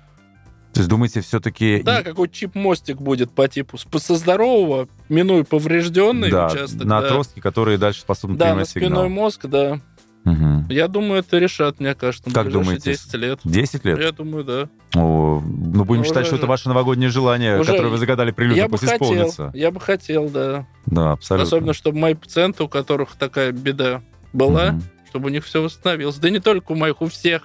То 0.73 0.81
есть 0.81 0.91
думаете, 0.91 1.23
все-таки... 1.23 1.81
Да, 1.83 2.03
какой 2.03 2.29
чип-мостик 2.29 3.01
будет 3.01 3.31
по 3.31 3.49
типу 3.49 3.79
со 3.79 4.15
здорового, 4.15 4.89
минуя 5.09 5.43
поврежденный 5.43 6.31
да, 6.31 6.49
участок. 6.49 6.85
на 6.85 7.01
да. 7.01 7.07
отростки, 7.07 7.41
которые 7.41 7.79
дальше 7.79 8.03
способны 8.03 8.37
Да, 8.37 8.47
на 8.47 8.51
принимать 8.51 8.69
спиной 8.69 8.89
сигнал. 8.89 9.09
мозг, 9.09 9.47
да. 9.47 9.81
Мгм. 10.27 10.67
Я 10.69 10.89
думаю, 10.89 11.21
это 11.21 11.39
решат, 11.39 11.79
мне 11.79 11.95
кажется, 11.95 12.29
Как 12.31 12.51
думаете? 12.51 12.91
10 12.93 13.15
лет. 13.15 13.41
10 13.45 13.85
лет? 13.85 13.99
Я 14.01 14.11
думаю, 14.13 14.43
да. 14.45 14.69
О, 14.97 15.41
ну, 15.41 15.85
будем 15.85 16.01
Уже- 16.03 16.09
считать, 16.11 16.27
что 16.27 16.35
это 16.37 16.47
ваше 16.47 16.69
новогоднее 16.69 17.11
желание, 17.11 17.61
Уже- 17.61 17.71
которое 17.71 17.89
вы 17.91 17.99
загадали 17.99 18.33
прилюдно, 18.33 18.69
пусть 18.69 18.83
хотел, 18.85 18.97
исполнится. 19.13 19.51
я 19.55 19.71
бы 19.71 19.79
хотел, 19.81 20.29
да. 20.29 20.67
Да, 20.87 21.13
абсолютно. 21.13 21.47
Особенно, 21.47 21.73
чтобы 21.75 21.99
мои 21.99 22.15
пациенты, 22.15 22.65
у 22.65 22.69
которых 22.69 23.15
такая 23.15 23.53
беда 23.53 24.03
была, 24.33 24.73
Мгм. 24.73 24.83
чтобы 25.09 25.27
у 25.27 25.29
них 25.31 25.45
все 25.45 25.63
восстановилось. 25.63 26.17
Да 26.17 26.29
не 26.29 26.41
только 26.41 26.73
у 26.73 26.75
моих, 26.75 27.01
у 27.03 27.07
всех 27.07 27.43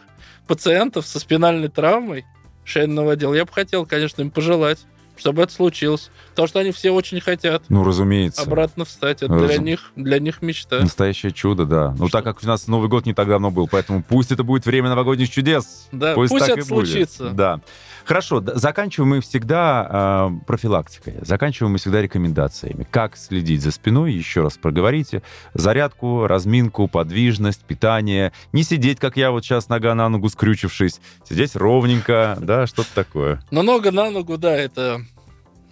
пациентов 0.48 1.06
со 1.06 1.20
спинальной 1.20 1.70
травмой 1.70 2.26
шейного 2.66 3.14
отдела. 3.14 3.34
Я 3.36 3.46
бы 3.46 3.52
хотел, 3.54 3.86
конечно, 3.86 4.22
им 4.22 4.32
пожелать, 4.32 4.80
чтобы 5.18 5.44
это 5.44 5.54
случилось. 5.54 6.10
Потому 6.32 6.48
что 6.48 6.60
они 6.60 6.72
все 6.72 6.92
очень 6.92 7.20
хотят 7.22 7.64
Ну, 7.70 7.84
разумеется. 7.84 8.42
обратно 8.42 8.86
встать. 8.86 9.22
Это 9.22 9.38
для 9.38 9.48
Разум- 9.48 9.64
них, 9.66 9.92
для 9.96 10.20
них 10.20 10.42
мечта. 10.42 10.80
Настоящее 10.80 11.32
чудо, 11.32 11.66
да. 11.66 11.94
Ну, 11.98 12.10
так 12.10 12.24
как 12.24 12.44
у 12.44 12.48
нас 12.48 12.68
Новый 12.68 12.90
год 12.90 13.06
не 13.06 13.14
так 13.14 13.28
давно 13.28 13.52
был, 13.52 13.68
поэтому 13.68 14.02
пусть 14.02 14.32
это 14.32 14.44
будет 14.44 14.66
время 14.66 14.90
новогодних 14.90 15.30
чудес. 15.30 15.88
Да, 15.92 16.14
Пусть, 16.16 16.32
пусть 16.32 16.46
так 16.46 16.58
это 16.58 16.66
и 16.66 16.70
будет. 16.70 16.88
случится. 16.88 17.30
Да. 17.32 17.60
Хорошо, 18.06 18.42
заканчиваем 18.46 19.10
мы 19.12 19.22
всегда 19.22 20.30
э, 20.32 20.46
профилактикой, 20.48 21.16
заканчиваем 21.22 21.74
мы 21.74 21.78
всегда 21.78 22.02
рекомендациями. 22.02 22.88
Как 22.90 23.16
следить 23.16 23.62
за 23.62 23.72
спиной, 23.72 24.14
еще 24.14 24.42
раз 24.42 24.58
проговорите. 24.58 25.22
Зарядку, 25.54 26.26
разминку, 26.26 26.88
подвижность, 26.88 27.62
питание. 27.64 28.32
Не 28.54 28.64
сидеть, 28.64 29.00
как 29.00 29.18
я 29.18 29.30
вот 29.32 29.44
сейчас 29.46 29.70
нога 29.70 29.94
на 29.94 30.10
ногу 30.10 30.30
скрючившись. 30.30 31.00
Сидеть 31.30 31.56
ровненько, 31.56 32.38
да, 32.42 32.66
что-то 32.66 32.90
такое. 32.96 33.42
Но 33.52 33.62
нога 33.62 33.92
на 33.92 34.10
ногу, 34.10 34.38
да, 34.38 34.56
это... 34.56 35.02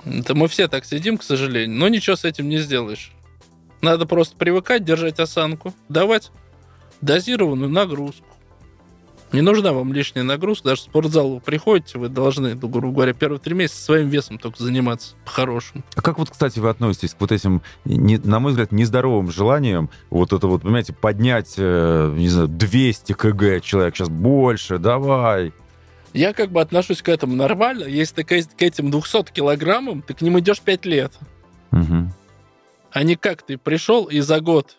Это 0.06 0.36
мы 0.36 0.48
все 0.48 0.68
так 0.68 0.86
сидим, 0.86 1.18
к 1.18 1.24
сожалению. 1.24 1.78
Но 1.78 1.88
ничего 1.88 2.16
с 2.16 2.26
этим 2.26 2.48
не 2.50 2.58
сделаешь. 2.60 3.12
Надо 3.82 4.06
просто 4.06 4.36
привыкать, 4.36 4.84
держать 4.84 5.20
осанку, 5.20 5.74
давать 5.88 6.32
дозированную 7.02 7.70
нагрузку. 7.70 8.26
Не 9.32 9.42
нужна 9.42 9.74
вам 9.74 9.94
лишняя 9.94 10.24
нагрузка. 10.24 10.70
Даже 10.70 10.82
в 10.82 10.86
спортзал 10.86 11.36
вы 11.36 11.40
приходите, 11.40 12.00
вы 12.00 12.10
должны, 12.10 12.56
ну, 12.56 12.68
грубо 12.68 12.92
говоря, 12.96 13.14
первые 13.14 13.40
три 13.40 13.54
месяца 13.54 13.80
своим 13.84 14.10
весом 14.10 14.40
только 14.40 14.62
заниматься 14.64 15.16
по-хорошему. 15.24 15.84
А 15.96 16.02
как 16.02 16.18
вот, 16.18 16.32
кстати, 16.32 16.58
вы 16.58 16.70
относитесь 16.70 17.14
к 17.14 17.22
вот 17.22 17.32
этим, 17.32 17.62
не- 17.86 18.18
на 18.18 18.40
мой 18.40 18.52
взгляд, 18.54 18.72
нездоровым 18.72 19.30
желаниям, 19.32 19.92
вот 20.10 20.34
это 20.34 20.48
вот, 20.48 20.64
понимаете, 20.64 20.94
поднять, 20.94 21.54
э, 21.58 22.14
не 22.18 22.28
знаю, 22.28 22.48
200 22.48 23.14
кг 23.14 23.62
человек, 23.62 23.96
сейчас 23.96 24.10
больше, 24.10 24.80
давай. 24.80 25.54
Я 26.14 26.34
как 26.34 26.52
бы 26.52 26.62
отношусь 26.62 27.02
к 27.02 27.10
этому 27.10 27.36
нормально. 27.36 27.86
Если 27.86 28.24
ты 28.24 28.24
к 28.24 28.58
к 28.58 28.62
этим 28.62 28.92
200 28.92 29.32
килограммам, 29.32 30.02
ты 30.02 30.14
к 30.14 30.22
ним 30.22 30.40
идешь 30.40 30.62
5 30.62 30.86
лет. 30.86 31.14
Мгм. 31.72 32.12
А 32.92 33.04
не 33.04 33.16
как 33.16 33.44
ты 33.44 33.58
пришел 33.58 34.06
и 34.06 34.20
за 34.20 34.40
год 34.40 34.76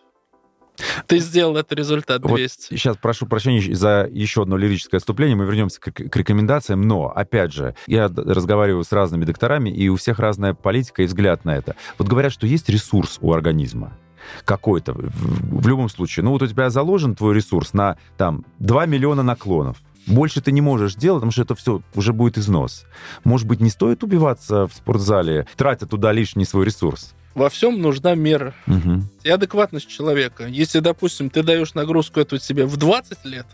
ты 1.07 1.19
сделал 1.19 1.57
этот 1.57 1.73
результат 1.73 2.21
Вот 2.23 2.37
200. 2.37 2.75
Сейчас 2.75 2.97
прошу 2.97 3.25
прощения 3.25 3.75
за 3.75 4.09
еще 4.11 4.43
одно 4.43 4.57
лирическое 4.57 4.97
отступление. 4.97 5.35
Мы 5.35 5.45
вернемся 5.45 5.79
к, 5.79 5.91
к 5.91 6.15
рекомендациям. 6.15 6.81
Но, 6.81 7.07
опять 7.07 7.53
же, 7.53 7.75
я 7.87 8.07
разговариваю 8.07 8.83
с 8.83 8.91
разными 8.91 9.25
докторами, 9.25 9.69
и 9.69 9.89
у 9.89 9.95
всех 9.95 10.19
разная 10.19 10.53
политика 10.53 11.03
и 11.03 11.05
взгляд 11.05 11.45
на 11.45 11.55
это. 11.55 11.75
Вот 11.97 12.07
говорят, 12.07 12.31
что 12.31 12.47
есть 12.47 12.69
ресурс 12.69 13.17
у 13.21 13.33
организма 13.33 13.93
какой-то. 14.45 14.93
В, 14.93 15.61
в 15.61 15.67
любом 15.67 15.89
случае. 15.89 16.23
Ну 16.23 16.31
вот 16.31 16.41
у 16.41 16.47
тебя 16.47 16.69
заложен 16.69 17.15
твой 17.15 17.35
ресурс 17.35 17.73
на 17.73 17.97
там 18.17 18.45
2 18.59 18.85
миллиона 18.85 19.23
наклонов. 19.23 19.77
Больше 20.07 20.41
ты 20.41 20.51
не 20.51 20.61
можешь 20.61 20.95
делать, 20.95 21.19
потому 21.19 21.31
что 21.31 21.43
это 21.43 21.55
все 21.55 21.81
уже 21.95 22.13
будет 22.13 22.37
износ. 22.37 22.85
Может 23.23 23.47
быть, 23.47 23.59
не 23.59 23.69
стоит 23.69 24.03
убиваться 24.03 24.67
в 24.67 24.73
спортзале, 24.73 25.47
тратя 25.55 25.85
туда 25.85 26.11
лишний 26.11 26.45
свой 26.45 26.65
ресурс? 26.65 27.13
Во 27.33 27.49
всем 27.49 27.79
нужна 27.81 28.15
мера. 28.15 28.53
Мгм. 28.65 29.09
и 29.23 29.29
адекватность 29.29 29.87
человека. 29.87 30.47
Если, 30.47 30.79
допустим, 30.79 31.29
ты 31.29 31.43
даешь 31.43 31.73
нагрузку 31.73 32.19
эту 32.19 32.39
себе 32.39 32.65
в 32.65 32.75
20 32.77 33.23
лет, 33.25 33.45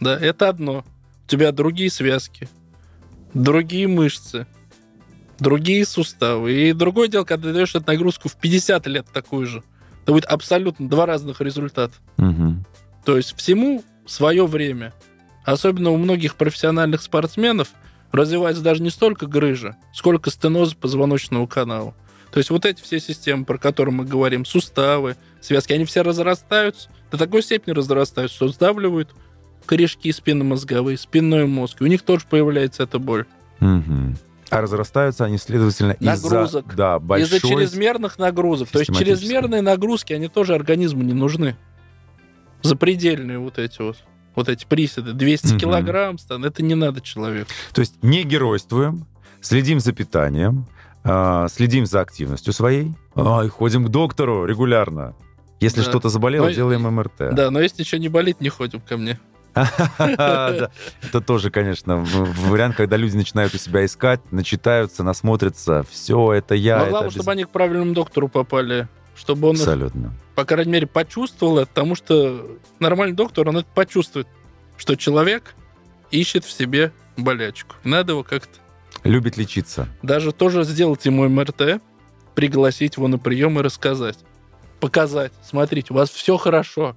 да, 0.00 0.18
это 0.18 0.48
одно. 0.48 0.84
У 1.26 1.28
тебя 1.28 1.52
другие 1.52 1.90
связки, 1.90 2.48
другие 3.34 3.86
мышцы, 3.86 4.46
другие 5.38 5.86
суставы. 5.86 6.52
И 6.52 6.72
другое 6.72 7.08
дело, 7.08 7.24
когда 7.24 7.48
ты 7.48 7.54
даешь 7.54 7.74
эту 7.74 7.86
нагрузку 7.86 8.28
в 8.28 8.36
50 8.36 8.86
лет 8.88 9.06
такую 9.12 9.46
же. 9.46 9.62
Это 10.02 10.12
будет 10.12 10.24
абсолютно 10.24 10.88
два 10.88 11.06
разных 11.06 11.40
результата. 11.40 11.94
Мгм. 12.16 12.64
То 13.04 13.16
есть 13.16 13.36
всему 13.36 13.84
свое 14.06 14.46
время. 14.46 14.92
Особенно 15.44 15.90
у 15.90 15.96
многих 15.96 16.36
профессиональных 16.36 17.02
спортсменов 17.02 17.68
развивается 18.12 18.62
даже 18.62 18.82
не 18.82 18.90
столько 18.90 19.26
грыжа, 19.26 19.76
сколько 19.92 20.30
стеноз 20.30 20.74
позвоночного 20.74 21.46
канала. 21.46 21.94
То 22.30 22.38
есть 22.38 22.50
вот 22.50 22.64
эти 22.64 22.82
все 22.82 22.98
системы, 22.98 23.44
про 23.44 23.58
которые 23.58 23.94
мы 23.94 24.04
говорим, 24.04 24.44
суставы, 24.44 25.16
связки, 25.40 25.72
они 25.72 25.84
все 25.84 26.02
разрастаются, 26.02 26.88
до 27.10 27.18
такой 27.18 27.42
степени 27.42 27.74
разрастаются, 27.74 28.36
что 28.36 28.48
сдавливают 28.48 29.14
корешки 29.66 30.10
спинномозговые, 30.12 30.96
спинной 30.96 31.46
мозг. 31.46 31.80
И 31.80 31.84
у 31.84 31.86
них 31.86 32.02
тоже 32.02 32.24
появляется 32.28 32.84
эта 32.84 32.98
боль. 32.98 33.26
Мгм. 33.60 34.16
А 34.50 34.60
разрастаются 34.60 35.24
они, 35.24 35.38
следовательно, 35.38 35.92
из-за 35.92 36.30
Нагрузок. 36.30 36.74
да, 36.74 36.98
большой... 36.98 37.38
Из-за 37.38 37.48
чрезмерных 37.48 38.18
нагрузок. 38.18 38.68
То 38.68 38.80
есть 38.80 38.94
чрезмерные 38.94 39.62
нагрузки, 39.62 40.12
они 40.12 40.28
тоже 40.28 40.54
организму 40.54 41.02
не 41.02 41.14
нужны. 41.14 41.56
Запредельные 42.62 43.38
вот 43.38 43.58
эти 43.58 43.80
вот. 43.80 43.96
Вот 44.34 44.48
эти 44.48 44.64
приседы. 44.64 45.12
200 45.12 45.46
Мгм. 45.48 45.58
килограмм, 45.58 46.18
Стан, 46.18 46.44
это 46.44 46.62
не 46.62 46.74
надо 46.74 47.00
человеку. 47.00 47.50
То 47.72 47.80
есть 47.80 47.94
не 48.02 48.22
геройствуем, 48.24 49.06
следим 49.40 49.78
за 49.80 49.92
питанием, 49.92 50.66
а, 51.04 51.48
следим 51.48 51.84
за 51.86 52.00
активностью 52.00 52.52
своей, 52.52 52.92
а, 53.14 53.42
и 53.44 53.48
ходим 53.48 53.84
к 53.84 53.88
доктору 53.90 54.44
регулярно. 54.46 55.14
Если 55.60 55.80
Да. 55.82 55.88
что-то 55.88 56.08
заболело, 56.08 56.46
Ну, 56.46 56.52
делаем 56.52 56.82
МРТ. 56.82 57.32
Да, 57.34 57.50
но 57.50 57.60
если 57.60 57.82
ничего 57.82 58.00
не 58.00 58.08
болит, 58.08 58.40
не 58.40 58.48
ходим 58.48 58.80
ко 58.80 58.96
мне. 58.96 59.18
Это 59.54 61.20
тоже, 61.24 61.50
конечно, 61.50 61.98
вариант, 61.98 62.76
когда 62.76 62.96
люди 62.96 63.16
начинают 63.16 63.54
у 63.54 63.58
себя 63.58 63.84
искать, 63.84 64.20
начитаются, 64.32 65.02
насмотрятся. 65.04 65.84
Все, 65.90 66.32
это 66.32 66.54
я. 66.54 66.78
Но 66.78 66.86
главное, 66.90 67.10
чтобы 67.10 67.30
они 67.32 67.44
к 67.44 67.50
правильному 67.50 67.92
доктору 67.92 68.28
попали. 68.28 68.88
Чтобы 69.14 69.48
он, 69.48 69.56
Абсолютно. 69.56 70.12
по 70.34 70.44
крайней 70.44 70.72
мере, 70.72 70.86
почувствовал 70.86 71.58
это, 71.58 71.68
потому 71.68 71.94
что 71.94 72.58
нормальный 72.78 73.14
доктор, 73.14 73.48
он 73.48 73.58
это 73.58 73.68
почувствует, 73.74 74.26
что 74.76 74.96
человек 74.96 75.54
ищет 76.10 76.44
в 76.44 76.50
себе 76.50 76.92
болячку. 77.16 77.74
Надо 77.84 78.12
его 78.12 78.22
как-то 78.24 78.58
Любит 79.04 79.36
лечиться. 79.36 79.88
даже 80.02 80.32
тоже 80.32 80.64
сделать 80.64 81.04
ему 81.04 81.28
МРТ, 81.28 81.82
пригласить 82.34 82.96
его 82.96 83.08
на 83.08 83.18
прием 83.18 83.58
и 83.58 83.62
рассказать. 83.62 84.18
Показать. 84.80 85.32
Смотрите, 85.44 85.92
у 85.92 85.96
вас 85.96 86.10
все 86.10 86.36
хорошо. 86.36 86.96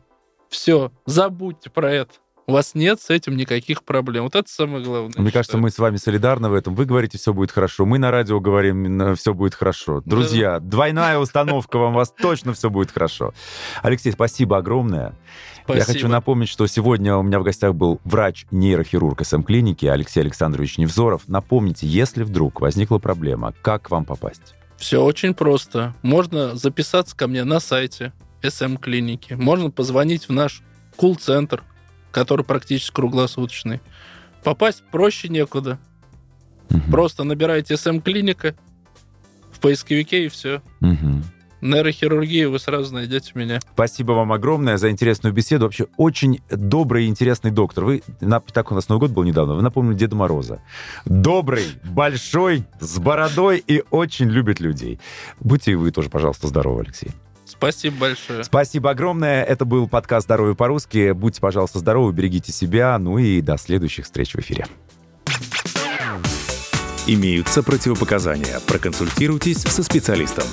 Все. 0.50 0.92
Забудьте 1.06 1.70
про 1.70 1.92
это. 1.92 2.14
У 2.48 2.54
вас 2.54 2.76
нет 2.76 3.02
с 3.02 3.10
этим 3.10 3.36
никаких 3.36 3.84
проблем. 3.84 4.26
Вот 4.26 4.36
это 4.36 4.50
самое 4.50 4.84
главное. 4.84 5.14
Мне 5.18 5.32
кажется, 5.32 5.58
мы 5.58 5.72
с 5.72 5.80
вами 5.80 5.98
солидарны 5.98 6.50
в 6.50 6.54
этом. 6.54 6.76
Вы 6.76 6.86
говорите, 6.86 7.18
все 7.18 7.34
будет 7.34 7.52
хорошо. 7.52 7.86
Мы 7.86 7.98
на 7.98 8.12
радио 8.12 8.40
говорим, 8.40 9.16
все 9.16 9.34
будет 9.34 9.56
хорошо. 9.56 10.02
Друзья, 10.06 10.60
двойная 10.60 11.18
установка 11.18 11.78
вам, 11.78 11.94
у 11.94 11.96
вас 11.96 12.14
точно 12.16 12.54
все 12.54 12.70
будет 12.70 12.92
хорошо. 12.92 13.34
Алексей, 13.82 14.12
спасибо 14.12 14.58
огромное. 14.58 15.14
Я 15.68 15.80
хочу 15.80 15.86
Спасибо. 15.86 16.10
напомнить, 16.10 16.50
что 16.50 16.68
сегодня 16.68 17.18
у 17.18 17.24
меня 17.24 17.40
в 17.40 17.44
гостях 17.44 17.74
был 17.74 18.00
врач-нейрохирург 18.04 19.26
СМ-клиники 19.26 19.88
Алексей 19.88 20.20
Александрович 20.20 20.78
Невзоров. 20.78 21.24
Напомните, 21.28 21.88
если 21.88 22.22
вдруг 22.22 22.62
возникла 22.62 23.00
проблема, 23.00 23.52
как 23.64 23.84
к 23.84 23.90
вам 23.90 24.06
попасть? 24.06 24.54
Все 24.78 25.02
очень 25.04 25.34
просто. 25.34 25.96
Можно 26.04 26.56
записаться 26.56 27.18
ко 27.18 27.28
мне 27.28 27.44
на 27.46 27.60
сайте 27.60 28.14
СМ-клиники. 28.44 29.34
Можно 29.34 29.72
позвонить 29.72 30.30
в 30.30 30.32
наш 30.32 30.62
кул-центр, 30.98 31.64
который 32.16 32.46
практически 32.46 32.94
круглосуточный. 32.94 33.82
Попасть 34.42 34.84
проще 34.90 35.28
некуда. 35.28 35.78
Мгм. 36.70 36.90
Просто 36.90 37.26
набираете 37.26 37.76
СМ-клиника 37.76 38.56
в 39.52 39.60
поисковике 39.60 40.26
и 40.26 40.30
все. 40.30 40.62
Мгм. 40.80 41.26
Нейрохирургию 41.60 42.52
вы 42.52 42.60
сразу 42.60 42.94
найдете 42.94 43.32
меня. 43.36 43.60
Спасибо 43.74 44.14
вам 44.14 44.32
огромное 44.32 44.78
за 44.78 44.92
интересную 44.92 45.34
беседу. 45.34 45.66
Вообще 45.66 45.88
очень 45.98 46.40
добрый 46.50 47.06
и 47.06 47.08
интересный 47.10 47.52
доктор. 47.52 47.84
Вы, 47.84 48.02
так 48.54 48.72
у 48.72 48.76
нас 48.76 48.88
Новый 48.88 49.02
год 49.02 49.12
был 49.12 49.24
недавно, 49.24 49.56
вы 49.56 49.62
напомнили 49.62 49.98
Деда 49.98 50.16
Мороза. 50.16 50.62
Добрый, 51.04 51.66
большой, 51.84 52.64
с 52.80 52.98
бородой 52.98 53.58
и 53.58 53.84
очень 53.90 54.30
любит 54.30 54.62
людей. 54.62 55.02
Будьте 55.42 55.74
и 55.74 55.76
вы 55.76 55.92
тоже, 55.92 56.10
пожалуйста, 56.10 56.48
здоровы, 56.48 56.84
Алексей. 56.84 57.12
Спасибо 57.46 57.98
большое. 57.98 58.44
Спасибо 58.44 58.90
огромное. 58.90 59.44
Это 59.44 59.66
был 59.66 59.88
подкаст 59.88 60.26
«Здоровье 60.26 60.56
по-русски». 60.56 61.12
Будьте, 61.12 61.40
пожалуйста, 61.40 61.80
здоровы, 61.80 62.12
берегите 62.12 62.52
себя. 62.52 62.98
Ну 62.98 63.18
и 63.18 63.42
до 63.42 63.58
следующих 63.58 64.06
встреч 64.06 64.34
в 64.34 64.40
эфире. 64.40 64.66
Имеются 67.08 67.62
противопоказания. 67.62 68.60
Проконсультируйтесь 68.68 69.62
со 69.62 69.84
специалистом. 69.84 70.46